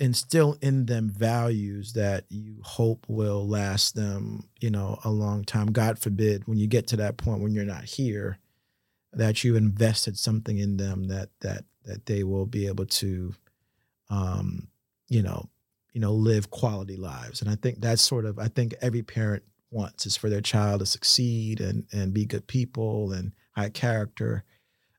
instill 0.00 0.58
in 0.60 0.86
them 0.86 1.08
values 1.08 1.92
that 1.92 2.24
you 2.28 2.56
hope 2.62 3.06
will 3.08 3.46
last 3.46 3.94
them, 3.94 4.48
you 4.60 4.68
know, 4.68 4.98
a 5.04 5.10
long 5.10 5.44
time. 5.44 5.68
God 5.68 5.96
forbid 5.96 6.48
when 6.48 6.58
you 6.58 6.66
get 6.66 6.88
to 6.88 6.96
that 6.96 7.16
point 7.16 7.40
when 7.40 7.52
you're 7.52 7.64
not 7.64 7.84
here, 7.84 8.38
that 9.12 9.44
you 9.44 9.54
invested 9.54 10.18
something 10.18 10.58
in 10.58 10.76
them 10.76 11.08
that 11.08 11.28
that 11.40 11.64
that 11.84 12.06
they 12.06 12.24
will 12.24 12.46
be 12.46 12.66
able 12.66 12.86
to 12.86 13.34
um, 14.10 14.68
you 15.08 15.22
know, 15.22 15.48
you 15.92 16.00
know, 16.00 16.12
live 16.12 16.50
quality 16.50 16.96
lives. 16.96 17.40
And 17.40 17.50
I 17.50 17.54
think 17.54 17.80
that's 17.80 18.02
sort 18.02 18.24
of 18.24 18.38
I 18.38 18.48
think 18.48 18.74
every 18.80 19.02
parent 19.02 19.42
wants 19.72 20.06
is 20.06 20.16
for 20.16 20.28
their 20.28 20.40
child 20.40 20.80
to 20.80 20.86
succeed 20.86 21.60
and 21.60 21.84
and 21.92 22.12
be 22.12 22.24
good 22.24 22.46
people 22.46 23.12
and 23.12 23.32
high 23.52 23.70
character. 23.70 24.44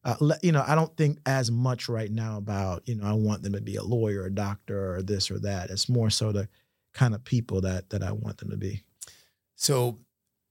Uh, 0.05 0.15
you 0.41 0.51
know, 0.51 0.63
I 0.67 0.75
don't 0.75 0.95
think 0.97 1.19
as 1.25 1.49
much 1.49 1.87
right 1.87 2.11
now 2.11 2.37
about, 2.37 2.85
you 2.85 2.95
know, 2.95 3.05
I 3.05 3.13
want 3.13 3.41
them 3.41 3.53
to 3.53 3.61
be 3.61 3.77
a 3.77 3.83
lawyer, 3.83 4.25
a 4.25 4.33
doctor, 4.33 4.95
or 4.95 5.01
this 5.01 5.31
or 5.31 5.39
that. 5.39 5.69
It's 5.69 5.87
more 5.87 6.09
so 6.09 6.33
the 6.33 6.49
kind 6.93 7.15
of 7.15 7.23
people 7.23 7.61
that 7.61 7.89
that 7.91 8.03
I 8.03 8.11
want 8.11 8.37
them 8.37 8.49
to 8.49 8.57
be. 8.57 8.83
So, 9.55 9.99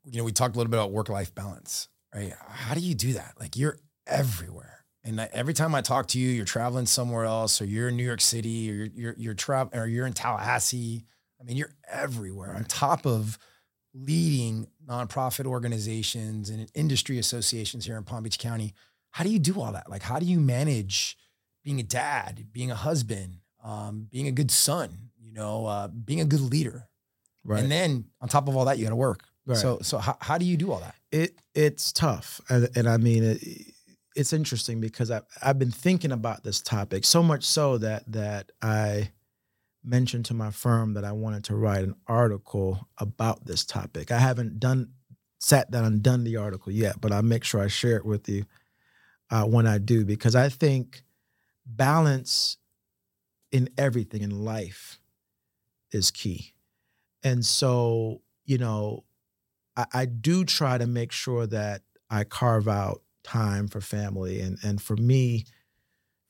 you 0.05 0.19
know, 0.19 0.25
we 0.25 0.33
talked 0.33 0.55
a 0.57 0.59
little 0.59 0.71
bit 0.71 0.79
about 0.79 0.93
work 0.93 1.09
life 1.11 1.35
balance, 1.35 1.89
right? 2.15 2.33
How 2.49 2.75
do 2.75 2.81
you 2.81 2.95
do 2.95 3.13
that? 3.13 3.35
Like 3.39 3.57
you're 3.57 3.79
everywhere. 4.07 4.85
And 5.05 5.19
every 5.33 5.53
time 5.53 5.75
I 5.75 5.81
talk 5.81 6.07
to 6.09 6.19
you, 6.19 6.31
you're 6.31 6.45
traveling 6.45 6.87
somewhere 6.87 7.25
else, 7.25 7.61
or 7.61 7.65
you're 7.65 7.89
in 7.89 7.97
New 7.97 8.05
York 8.05 8.21
City, 8.21 8.71
or 8.71 8.75
you're 8.75 8.89
you're, 8.95 9.15
you're 9.19 9.35
traveling, 9.35 9.83
or 9.83 9.87
you're 9.87 10.07
in 10.07 10.13
Tallahassee. 10.13 11.05
I 11.41 11.45
mean, 11.45 11.57
you're 11.57 11.75
everywhere. 11.91 12.55
On 12.55 12.65
top 12.65 13.05
of 13.05 13.37
leading 13.95 14.69
nonprofit 14.87 15.47
organizations 15.47 16.51
and 16.51 16.69
industry 16.75 17.19
associations 17.19 17.85
here 17.85 17.97
in 17.97 18.05
Palm 18.05 18.23
Beach 18.23 18.39
County, 18.39 18.75
how 19.11 19.25
do 19.25 19.31
you 19.31 19.39
do 19.39 19.61
all 19.61 19.73
that? 19.73 19.91
Like, 19.91 20.03
how 20.03 20.19
do 20.19 20.27
you 20.27 20.41
manage 20.41 21.17
being 21.63 21.79
a 21.79 21.83
dad, 21.83 22.47
being 22.53 22.71
a 22.71 22.75
husband, 22.75 23.39
um, 23.63 24.09
being 24.11 24.27
a 24.27 24.33
good 24.33 24.51
son? 24.51 25.11
You 25.21 25.33
know, 25.33 25.67
uh, 25.67 25.89
being 25.89 26.21
a 26.21 26.25
good 26.25 26.41
leader, 26.41 26.89
Right. 27.45 27.63
and 27.63 27.71
then 27.73 28.05
on 28.21 28.29
top 28.29 28.49
of 28.49 28.57
all 28.57 28.67
that, 28.67 28.79
you 28.79 28.85
got 28.85 28.91
to 28.91 28.97
work. 28.97 29.25
Right. 29.47 29.57
So, 29.59 29.79
so 29.83 29.99
how, 29.99 30.17
how 30.21 30.39
do 30.39 30.45
you 30.45 30.57
do 30.57 30.71
all 30.73 30.81
that? 30.81 30.95
it 31.11 31.35
it's 31.55 31.93
tough 31.93 32.41
and, 32.49 32.71
and 32.75 32.89
i 32.89 32.97
mean 32.97 33.23
it, 33.23 33.43
it's 34.17 34.33
interesting 34.33 34.81
because 34.81 35.11
I, 35.11 35.21
i've 35.43 35.59
been 35.59 35.71
thinking 35.71 36.11
about 36.11 36.43
this 36.43 36.59
topic 36.63 37.05
so 37.05 37.23
much 37.23 37.45
so 37.45 37.77
that 37.79 38.11
that 38.13 38.51
i 38.63 39.11
mentioned 39.85 40.25
to 40.25 40.35
my 40.35 40.51
firm 40.51 40.95
that 40.95 41.05
i 41.05 41.13
wanted 41.13 41.45
to 41.45 41.57
write 41.57 41.83
an 41.85 41.95
article 42.07 42.89
about 42.99 43.45
this 43.47 43.65
topic. 43.65 44.11
I 44.11 44.19
haven't 44.19 44.61
done 44.61 44.93
sat 45.39 45.71
down 45.71 45.85
and 45.85 46.03
done 46.03 46.25
the 46.25 46.37
article 46.37 46.73
yet 46.73 47.01
but 47.01 47.11
i'll 47.13 47.23
make 47.23 47.43
sure 47.45 47.61
i 47.61 47.67
share 47.67 47.97
it 47.97 48.05
with 48.07 48.29
you 48.29 48.45
uh, 49.31 49.45
when 49.45 49.67
i 49.67 49.79
do 49.79 50.05
because 50.05 50.37
i 50.37 50.49
think 50.49 51.03
balance 51.67 52.59
in 53.53 53.69
everything 53.77 54.23
in 54.23 54.45
life 54.45 54.99
is 55.93 56.11
key. 56.11 56.55
And 57.23 57.45
so 57.45 58.23
you 58.45 58.59
know 58.59 59.05
I, 59.77 59.87
I 59.93 60.05
do 60.07 60.45
try 60.45 60.79
to 60.79 60.87
make 60.87 61.13
sure 61.13 61.47
that 61.47 61.83
I 62.11 62.25
carve 62.25 62.69
out 62.69 63.03
time 63.23 63.69
for 63.69 63.81
family, 63.81 64.41
and 64.41 64.59
and 64.65 64.81
for 64.83 64.97
me, 64.97 65.45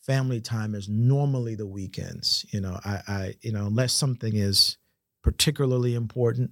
family 0.02 0.40
time 0.40 0.74
is 0.74 0.88
normally 0.88 1.54
the 1.54 1.66
weekends. 1.66 2.44
You 2.50 2.60
know, 2.60 2.78
I, 2.84 3.00
I 3.08 3.34
you 3.40 3.52
know 3.52 3.66
unless 3.66 3.92
something 3.92 4.34
is 4.36 4.76
particularly 5.22 5.94
important, 5.94 6.50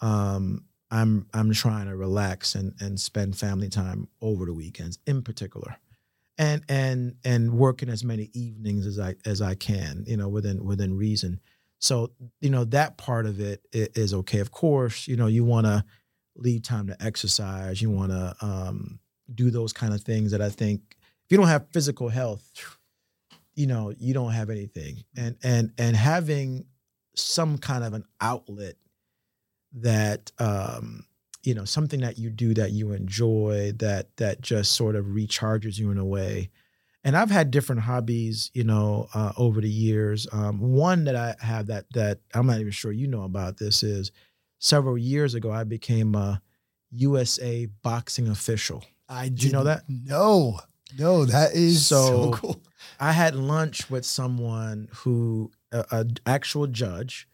um, 0.00 0.64
I'm 0.90 1.26
I'm 1.34 1.52
trying 1.52 1.86
to 1.86 1.96
relax 1.96 2.54
and 2.54 2.74
and 2.80 2.98
spend 2.98 3.36
family 3.36 3.68
time 3.68 4.08
over 4.20 4.46
the 4.46 4.54
weekends 4.54 4.98
in 5.06 5.22
particular. 5.22 5.76
And 6.40 6.62
and 6.68 7.16
and 7.24 7.54
working 7.54 7.88
as 7.88 8.04
many 8.04 8.30
evenings 8.32 8.86
as 8.86 9.00
I 9.00 9.16
as 9.26 9.42
I 9.42 9.54
can, 9.56 10.04
you 10.06 10.16
know, 10.16 10.28
within 10.28 10.64
within 10.64 10.96
reason. 10.96 11.40
So, 11.80 12.12
you 12.40 12.50
know, 12.50 12.64
that 12.66 12.96
part 12.96 13.26
of 13.26 13.40
it 13.40 13.64
is 13.72 14.12
okay. 14.12 14.40
Of 14.40 14.50
course, 14.50 15.06
you 15.06 15.16
know, 15.16 15.26
you 15.26 15.44
want 15.44 15.66
to 15.66 15.84
leave 16.36 16.62
time 16.62 16.88
to 16.88 17.02
exercise. 17.02 17.82
You 17.82 17.90
want 17.90 18.10
to 18.10 18.34
um, 18.40 18.98
do 19.32 19.50
those 19.50 19.72
kind 19.72 19.92
of 19.94 20.02
things 20.02 20.30
that 20.32 20.40
I 20.40 20.48
think 20.48 20.96
you 21.28 21.36
don't 21.36 21.48
have 21.48 21.66
physical 21.72 22.08
health, 22.08 22.50
you 23.54 23.66
know, 23.66 23.92
you 23.98 24.14
don't 24.14 24.32
have 24.32 24.50
anything. 24.50 25.04
And 25.16 25.36
and 25.42 25.72
and 25.78 25.96
having 25.96 26.66
some 27.14 27.58
kind 27.58 27.84
of 27.84 27.92
an 27.92 28.04
outlet 28.20 28.76
that 29.72 30.30
um, 30.38 31.04
you 31.42 31.54
know, 31.54 31.64
something 31.64 32.00
that 32.00 32.18
you 32.18 32.30
do 32.30 32.54
that 32.54 32.72
you 32.72 32.92
enjoy, 32.92 33.72
that 33.76 34.16
that 34.16 34.40
just 34.40 34.72
sort 34.72 34.96
of 34.96 35.06
recharges 35.06 35.78
you 35.78 35.90
in 35.90 35.98
a 35.98 36.04
way. 36.04 36.50
And 37.04 37.16
I've 37.16 37.30
had 37.30 37.50
different 37.50 37.82
hobbies, 37.82 38.50
you 38.54 38.64
know, 38.64 39.08
uh, 39.14 39.32
over 39.36 39.60
the 39.60 39.70
years. 39.70 40.26
Um, 40.32 40.58
one 40.60 41.04
that 41.04 41.16
I 41.16 41.34
have 41.40 41.68
that 41.68 41.86
that 41.94 42.20
I'm 42.34 42.46
not 42.46 42.60
even 42.60 42.72
sure 42.72 42.92
you 42.92 43.06
know 43.06 43.22
about 43.22 43.56
this 43.56 43.82
is 43.82 44.10
several 44.58 44.98
years 44.98 45.34
ago 45.34 45.50
I 45.50 45.64
became 45.64 46.14
a 46.14 46.42
USA 46.90 47.66
boxing 47.82 48.28
official. 48.28 48.84
I 49.08 49.28
Did 49.28 49.44
you 49.44 49.52
know 49.52 49.64
that? 49.64 49.84
No, 49.88 50.60
no, 50.96 51.24
that 51.24 51.54
is 51.54 51.86
so, 51.86 52.06
So- 52.06 52.30
cool. 52.32 52.62
I 53.00 53.12
had 53.12 53.34
lunch 53.34 53.90
with 53.90 54.04
someone 54.04 54.88
who, 54.92 55.50
a, 55.72 55.84
a 55.90 56.06
actual 56.26 56.66
judge, 56.66 57.28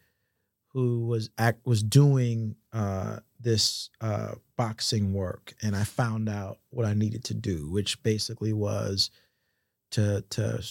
who 0.73 1.05
was 1.07 1.29
act 1.37 1.65
was 1.65 1.81
doing 1.81 2.55
uh, 2.73 3.19
this 3.39 3.89
uh, 4.01 4.35
boxing 4.57 5.13
work, 5.13 5.53
and 5.63 5.75
I 5.75 5.83
found 5.85 6.27
out 6.29 6.59
what 6.69 6.85
I 6.85 6.93
needed 6.93 7.23
to 7.25 7.33
do, 7.33 7.69
which 7.71 8.01
basically 8.03 8.51
was 8.53 9.09
to 9.91 10.23
to 10.31 10.63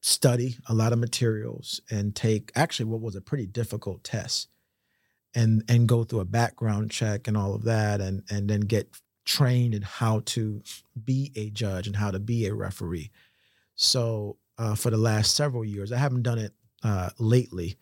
study 0.00 0.56
a 0.68 0.74
lot 0.74 0.92
of 0.92 0.98
materials 0.98 1.80
and 1.90 2.14
take 2.16 2.50
actually 2.56 2.86
what 2.86 3.00
was 3.00 3.14
a 3.14 3.20
pretty 3.20 3.46
difficult 3.46 4.02
test, 4.02 4.48
and 5.34 5.62
and 5.68 5.88
go 5.88 6.02
through 6.04 6.20
a 6.20 6.24
background 6.24 6.90
check 6.90 7.28
and 7.28 7.36
all 7.36 7.54
of 7.54 7.62
that, 7.62 8.00
and 8.00 8.24
and 8.28 8.50
then 8.50 8.60
get 8.62 8.88
trained 9.24 9.74
in 9.74 9.82
how 9.82 10.20
to 10.26 10.62
be 11.04 11.32
a 11.36 11.50
judge 11.50 11.86
and 11.86 11.96
how 11.96 12.10
to 12.10 12.18
be 12.18 12.46
a 12.46 12.54
referee. 12.54 13.10
So 13.74 14.36
uh, 14.58 14.74
for 14.74 14.90
the 14.90 14.96
last 14.96 15.34
several 15.34 15.64
years, 15.64 15.92
I 15.92 15.98
haven't 15.98 16.22
done 16.22 16.38
it 16.38 16.52
uh, 16.82 17.10
lately, 17.18 17.78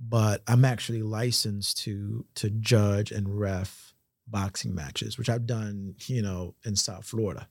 but 0.00 0.42
I'm 0.46 0.64
actually 0.64 1.02
licensed 1.02 1.78
to 1.84 2.24
to 2.36 2.50
judge 2.50 3.10
and 3.12 3.38
ref 3.38 3.94
boxing 4.26 4.74
matches, 4.74 5.16
which 5.18 5.28
I've 5.28 5.46
done, 5.46 5.94
you 6.06 6.22
know, 6.22 6.54
in 6.64 6.76
South 6.76 7.06
Florida. 7.06 7.48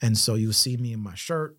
And 0.00 0.16
so 0.16 0.34
you'll 0.34 0.52
see 0.52 0.76
me 0.76 0.92
in 0.92 1.00
my 1.00 1.14
shirt. 1.14 1.56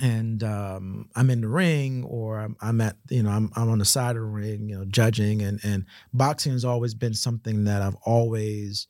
and 0.00 0.44
um, 0.44 1.08
I'm 1.16 1.30
in 1.30 1.40
the 1.40 1.48
ring 1.48 2.04
or 2.04 2.38
I'm, 2.38 2.56
I'm, 2.60 2.80
at 2.80 2.96
you 3.10 3.22
know 3.22 3.30
I'm, 3.30 3.50
I'm 3.56 3.68
on 3.68 3.78
the 3.78 3.84
side 3.84 4.16
of 4.16 4.22
the 4.22 4.28
ring 4.28 4.68
you 4.68 4.78
know 4.78 4.84
judging 4.84 5.42
and 5.42 5.58
and 5.64 5.86
boxing 6.12 6.52
has 6.52 6.64
always 6.64 6.94
been 6.94 7.14
something 7.14 7.64
that 7.64 7.82
I've 7.82 7.96
always 8.04 8.86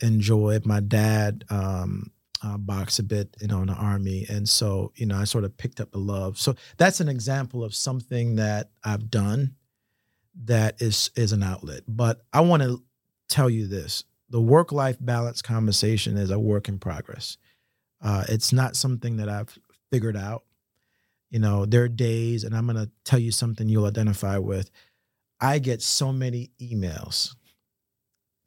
enjoyed. 0.00 0.66
My 0.66 0.80
dad 0.80 1.44
um, 1.50 2.10
uh, 2.42 2.56
boxed 2.56 2.98
a 2.98 3.02
bit 3.02 3.36
you 3.40 3.48
know 3.48 3.60
in 3.60 3.66
the 3.66 3.74
army 3.74 4.24
and 4.28 4.48
so 4.48 4.92
you 4.94 5.06
know 5.06 5.16
I 5.16 5.24
sort 5.24 5.44
of 5.44 5.56
picked 5.56 5.80
up 5.80 5.90
the 5.90 5.98
love. 5.98 6.38
So 6.38 6.54
that's 6.76 7.00
an 7.00 7.08
example 7.08 7.64
of 7.64 7.74
something 7.74 8.36
that 8.36 8.70
I've 8.84 9.10
done 9.10 9.54
that 10.44 10.80
is 10.80 11.10
is 11.16 11.32
an 11.32 11.42
outlet. 11.42 11.82
But 11.88 12.22
I 12.32 12.40
want 12.40 12.62
to 12.62 12.82
tell 13.28 13.50
you 13.50 13.66
this: 13.66 14.04
the 14.30 14.40
work 14.40 14.72
life 14.72 14.96
balance 15.00 15.42
conversation 15.42 16.16
is 16.16 16.30
a 16.30 16.38
work 16.38 16.68
in 16.68 16.78
progress. 16.78 17.36
Uh, 18.00 18.24
it's 18.28 18.52
not 18.52 18.76
something 18.76 19.16
that 19.16 19.28
I've 19.28 19.56
figured 19.90 20.16
out. 20.16 20.44
You 21.30 21.40
know, 21.40 21.66
there 21.66 21.82
are 21.82 21.88
days, 21.88 22.44
and 22.44 22.56
I'm 22.56 22.66
going 22.66 22.76
to 22.76 22.90
tell 23.04 23.18
you 23.18 23.32
something 23.32 23.68
you'll 23.68 23.86
identify 23.86 24.38
with. 24.38 24.70
I 25.40 25.58
get 25.58 25.82
so 25.82 26.12
many 26.12 26.50
emails. 26.60 27.34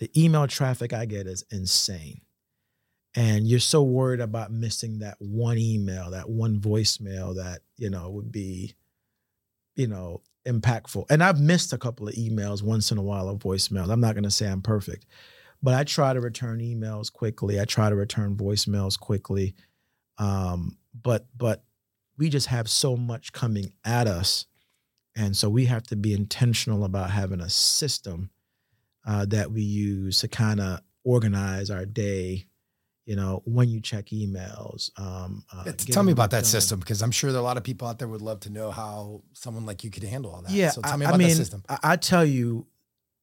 The 0.01 0.09
email 0.19 0.47
traffic 0.47 0.93
I 0.93 1.05
get 1.05 1.27
is 1.27 1.45
insane. 1.51 2.21
And 3.13 3.47
you're 3.47 3.59
so 3.59 3.83
worried 3.83 4.19
about 4.19 4.51
missing 4.51 4.97
that 4.99 5.17
one 5.19 5.59
email, 5.59 6.09
that 6.09 6.27
one 6.27 6.59
voicemail 6.59 7.35
that, 7.35 7.59
you 7.77 7.91
know, 7.91 8.09
would 8.09 8.31
be, 8.31 8.73
you 9.75 9.85
know, 9.85 10.23
impactful. 10.47 11.05
And 11.11 11.23
I've 11.23 11.39
missed 11.39 11.71
a 11.71 11.77
couple 11.77 12.07
of 12.07 12.15
emails 12.15 12.63
once 12.63 12.91
in 12.91 12.97
a 12.97 13.03
while 13.03 13.29
of 13.29 13.37
voicemails. 13.37 13.91
I'm 13.91 13.99
not 13.99 14.15
going 14.15 14.23
to 14.23 14.31
say 14.31 14.47
I'm 14.47 14.63
perfect, 14.63 15.05
but 15.61 15.75
I 15.75 15.83
try 15.83 16.13
to 16.13 16.19
return 16.19 16.61
emails 16.61 17.13
quickly. 17.13 17.61
I 17.61 17.65
try 17.65 17.91
to 17.91 17.95
return 17.95 18.35
voicemails 18.35 18.99
quickly. 18.99 19.53
Um, 20.17 20.79
but 20.99 21.27
but 21.37 21.63
we 22.17 22.29
just 22.29 22.47
have 22.47 22.67
so 22.67 22.97
much 22.97 23.33
coming 23.33 23.73
at 23.85 24.07
us, 24.07 24.47
and 25.15 25.37
so 25.37 25.47
we 25.47 25.65
have 25.65 25.83
to 25.83 25.95
be 25.95 26.13
intentional 26.13 26.85
about 26.85 27.11
having 27.11 27.39
a 27.39 27.51
system 27.51 28.31
uh, 29.05 29.25
that 29.25 29.51
we 29.51 29.61
use 29.61 30.19
to 30.19 30.27
kind 30.27 30.59
of 30.59 30.81
organize 31.03 31.69
our 31.69 31.85
day. 31.85 32.45
You 33.05 33.15
know, 33.15 33.41
when 33.45 33.67
you 33.67 33.81
check 33.81 34.05
emails. 34.07 34.91
Um, 34.97 35.43
uh, 35.51 35.71
tell 35.75 36.03
me 36.03 36.11
about 36.11 36.29
that 36.31 36.41
done. 36.41 36.45
system 36.45 36.79
because 36.79 37.01
I'm 37.01 37.11
sure 37.11 37.31
there 37.31 37.39
are 37.39 37.41
a 37.41 37.43
lot 37.43 37.57
of 37.57 37.63
people 37.63 37.87
out 37.87 37.97
there 37.97 38.07
would 38.07 38.21
love 38.21 38.41
to 38.41 38.51
know 38.51 38.69
how 38.69 39.23
someone 39.33 39.65
like 39.65 39.83
you 39.83 39.89
could 39.89 40.03
handle 40.03 40.31
all 40.31 40.43
that. 40.43 40.51
Yeah, 40.51 40.69
so 40.69 40.81
tell 40.81 40.97
me 40.97 41.05
I, 41.05 41.09
about 41.09 41.15
I 41.15 41.17
mean, 41.17 41.29
that 41.29 41.35
system. 41.35 41.63
I, 41.67 41.79
I 41.83 41.95
tell 41.95 42.23
you, 42.23 42.67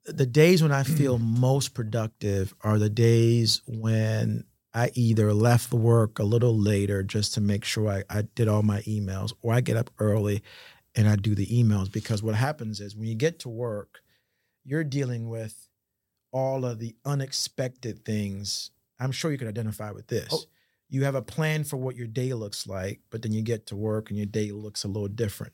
the 0.05 0.27
days 0.27 0.63
when 0.63 0.73
I 0.73 0.83
feel 0.99 1.19
most 1.19 1.75
productive 1.75 2.55
are 2.63 2.79
the 2.79 2.91
days 2.91 3.63
when 3.67 4.45
I 4.75 4.91
either 4.95 5.33
left 5.33 5.73
work 5.73 6.19
a 6.19 6.25
little 6.25 6.57
later 6.57 7.03
just 7.03 7.35
to 7.35 7.41
make 7.41 7.65
sure 7.65 7.89
I, 7.89 8.05
I 8.11 8.23
did 8.23 8.49
all 8.49 8.63
my 8.63 8.81
emails, 8.83 9.33
or 9.43 9.55
I 9.55 9.61
get 9.61 9.77
up 9.77 9.91
early 9.99 10.43
and 10.95 11.09
I 11.09 11.17
do 11.17 11.35
the 11.35 11.47
emails. 11.47 11.91
Because 11.91 12.23
what 12.23 12.35
happens 12.35 12.81
is 12.81 12.95
when 12.95 13.09
you 13.09 13.15
get 13.15 13.39
to 13.41 13.49
work, 13.49 14.01
you're 14.65 14.85
dealing 14.85 15.29
with 15.29 15.68
all 16.39 16.65
of 16.65 16.79
the 16.79 16.95
unexpected 17.05 18.05
things. 18.05 18.71
I'm 19.01 19.11
sure 19.11 19.33
you 19.33 19.39
can 19.39 19.49
identify 19.49 19.91
with 19.91 20.07
this. 20.07 20.29
Oh. 20.33 20.45
You 20.89 21.05
have 21.05 21.17
a 21.17 21.23
plan 21.23 21.65
for 21.65 21.77
what 21.77 21.97
your 21.97 22.07
day 22.07 22.33
looks 22.33 22.67
like, 22.67 23.01
but 23.11 23.23
then 23.23 23.33
you 23.33 23.43
get 23.43 23.67
to 23.67 23.77
work 23.77 24.09
and 24.09 24.17
your 24.17 24.27
day 24.27 24.53
looks 24.53 24.85
a 24.85 24.89
little 24.89 25.09
different. 25.09 25.53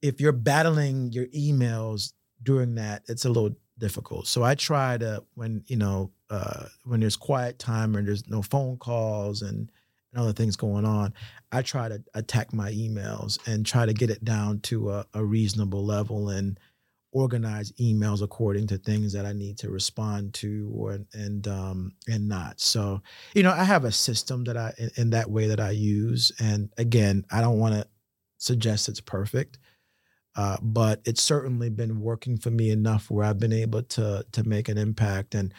If 0.00 0.20
you're 0.20 0.32
battling 0.32 1.12
your 1.12 1.26
emails 1.26 2.12
during 2.42 2.76
that, 2.76 3.02
it's 3.08 3.24
a 3.24 3.28
little 3.28 3.56
difficult. 3.76 4.28
So 4.28 4.44
I 4.44 4.54
try 4.54 4.96
to 4.98 5.24
when 5.34 5.64
you 5.66 5.76
know 5.76 6.12
uh, 6.30 6.66
when 6.84 7.00
there's 7.00 7.16
quiet 7.16 7.58
time 7.58 7.96
and 7.96 8.06
there's 8.06 8.28
no 8.28 8.40
phone 8.40 8.76
calls 8.76 9.42
and, 9.42 9.70
and 10.12 10.22
other 10.22 10.32
things 10.32 10.56
going 10.56 10.84
on, 10.84 11.12
I 11.50 11.62
try 11.62 11.88
to 11.88 12.02
attack 12.14 12.52
my 12.52 12.70
emails 12.70 13.38
and 13.46 13.66
try 13.66 13.84
to 13.84 13.92
get 13.92 14.10
it 14.10 14.24
down 14.24 14.60
to 14.60 14.90
a, 14.90 15.06
a 15.12 15.24
reasonable 15.24 15.84
level 15.84 16.28
and 16.28 16.58
organize 17.12 17.72
emails 17.80 18.22
according 18.22 18.66
to 18.66 18.78
things 18.78 19.12
that 19.12 19.24
I 19.24 19.32
need 19.32 19.58
to 19.58 19.70
respond 19.70 20.34
to 20.34 20.70
or 20.74 20.98
and 21.14 21.48
um 21.48 21.92
and 22.06 22.28
not. 22.28 22.60
So, 22.60 23.02
you 23.34 23.42
know, 23.42 23.52
I 23.52 23.64
have 23.64 23.84
a 23.84 23.92
system 23.92 24.44
that 24.44 24.56
I 24.56 24.72
in, 24.78 24.90
in 24.96 25.10
that 25.10 25.30
way 25.30 25.46
that 25.46 25.60
I 25.60 25.70
use 25.70 26.32
and 26.38 26.70
again, 26.76 27.24
I 27.30 27.40
don't 27.40 27.58
want 27.58 27.74
to 27.74 27.86
suggest 28.38 28.88
it's 28.88 29.00
perfect. 29.00 29.58
Uh, 30.36 30.56
but 30.62 31.00
it's 31.04 31.22
certainly 31.22 31.68
been 31.68 32.00
working 32.00 32.36
for 32.36 32.50
me 32.50 32.70
enough 32.70 33.10
where 33.10 33.24
I've 33.24 33.40
been 33.40 33.52
able 33.52 33.82
to 33.82 34.24
to 34.30 34.44
make 34.44 34.68
an 34.68 34.78
impact. 34.78 35.34
And 35.34 35.52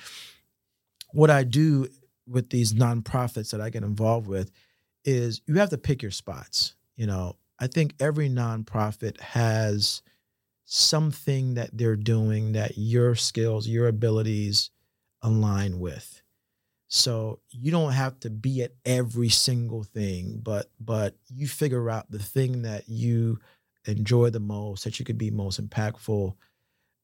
what 1.12 1.30
I 1.30 1.44
do 1.44 1.88
with 2.28 2.50
these 2.50 2.74
nonprofits 2.74 3.52
that 3.52 3.60
I 3.60 3.72
get 3.72 3.84
involved 3.84 4.28
with 4.28 4.52
is 5.04 5.42
you 5.48 5.56
have 5.56 5.72
to 5.72 5.78
pick 5.78 6.02
your 6.02 6.12
spots. 6.12 6.76
You 6.96 7.08
know, 7.08 7.36
I 7.60 7.68
think 7.68 7.96
every 8.00 8.30
nonprofit 8.30 9.20
has 9.20 10.02
something 10.72 11.56
that 11.56 11.72
they're 11.74 11.96
doing 11.96 12.52
that 12.52 12.78
your 12.78 13.16
skills, 13.16 13.68
your 13.68 13.88
abilities 13.88 14.70
align 15.24 15.80
with. 15.80 16.22
So 16.90 17.40
you 17.50 17.72
don't 17.72 17.94
have 17.94 18.20
to 18.20 18.30
be 18.30 18.62
at 18.62 18.74
every 18.86 19.30
single 19.30 19.84
thing, 19.84 20.40
but 20.44 20.70
but 20.80 21.16
you 21.28 21.48
figure 21.48 21.90
out 21.90 22.12
the 22.12 22.20
thing 22.20 22.62
that 22.62 22.88
you 22.88 23.40
enjoy 23.86 24.30
the 24.30 24.40
most, 24.40 24.84
that 24.84 25.00
you 25.00 25.06
could 25.06 25.18
be 25.18 25.32
most 25.32 25.60
impactful, 25.60 26.36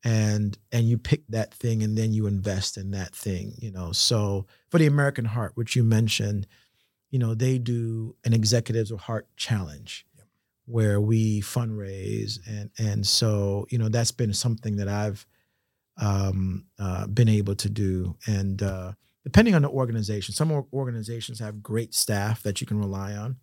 and 0.03 0.57
and 0.72 0.88
you 0.88 0.99
pick 0.99 1.24
that 1.30 1.51
thing 1.51 1.82
and 1.82 1.97
then 1.97 2.13
you 2.13 2.28
invest 2.28 2.78
in 2.78 2.91
that 2.91 3.16
thing. 3.16 3.55
You 3.57 3.72
know, 3.72 3.91
so 3.93 4.45
for 4.70 4.78
the 4.78 4.86
American 4.86 5.26
Heart, 5.26 5.53
which 5.55 5.76
you 5.76 5.84
mentioned, 5.84 6.45
you 7.09 7.18
know, 7.18 7.34
they 7.34 7.57
do 7.57 8.16
an 8.26 8.34
Executives 8.34 8.91
of 8.91 9.01
Heart 9.01 9.28
Challenge. 9.38 10.05
Where 10.66 10.99
we 10.99 11.41
fundraise 11.41 12.39
and 12.47 12.72
and 12.78 13.05
so 13.05 13.68
you 13.70 13.78
know 13.78 13.89
that's 13.89 14.11
been 14.11 14.34
something 14.34 14.78
that 14.78 14.88
I've 14.88 15.26
um, 15.97 16.66
uh, 16.80 17.07
been 17.07 17.30
able 17.30 17.55
to 17.55 17.70
do. 17.70 18.16
And 18.28 18.61
uh, 18.61 18.93
depending 19.24 19.55
on 19.55 19.63
the 19.63 19.70
organization 19.70 20.34
some 20.34 20.51
organizations 20.74 21.39
have 21.39 21.61
great 21.61 21.93
staff 21.93 22.43
that 22.43 22.61
you 22.61 22.68
can 22.68 22.80
rely 22.80 23.13
on 23.16 23.38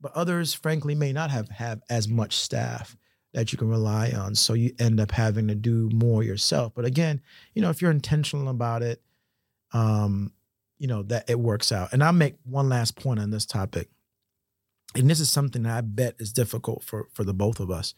but 0.00 0.12
others 0.12 0.54
frankly 0.54 0.94
may 0.94 1.12
not 1.12 1.30
have 1.30 1.48
have 1.50 1.82
as 1.90 2.08
much 2.08 2.36
staff 2.36 2.96
that 3.32 3.52
you 3.52 3.58
can 3.58 3.68
rely 3.68 4.10
on. 4.10 4.34
So 4.34 4.54
you 4.54 4.74
end 4.80 4.98
up 4.98 5.12
having 5.12 5.46
to 5.48 5.54
do 5.54 5.88
more 5.92 6.24
yourself. 6.24 6.72
But 6.74 6.84
again 6.84 7.20
you 7.54 7.62
know 7.62 7.70
if 7.70 7.80
you're 7.80 7.90
intentional 7.90 8.48
about 8.48 8.82
it 8.82 9.02
um 9.72 10.32
you 10.78 10.88
know 10.88 11.02
that 11.04 11.28
it 11.28 11.38
works 11.38 11.70
out. 11.70 11.92
And 11.92 12.02
i'll 12.02 12.12
make 12.12 12.36
one 12.44 12.68
last 12.68 12.96
point 12.96 13.20
on 13.20 13.30
this 13.30 13.46
topic 13.46 13.88
and 14.94 15.08
this 15.08 15.20
is 15.20 15.30
something 15.30 15.62
that 15.62 15.76
i 15.76 15.80
bet 15.80 16.14
is 16.18 16.32
difficult 16.32 16.82
for 16.82 17.08
for 17.12 17.24
the 17.24 17.34
both 17.34 17.60
of 17.60 17.70
us. 17.70 17.94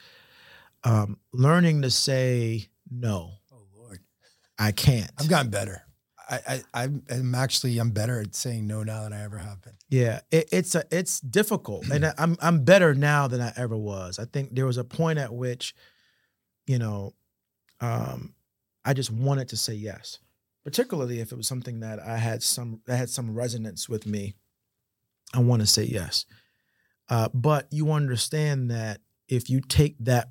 Um 0.85 1.19
learning 1.33 1.83
to 1.83 1.91
say 1.91 2.69
no. 2.91 3.33
Oh 3.53 3.67
lord. 3.77 4.01
I 4.59 4.73
can't. 4.73 5.11
I've 5.19 5.29
gotten 5.29 5.51
better. 5.51 5.85
I, 6.33 6.63
I 6.73 6.89
I'm 7.11 7.35
actually 7.35 7.79
I'm 7.79 7.91
better 7.91 8.21
at 8.21 8.35
saying 8.35 8.67
no 8.67 8.83
now 8.83 9.03
than 9.03 9.13
I 9.13 9.23
ever 9.25 9.39
have 9.39 9.61
been. 9.63 9.75
Yeah, 9.89 10.21
it, 10.31 10.49
it's 10.51 10.75
a 10.75 10.85
it's 10.91 11.21
difficult, 11.21 11.89
and 11.89 12.13
I'm 12.17 12.37
I'm 12.41 12.65
better 12.65 12.95
now 12.95 13.29
than 13.29 13.41
I 13.41 13.53
ever 13.57 13.77
was. 13.77 14.19
I 14.19 14.25
think 14.25 14.55
there 14.55 14.67
was 14.67 14.79
a 14.79 14.85
point 14.85 15.19
at 15.19 15.33
which, 15.33 15.75
you 16.67 16.79
know, 16.79 17.13
um, 17.81 18.35
I 18.85 18.95
just 18.95 19.11
wanted 19.11 19.49
to 19.51 19.57
say 19.57 19.75
yes, 19.75 20.21
particularly 20.65 21.21
if 21.21 21.33
it 21.33 21.37
was 21.37 21.49
something 21.49 21.81
that 21.81 22.01
I 22.01 22.17
had 22.17 22.43
some 22.43 22.81
that 22.87 22.97
had 22.97 23.11
some 23.11 23.35
resonance 23.35 23.89
with 23.89 24.07
me. 24.07 24.35
I 25.35 25.41
want 25.41 25.61
to 25.61 25.67
say 25.67 25.85
yes, 25.85 26.25
uh, 27.09 27.29
but 27.33 27.67
you 27.71 27.93
understand 27.93 28.71
that 28.71 29.01
if 29.29 29.49
you 29.49 29.61
take 29.61 29.97
that 29.99 30.31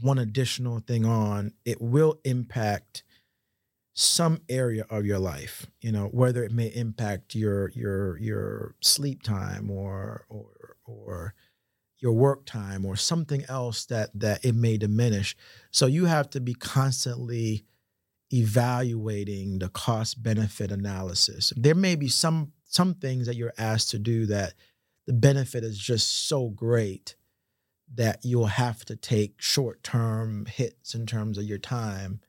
one 0.00 0.18
additional 0.18 0.80
thing 0.80 1.04
on, 1.04 1.52
it 1.64 1.80
will 1.80 2.20
impact 2.24 3.04
some 3.96 4.40
area 4.48 4.84
of 4.90 5.06
your 5.06 5.20
life 5.20 5.68
you 5.80 5.92
know 5.92 6.06
whether 6.06 6.42
it 6.42 6.50
may 6.50 6.66
impact 6.66 7.32
your 7.36 7.70
your 7.76 8.18
your 8.18 8.74
sleep 8.80 9.22
time 9.22 9.70
or 9.70 10.26
or 10.28 10.76
or 10.84 11.34
your 12.04 12.12
work 12.12 12.44
time 12.44 12.84
or 12.84 12.96
something 12.96 13.46
else 13.48 13.86
that 13.86 14.10
that 14.14 14.44
it 14.44 14.54
may 14.54 14.76
diminish. 14.76 15.34
So 15.70 15.86
you 15.86 16.04
have 16.04 16.28
to 16.30 16.40
be 16.40 16.52
constantly 16.52 17.64
evaluating 18.30 19.58
the 19.58 19.70
cost 19.70 20.22
benefit 20.22 20.70
analysis. 20.70 21.54
There 21.56 21.74
may 21.74 21.96
be 21.96 22.08
some 22.08 22.52
some 22.66 22.92
things 22.92 23.26
that 23.26 23.36
you're 23.36 23.54
asked 23.56 23.88
to 23.90 23.98
do 23.98 24.26
that 24.26 24.52
the 25.06 25.12
benefit 25.12 25.64
is 25.64 25.78
just 25.78 26.28
so 26.28 26.48
great 26.48 27.16
that 27.94 28.24
you'll 28.24 28.46
have 28.46 28.84
to 28.86 28.96
take 28.96 29.34
short 29.40 29.82
term 29.82 30.46
hits 30.46 30.94
in 30.94 31.06
terms 31.06 31.38
of 31.38 31.44
your 31.44 31.58
time 31.58 32.20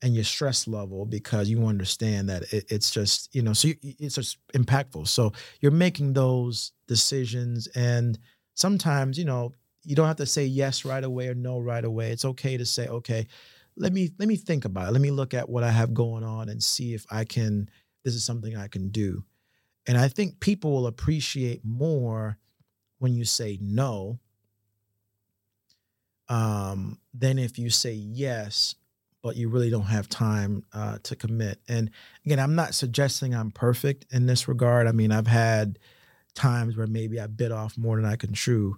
and 0.00 0.14
your 0.14 0.24
stress 0.24 0.68
level 0.68 1.04
because 1.04 1.48
you 1.48 1.66
understand 1.66 2.28
that 2.28 2.52
it, 2.52 2.64
it's 2.70 2.90
just 2.90 3.34
you 3.34 3.42
know 3.42 3.52
so 3.52 3.68
you, 3.68 3.74
it's 3.82 4.14
just 4.14 4.38
impactful. 4.54 5.08
So 5.08 5.32
you're 5.60 5.72
making 5.72 6.12
those 6.12 6.72
decisions 6.86 7.66
and 7.68 8.18
sometimes 8.54 9.18
you 9.18 9.24
know 9.24 9.52
you 9.82 9.96
don't 9.96 10.06
have 10.06 10.16
to 10.16 10.26
say 10.26 10.44
yes 10.44 10.84
right 10.84 11.04
away 11.04 11.28
or 11.28 11.34
no 11.34 11.58
right 11.58 11.84
away. 11.84 12.10
It's 12.10 12.24
okay 12.24 12.56
to 12.56 12.64
say 12.64 12.86
okay 12.86 13.26
let 13.76 13.92
me 13.92 14.10
let 14.18 14.28
me 14.28 14.36
think 14.36 14.64
about 14.64 14.88
it. 14.88 14.92
Let 14.92 15.00
me 15.00 15.10
look 15.10 15.34
at 15.34 15.48
what 15.48 15.64
i 15.64 15.70
have 15.70 15.94
going 15.94 16.24
on 16.24 16.48
and 16.48 16.62
see 16.62 16.94
if 16.94 17.04
i 17.10 17.24
can 17.24 17.68
this 18.04 18.14
is 18.14 18.24
something 18.24 18.56
i 18.56 18.68
can 18.68 18.88
do 18.88 19.24
and 19.88 19.98
i 19.98 20.06
think 20.06 20.38
people 20.38 20.70
will 20.70 20.86
appreciate 20.86 21.64
more 21.64 22.38
when 22.98 23.14
you 23.14 23.24
say 23.24 23.58
no 23.60 24.20
um, 26.28 26.98
than 27.14 27.38
if 27.38 27.58
you 27.58 27.70
say 27.70 27.92
yes, 27.92 28.74
but 29.22 29.36
you 29.36 29.48
really 29.48 29.70
don't 29.70 29.82
have 29.82 30.08
time 30.08 30.64
uh, 30.72 30.98
to 31.02 31.16
commit. 31.16 31.60
And 31.68 31.90
again, 32.24 32.38
I'm 32.38 32.54
not 32.54 32.74
suggesting 32.74 33.34
I'm 33.34 33.50
perfect 33.50 34.06
in 34.10 34.26
this 34.26 34.46
regard. 34.46 34.86
I 34.86 34.92
mean, 34.92 35.10
I've 35.10 35.26
had 35.26 35.78
times 36.34 36.76
where 36.76 36.86
maybe 36.86 37.18
I 37.18 37.26
bit 37.26 37.50
off 37.50 37.76
more 37.76 37.96
than 37.96 38.04
I 38.04 38.16
can 38.16 38.32
chew, 38.32 38.76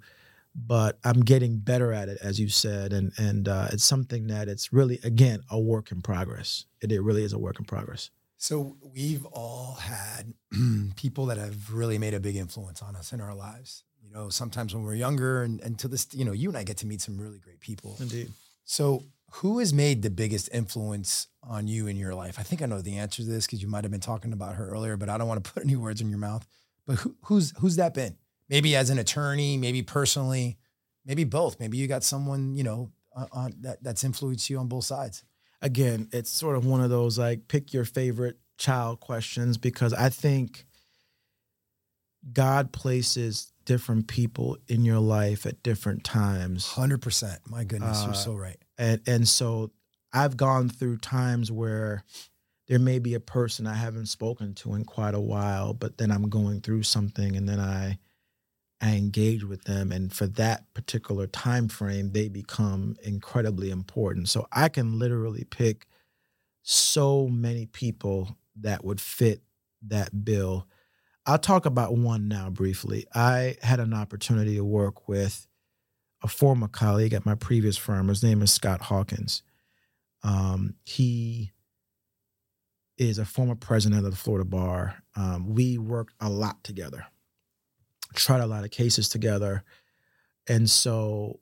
but 0.54 0.98
I'm 1.04 1.20
getting 1.20 1.58
better 1.58 1.92
at 1.92 2.08
it, 2.08 2.18
as 2.22 2.40
you 2.40 2.48
said, 2.48 2.92
and 2.92 3.12
and 3.18 3.48
uh, 3.48 3.68
it's 3.72 3.84
something 3.84 4.28
that 4.28 4.48
it's 4.48 4.72
really 4.72 4.98
again 5.04 5.42
a 5.50 5.60
work 5.60 5.92
in 5.92 6.00
progress. 6.00 6.64
It, 6.80 6.90
it 6.90 7.02
really 7.02 7.22
is 7.22 7.32
a 7.32 7.38
work 7.38 7.58
in 7.58 7.66
progress. 7.66 8.10
So 8.40 8.78
we've 8.94 9.26
all 9.26 9.74
had 9.74 10.32
people 10.96 11.26
that 11.26 11.36
have 11.36 11.74
really 11.74 11.98
made 11.98 12.14
a 12.14 12.20
big 12.20 12.36
influence 12.36 12.80
on 12.80 12.96
us 12.96 13.12
in 13.12 13.20
our 13.20 13.34
lives. 13.34 13.84
You 14.02 14.10
know, 14.10 14.30
sometimes 14.30 14.74
when 14.74 14.82
we're 14.82 14.94
younger, 14.94 15.42
and, 15.42 15.60
and 15.60 15.78
to 15.78 15.88
this, 15.88 16.06
you 16.14 16.24
know, 16.24 16.32
you 16.32 16.48
and 16.48 16.56
I 16.56 16.64
get 16.64 16.78
to 16.78 16.86
meet 16.86 17.02
some 17.02 17.18
really 17.18 17.38
great 17.38 17.60
people. 17.60 17.96
Indeed. 18.00 18.32
So 18.64 19.04
who 19.32 19.58
has 19.58 19.74
made 19.74 20.00
the 20.00 20.08
biggest 20.08 20.48
influence 20.54 21.28
on 21.42 21.68
you 21.68 21.86
in 21.86 21.98
your 21.98 22.14
life? 22.14 22.38
I 22.38 22.42
think 22.42 22.62
I 22.62 22.66
know 22.66 22.80
the 22.80 22.96
answer 22.96 23.22
to 23.22 23.28
this 23.28 23.44
because 23.44 23.60
you 23.60 23.68
might 23.68 23.84
have 23.84 23.90
been 23.90 24.00
talking 24.00 24.32
about 24.32 24.54
her 24.54 24.70
earlier, 24.70 24.96
but 24.96 25.10
I 25.10 25.18
don't 25.18 25.28
want 25.28 25.44
to 25.44 25.52
put 25.52 25.62
any 25.62 25.76
words 25.76 26.00
in 26.00 26.08
your 26.08 26.18
mouth. 26.18 26.46
But 26.86 26.96
who, 26.96 27.16
who's 27.24 27.52
who's 27.58 27.76
that 27.76 27.92
been? 27.92 28.16
Maybe 28.48 28.74
as 28.74 28.88
an 28.88 28.98
attorney, 28.98 29.58
maybe 29.58 29.82
personally, 29.82 30.56
maybe 31.04 31.24
both. 31.24 31.60
Maybe 31.60 31.76
you 31.76 31.86
got 31.86 32.04
someone 32.04 32.56
you 32.56 32.64
know 32.64 32.90
on, 33.14 33.52
that 33.60 33.82
that's 33.82 34.02
influenced 34.02 34.48
you 34.48 34.56
on 34.58 34.68
both 34.68 34.86
sides. 34.86 35.24
Again, 35.62 36.08
it's 36.12 36.30
sort 36.30 36.56
of 36.56 36.64
one 36.64 36.80
of 36.80 36.90
those 36.90 37.18
like 37.18 37.48
pick 37.48 37.72
your 37.72 37.84
favorite 37.84 38.38
child 38.58 39.00
questions 39.00 39.58
because 39.58 39.92
I 39.92 40.08
think 40.08 40.66
God 42.32 42.72
places 42.72 43.52
different 43.64 44.08
people 44.08 44.58
in 44.68 44.84
your 44.84 44.98
life 44.98 45.46
at 45.46 45.62
different 45.62 46.04
times. 46.04 46.66
Hundred 46.66 47.02
percent. 47.02 47.40
My 47.48 47.64
goodness, 47.64 48.02
uh, 48.02 48.06
you're 48.06 48.14
so 48.14 48.34
right. 48.34 48.58
And 48.78 49.00
and 49.06 49.28
so 49.28 49.70
I've 50.12 50.36
gone 50.36 50.68
through 50.68 50.98
times 50.98 51.50
where 51.52 52.04
there 52.68 52.78
may 52.78 52.98
be 52.98 53.14
a 53.14 53.20
person 53.20 53.66
I 53.66 53.74
haven't 53.74 54.06
spoken 54.06 54.54
to 54.56 54.74
in 54.74 54.84
quite 54.84 55.14
a 55.14 55.20
while, 55.20 55.74
but 55.74 55.98
then 55.98 56.10
I'm 56.10 56.28
going 56.28 56.60
through 56.60 56.84
something 56.84 57.36
and 57.36 57.48
then 57.48 57.60
I 57.60 57.98
I 58.80 58.96
engage 58.96 59.44
with 59.44 59.64
them 59.64 59.92
and 59.92 60.12
for 60.12 60.26
that 60.26 60.72
particular 60.74 61.26
time 61.26 61.68
frame 61.68 62.12
they 62.12 62.28
become 62.28 62.96
incredibly 63.02 63.70
important. 63.70 64.28
So 64.28 64.46
I 64.52 64.68
can 64.68 64.98
literally 64.98 65.44
pick 65.44 65.86
so 66.62 67.28
many 67.28 67.66
people 67.66 68.36
that 68.56 68.84
would 68.84 69.00
fit 69.00 69.42
that 69.82 70.24
bill 70.24 70.66
I'll 71.26 71.38
talk 71.38 71.66
about 71.66 71.96
one 71.96 72.28
now 72.28 72.50
briefly. 72.50 73.06
I 73.14 73.56
had 73.62 73.78
an 73.78 73.94
opportunity 73.94 74.56
to 74.56 74.64
work 74.64 75.08
with 75.08 75.46
a 76.22 76.28
former 76.28 76.68
colleague 76.68 77.12
at 77.12 77.26
my 77.26 77.34
previous 77.34 77.76
firm. 77.76 78.08
His 78.08 78.22
name 78.22 78.42
is 78.42 78.52
Scott 78.52 78.80
Hawkins. 78.82 79.42
Um, 80.22 80.74
he 80.84 81.52
is 82.98 83.18
a 83.18 83.24
former 83.24 83.54
president 83.54 84.04
of 84.04 84.10
the 84.10 84.16
Florida 84.16 84.44
Bar. 84.44 85.02
Um, 85.14 85.54
we 85.54 85.78
worked 85.78 86.14
a 86.20 86.28
lot 86.28 86.62
together, 86.64 87.06
tried 88.14 88.40
a 88.40 88.46
lot 88.46 88.64
of 88.64 88.70
cases 88.70 89.08
together. 89.08 89.64
And 90.48 90.68
so 90.68 91.40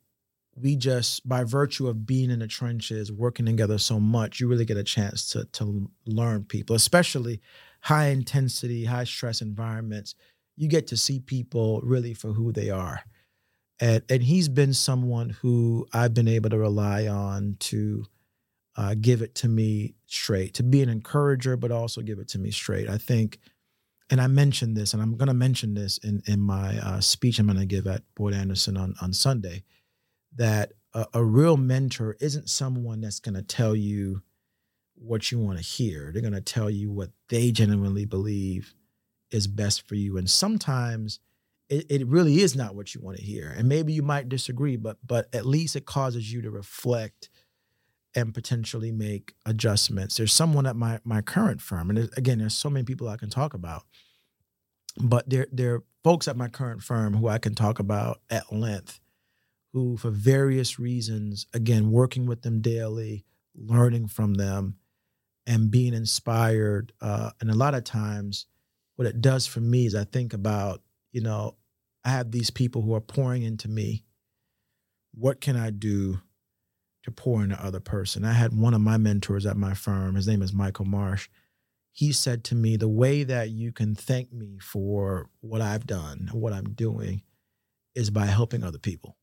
we 0.54 0.76
just, 0.76 1.26
by 1.28 1.44
virtue 1.44 1.86
of 1.86 2.06
being 2.06 2.30
in 2.30 2.40
the 2.40 2.48
trenches, 2.48 3.12
working 3.12 3.46
together 3.46 3.78
so 3.78 4.00
much, 4.00 4.40
you 4.40 4.48
really 4.48 4.64
get 4.64 4.76
a 4.76 4.84
chance 4.84 5.30
to, 5.30 5.44
to 5.52 5.88
learn 6.06 6.44
people, 6.44 6.74
especially 6.76 7.40
high 7.80 8.08
intensity, 8.08 8.84
high 8.84 9.04
stress 9.04 9.40
environments, 9.40 10.14
you 10.56 10.68
get 10.68 10.88
to 10.88 10.96
see 10.96 11.20
people 11.20 11.80
really 11.82 12.12
for 12.12 12.32
who 12.32 12.52
they 12.52 12.70
are. 12.70 13.00
And, 13.80 14.02
and 14.08 14.22
he's 14.22 14.48
been 14.48 14.74
someone 14.74 15.30
who 15.30 15.86
I've 15.92 16.14
been 16.14 16.26
able 16.26 16.50
to 16.50 16.58
rely 16.58 17.06
on 17.06 17.56
to 17.60 18.04
uh, 18.76 18.94
give 19.00 19.22
it 19.22 19.36
to 19.36 19.48
me 19.48 19.94
straight, 20.06 20.54
to 20.54 20.64
be 20.64 20.82
an 20.82 20.88
encourager, 20.88 21.56
but 21.56 21.70
also 21.70 22.00
give 22.00 22.18
it 22.18 22.28
to 22.28 22.38
me 22.38 22.50
straight. 22.50 22.88
I 22.88 22.98
think, 22.98 23.38
and 24.10 24.20
I 24.20 24.26
mentioned 24.26 24.76
this, 24.76 24.94
and 24.94 25.02
I'm 25.02 25.16
going 25.16 25.28
to 25.28 25.34
mention 25.34 25.74
this 25.74 25.98
in, 25.98 26.22
in 26.26 26.40
my 26.40 26.78
uh, 26.78 27.00
speech 27.00 27.38
I'm 27.38 27.46
going 27.46 27.58
to 27.58 27.66
give 27.66 27.86
at 27.86 28.02
Boyd 28.14 28.34
Anderson 28.34 28.76
on, 28.76 28.94
on 29.02 29.12
Sunday, 29.12 29.64
that 30.36 30.72
a, 30.94 31.06
a 31.14 31.24
real 31.24 31.56
mentor 31.56 32.16
isn't 32.20 32.48
someone 32.48 33.00
that's 33.00 33.20
going 33.20 33.34
to 33.34 33.42
tell 33.42 33.76
you 33.76 34.22
what 34.94 35.30
you 35.30 35.38
want 35.38 35.58
to 35.58 35.64
hear. 35.64 36.10
They're 36.12 36.22
going 36.22 36.32
to 36.32 36.40
tell 36.40 36.70
you 36.70 36.90
what 36.90 37.10
they 37.28 37.50
genuinely 37.52 38.04
believe 38.04 38.74
is 39.30 39.46
best 39.46 39.86
for 39.86 39.94
you. 39.94 40.16
And 40.16 40.28
sometimes 40.28 41.20
it, 41.68 41.86
it 41.90 42.06
really 42.06 42.40
is 42.40 42.56
not 42.56 42.74
what 42.74 42.94
you 42.94 43.00
want 43.00 43.18
to 43.18 43.22
hear. 43.22 43.54
And 43.56 43.68
maybe 43.68 43.92
you 43.92 44.02
might 44.02 44.28
disagree, 44.28 44.76
but 44.76 44.96
but 45.06 45.28
at 45.34 45.46
least 45.46 45.76
it 45.76 45.86
causes 45.86 46.32
you 46.32 46.42
to 46.42 46.50
reflect 46.50 47.28
and 48.14 48.34
potentially 48.34 48.90
make 48.90 49.34
adjustments. 49.44 50.16
There's 50.16 50.32
someone 50.32 50.66
at 50.66 50.76
my 50.76 51.00
my 51.04 51.20
current 51.20 51.60
firm, 51.60 51.90
and 51.90 52.10
again, 52.16 52.38
there's 52.38 52.54
so 52.54 52.70
many 52.70 52.84
people 52.84 53.08
I 53.08 53.16
can 53.16 53.30
talk 53.30 53.54
about, 53.54 53.84
but 55.00 55.28
there 55.28 55.46
there 55.52 55.74
are 55.74 55.84
folks 56.04 56.28
at 56.28 56.36
my 56.36 56.48
current 56.48 56.82
firm 56.82 57.14
who 57.14 57.28
I 57.28 57.38
can 57.38 57.54
talk 57.54 57.78
about 57.78 58.20
at 58.30 58.52
length, 58.52 59.00
who 59.72 59.96
for 59.96 60.10
various 60.10 60.78
reasons, 60.78 61.46
again, 61.52 61.90
working 61.90 62.26
with 62.26 62.42
them 62.42 62.60
daily, 62.60 63.24
learning 63.54 64.08
from 64.08 64.34
them, 64.34 64.76
and 65.46 65.70
being 65.70 65.94
inspired. 65.94 66.92
Uh, 67.00 67.30
and 67.40 67.50
a 67.50 67.54
lot 67.54 67.74
of 67.74 67.84
times, 67.84 68.46
what 68.96 69.06
it 69.06 69.20
does 69.20 69.46
for 69.46 69.60
me 69.60 69.86
is 69.86 69.94
I 69.94 70.04
think 70.04 70.32
about, 70.32 70.82
you 71.12 71.20
know, 71.20 71.56
I 72.04 72.10
have 72.10 72.30
these 72.30 72.50
people 72.50 72.82
who 72.82 72.94
are 72.94 73.00
pouring 73.00 73.42
into 73.42 73.68
me. 73.68 74.04
What 75.14 75.40
can 75.40 75.56
I 75.56 75.70
do 75.70 76.20
to 77.08 77.22
pour 77.22 77.42
into 77.42 77.62
other 77.62 77.80
person? 77.80 78.24
I 78.24 78.32
had 78.32 78.56
one 78.56 78.74
of 78.74 78.80
my 78.80 78.96
mentors 78.96 79.46
at 79.46 79.56
my 79.56 79.74
firm. 79.74 80.14
His 80.14 80.28
name 80.28 80.42
is 80.42 80.52
Michael 80.52 80.84
Marsh. 80.84 81.28
He 81.92 82.12
said 82.12 82.44
to 82.44 82.54
me, 82.54 82.76
the 82.76 82.88
way 82.88 83.24
that 83.24 83.50
you 83.50 83.72
can 83.72 83.94
thank 83.94 84.32
me 84.32 84.58
for 84.60 85.30
what 85.40 85.60
I've 85.60 85.86
done, 85.86 86.30
what 86.32 86.52
I'm 86.52 86.72
doing, 86.74 87.22
is 87.94 88.10
by 88.10 88.26
helping 88.26 88.62
other 88.62 88.78
people. 88.78 89.16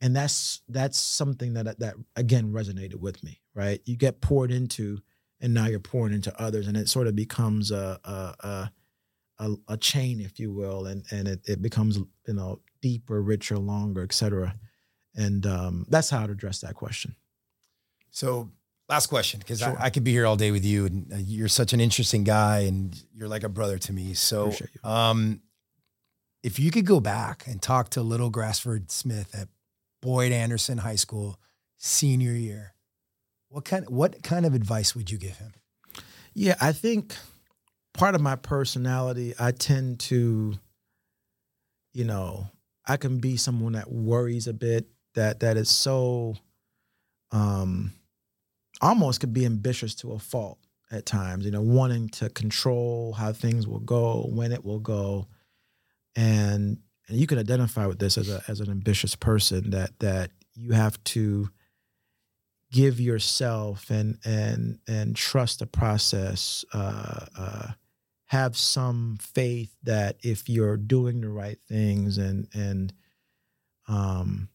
And 0.00 0.16
that's 0.16 0.62
that's 0.68 0.98
something 0.98 1.54
that 1.54 1.78
that 1.78 1.94
again 2.16 2.52
resonated 2.52 2.96
with 2.96 3.22
me, 3.22 3.40
right? 3.54 3.80
You 3.84 3.96
get 3.96 4.20
poured 4.20 4.50
into 4.50 4.98
and 5.42 5.52
now 5.52 5.66
you're 5.66 5.80
pouring 5.80 6.14
into 6.14 6.40
others 6.40 6.66
and 6.66 6.76
it 6.76 6.88
sort 6.88 7.06
of 7.06 7.14
becomes 7.14 7.70
a 7.70 8.00
a, 8.04 8.70
a, 9.38 9.56
a 9.68 9.76
chain 9.76 10.20
if 10.20 10.38
you 10.38 10.52
will 10.52 10.86
and 10.86 11.04
and 11.10 11.28
it, 11.28 11.40
it 11.44 11.60
becomes 11.60 11.98
you 12.26 12.34
know 12.34 12.60
deeper 12.80 13.20
richer 13.20 13.58
longer 13.58 14.02
etc 14.02 14.54
and 15.14 15.46
um, 15.46 15.86
that's 15.88 16.10
how 16.10 16.22
i'd 16.22 16.30
address 16.30 16.60
that 16.60 16.74
question 16.74 17.14
so 18.10 18.50
last 18.88 19.06
question 19.06 19.40
because 19.40 19.60
sure. 19.60 19.76
I, 19.78 19.86
I, 19.86 19.90
could 19.90 20.04
be 20.04 20.12
here 20.12 20.26
all 20.26 20.36
day 20.36 20.50
with 20.50 20.64
you 20.64 20.86
and 20.86 21.12
uh, 21.12 21.16
you're 21.16 21.48
such 21.48 21.72
an 21.72 21.80
interesting 21.80 22.24
guy 22.24 22.60
and 22.60 23.00
you're 23.14 23.28
like 23.28 23.44
a 23.44 23.48
brother 23.48 23.78
to 23.78 23.92
me 23.92 24.14
so 24.14 24.52
um, 24.84 25.40
if 26.42 26.58
you 26.58 26.70
could 26.70 26.86
go 26.86 27.00
back 27.00 27.46
and 27.46 27.62
talk 27.62 27.90
to 27.90 28.02
little 28.02 28.30
grasford 28.30 28.90
smith 28.90 29.34
at 29.34 29.48
boyd 30.00 30.32
anderson 30.32 30.78
high 30.78 30.96
school 30.96 31.38
senior 31.78 32.32
year 32.32 32.74
what 33.52 33.66
kind 33.66 33.86
what 33.90 34.22
kind 34.22 34.46
of 34.46 34.54
advice 34.54 34.96
would 34.96 35.10
you 35.10 35.18
give 35.18 35.36
him? 35.36 35.52
Yeah, 36.34 36.56
I 36.60 36.72
think 36.72 37.14
part 37.92 38.14
of 38.14 38.22
my 38.22 38.34
personality, 38.34 39.34
I 39.38 39.52
tend 39.52 40.00
to, 40.00 40.54
you 41.92 42.04
know, 42.04 42.46
I 42.86 42.96
can 42.96 43.18
be 43.18 43.36
someone 43.36 43.74
that 43.74 43.92
worries 43.92 44.46
a 44.46 44.54
bit, 44.54 44.86
that 45.14 45.40
that 45.40 45.56
is 45.56 45.70
so 45.70 46.34
um 47.30 47.92
almost 48.80 49.20
could 49.20 49.32
be 49.32 49.46
ambitious 49.46 49.94
to 49.94 50.12
a 50.12 50.18
fault 50.18 50.58
at 50.90 51.06
times, 51.06 51.44
you 51.44 51.50
know, 51.50 51.62
wanting 51.62 52.08
to 52.10 52.28
control 52.28 53.14
how 53.14 53.32
things 53.32 53.66
will 53.66 53.80
go, 53.80 54.26
when 54.28 54.52
it 54.52 54.64
will 54.64 54.80
go. 54.80 55.26
And 56.14 56.78
and 57.08 57.18
you 57.18 57.26
can 57.26 57.38
identify 57.38 57.86
with 57.86 57.98
this 57.98 58.18
as 58.18 58.28
a 58.28 58.42
as 58.48 58.60
an 58.60 58.70
ambitious 58.70 59.14
person 59.14 59.70
that 59.70 59.98
that 60.00 60.30
you 60.54 60.72
have 60.72 61.02
to 61.04 61.48
give 62.70 63.00
yourself 63.00 63.90
and 63.90 64.18
and 64.24 64.78
and 64.86 65.16
trust 65.16 65.60
the 65.60 65.66
process. 65.66 66.64
Uh, 66.74 67.26
uh, 67.38 67.68
have 68.26 68.56
some 68.56 69.18
faith 69.20 69.74
that 69.82 70.16
if 70.22 70.48
you're 70.48 70.78
doing 70.78 71.20
the 71.20 71.28
right 71.28 71.58
things 71.68 72.18
and 72.18 72.48
and 72.54 72.92
um, 73.88 74.48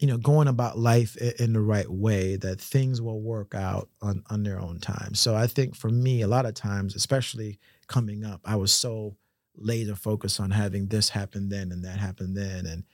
you 0.00 0.06
know 0.06 0.16
going 0.16 0.48
about 0.48 0.78
life 0.78 1.16
in 1.16 1.52
the 1.52 1.60
right 1.60 1.88
way 1.88 2.36
that 2.36 2.60
things 2.60 3.00
will 3.00 3.20
work 3.20 3.54
out 3.54 3.88
on 4.02 4.22
on 4.30 4.42
their 4.42 4.58
own 4.58 4.80
time 4.80 5.14
so 5.14 5.36
i 5.36 5.46
think 5.46 5.76
for 5.76 5.90
me 5.90 6.22
a 6.22 6.28
lot 6.28 6.46
of 6.46 6.54
times 6.54 6.96
especially 6.96 7.58
coming 7.86 8.24
up 8.24 8.40
i 8.44 8.56
was 8.56 8.72
so 8.72 9.16
laser 9.56 9.94
focused 9.94 10.40
on 10.40 10.50
having 10.50 10.86
this 10.86 11.10
happen 11.10 11.48
then 11.48 11.70
and 11.70 11.84
that 11.84 11.98
happen 11.98 12.34
then 12.34 12.66
and 12.66 12.84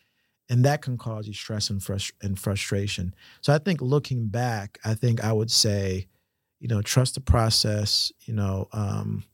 and 0.48 0.64
that 0.64 0.82
can 0.82 0.96
cause 0.96 1.26
you 1.26 1.34
stress 1.34 1.70
and, 1.70 1.80
frust- 1.80 2.12
and 2.22 2.38
frustration. 2.38 3.14
So 3.40 3.52
I 3.52 3.58
think 3.58 3.80
looking 3.80 4.28
back, 4.28 4.78
I 4.84 4.94
think 4.94 5.24
I 5.24 5.32
would 5.32 5.50
say, 5.50 6.06
you 6.60 6.68
know, 6.68 6.82
trust 6.82 7.14
the 7.14 7.20
process. 7.20 8.12
You 8.26 8.34
know, 8.34 8.68
um, 8.72 9.24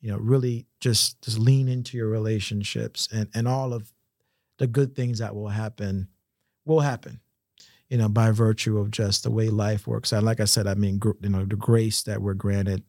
you 0.00 0.10
know, 0.10 0.18
really 0.18 0.66
just 0.80 1.22
just 1.22 1.38
lean 1.38 1.68
into 1.68 1.96
your 1.96 2.08
relationships 2.08 3.08
and 3.12 3.28
and 3.34 3.48
all 3.48 3.72
of 3.72 3.92
the 4.58 4.66
good 4.66 4.94
things 4.94 5.18
that 5.18 5.34
will 5.34 5.48
happen 5.48 6.08
will 6.64 6.80
happen 6.80 7.20
you 7.92 7.98
know, 7.98 8.08
by 8.08 8.30
virtue 8.30 8.78
of 8.78 8.90
just 8.90 9.22
the 9.22 9.30
way 9.30 9.50
life 9.50 9.86
works. 9.86 10.12
And 10.12 10.24
like 10.24 10.40
I 10.40 10.46
said, 10.46 10.66
I 10.66 10.72
mean, 10.72 10.98
you 11.20 11.28
know, 11.28 11.44
the 11.44 11.56
grace 11.56 12.02
that 12.04 12.22
we're 12.22 12.32
granted 12.32 12.82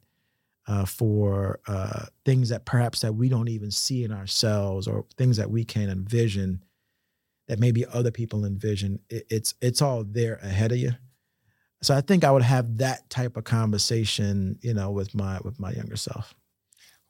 uh, 0.66 0.86
for 0.86 1.60
uh, 1.68 2.06
things 2.24 2.48
that 2.48 2.64
perhaps 2.64 3.02
that 3.02 3.14
we 3.14 3.28
don't 3.28 3.50
even 3.50 3.70
see 3.70 4.06
in 4.06 4.14
ourselves 4.14 4.88
or 4.88 5.06
things 5.18 5.36
that 5.36 5.52
we 5.52 5.66
can't 5.66 5.92
envision 5.92 6.64
that 7.50 7.60
maybe 7.60 7.86
other 7.88 8.12
people 8.12 8.46
envision. 8.46 8.98
It, 9.10 9.26
it's 9.30 9.54
it's 9.62 9.82
all 9.82 10.06
there 10.06 10.36
ahead 10.36 10.72
of 10.72 10.78
you. 10.78 10.92
So 11.82 11.94
I 11.94 12.00
think 12.00 12.24
I 12.24 12.32
would 12.32 12.42
have 12.42 12.78
that 12.78 13.10
type 13.10 13.36
of 13.36 13.44
conversation, 13.44 14.58
you 14.62 14.74
know, 14.74 14.90
with 14.92 15.14
my 15.14 15.40
with 15.44 15.60
my 15.60 15.72
younger 15.72 15.98
self. 15.98 16.34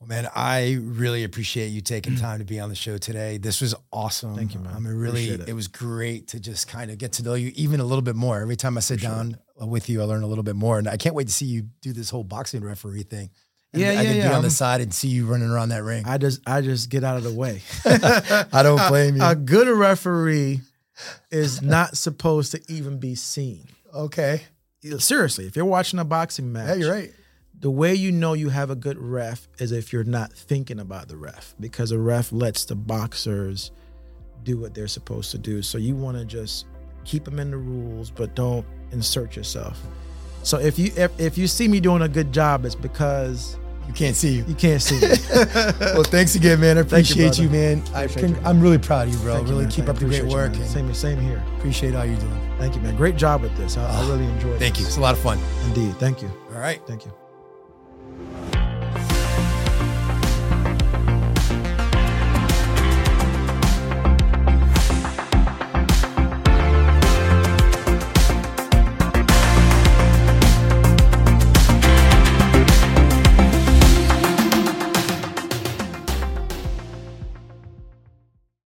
Well, 0.04 0.22
man, 0.22 0.30
I 0.36 0.80
really 0.82 1.24
appreciate 1.24 1.68
you 1.68 1.80
taking 1.80 2.18
time 2.18 2.39
to 2.39 2.45
be 2.45 2.60
on 2.60 2.68
the 2.68 2.76
show 2.76 2.97
today. 2.97 3.38
This 3.38 3.62
was 3.62 3.74
awesome. 3.89 4.36
Thank 4.36 4.54
you, 4.54 4.60
man. 4.60 4.76
I 4.76 4.80
mean, 4.80 4.93
really, 4.95 5.30
it. 5.30 5.47
it. 5.47 5.54
was 5.54 5.70
great 5.70 6.28
to 6.30 6.41
just 6.41 6.68
kind 6.68 6.91
of 6.91 6.97
get 6.97 7.14
to 7.14 7.24
know 7.24 7.36
you 7.36 7.54
even 7.56 7.80
a 7.80 7.86
little 7.86 8.01
bit 8.01 8.18
more. 8.18 8.41
Every 8.41 8.58
time 8.58 8.76
I 8.76 8.82
sit 8.82 8.99
down 8.99 9.38
uh, 9.62 9.66
with 9.66 9.88
you, 9.88 10.01
I 10.01 10.04
learn 10.04 10.22
a 10.22 10.28
little 10.28 10.43
bit 10.43 10.58
more, 10.58 10.78
and 10.78 10.89
I 10.89 10.97
can't 10.97 11.16
wait 11.16 11.28
to 11.28 11.34
see 11.34 11.45
you 11.45 11.68
do 11.80 11.93
this 11.93 12.10
whole 12.10 12.26
boxing 12.26 12.66
referee 12.66 13.04
thing. 13.04 13.30
And 13.72 13.82
yeah, 13.82 13.91
I 13.91 13.93
yeah, 13.93 14.04
can 14.04 14.16
yeah. 14.18 14.28
be 14.28 14.34
on 14.34 14.41
the 14.41 14.49
side 14.49 14.82
and 14.82 14.93
see 14.93 15.08
you 15.08 15.26
running 15.26 15.49
around 15.49 15.70
that 15.70 15.84
ring. 15.84 16.04
I 16.06 16.18
just, 16.18 16.41
I 16.45 16.60
just 16.60 16.89
get 16.89 17.06
out 17.06 17.16
of 17.16 17.24
the 17.24 17.34
way. 17.34 17.62
I 17.86 18.62
don't 18.62 18.86
blame 18.89 19.16
you. 19.16 19.24
A 19.24 19.38
good 19.38 19.70
referee 19.70 20.60
is 21.32 21.62
not 21.62 21.95
supposed 21.95 22.51
to 22.51 22.62
even 22.68 22.99
be 22.99 23.16
seen. 23.16 23.70
Okay. 23.95 24.41
Seriously, 24.97 25.47
if 25.47 25.56
you're 25.56 25.64
watching 25.64 25.97
a 25.97 26.04
boxing 26.04 26.51
match, 26.51 26.68
yeah, 26.68 26.74
you're 26.76 26.91
right 26.91 27.14
the 27.64 27.72
way 27.72 27.95
you 27.95 28.11
know 28.11 28.34
you 28.34 28.49
have 28.49 28.70
a 28.70 28.76
good 28.76 28.97
ref 28.97 29.47
is 29.57 29.72
if 29.72 29.93
you're 29.93 30.03
not 30.03 30.34
thinking 30.34 30.82
about 30.82 31.07
the 31.07 31.16
ref 31.16 31.55
because 31.61 31.93
a 31.93 31.97
ref 31.97 32.34
lets 32.34 32.66
the 32.66 32.76
boxers 32.76 33.72
do 34.43 34.57
what 34.57 34.74
they're 34.74 34.89
supposed 34.89 35.32
to 35.32 35.38
do. 35.38 35.61
So 35.61 35.78
you 35.78 35.95
want 35.95 36.18
to 36.18 36.26
just 36.26 36.66
keep 37.05 37.24
them 37.24 37.39
in 37.39 37.51
the 37.51 37.57
rules, 37.57 38.11
but 38.11 38.36
don't 38.36 38.66
insert 38.91 39.38
yourself. 39.38 39.82
So 40.43 40.59
if 40.59 40.78
you 40.78 40.91
if, 40.97 41.18
if 41.18 41.38
you 41.38 41.47
see 41.47 41.70
me 41.70 41.80
doing 41.80 42.01
a 42.01 42.09
good 42.09 42.34
job, 42.34 42.66
it's 42.66 42.76
because 42.76 43.57
you 43.88 43.93
can't 43.93 44.18
see 44.18 44.34
you. 44.34 44.43
You 44.45 44.55
can't 44.55 44.82
see 44.82 44.95
me. 44.95 45.07
well, 45.80 46.03
thanks 46.03 46.36
again, 46.36 46.59
man. 46.59 46.78
I 46.78 46.82
appreciate 46.82 47.38
you, 47.38 47.45
you, 47.45 47.49
man. 47.49 47.82
I 47.93 48.09
am 48.43 48.59
really 48.59 48.78
proud 48.78 49.07
of 49.07 49.14
you, 49.14 49.20
bro. 49.22 49.36
Thank 49.36 49.47
really 49.47 49.64
you, 49.64 49.72
keep 49.72 49.88
up 49.88 49.95
the 49.99 50.05
great 50.05 50.26
work. 50.26 50.53
Same, 50.66 50.93
same 50.93 51.22
here. 51.22 51.41
Appreciate 51.59 51.95
all 51.95 52.03
you're 52.05 52.20
doing. 52.20 52.57
Thank 52.57 52.76
you, 52.76 52.82
man. 52.82 52.97
Great 52.97 53.16
job 53.16 53.41
with 53.41 53.55
this. 53.55 53.78
I, 53.78 53.84
I 53.84 54.03
ah, 54.03 54.09
really 54.09 54.26
enjoyed 54.26 54.55
it. 54.55 54.59
Thank 54.59 54.82
you. 54.82 54.86
It's 54.86 54.97
a 54.97 55.01
lot 55.01 55.14
of 55.14 55.22
fun. 55.22 55.39
Indeed. 55.68 55.95
Thank 55.95 56.22
you. 56.22 56.30
All 56.53 56.59
right. 56.59 56.86
Thank 56.86 57.05
you. 57.05 57.14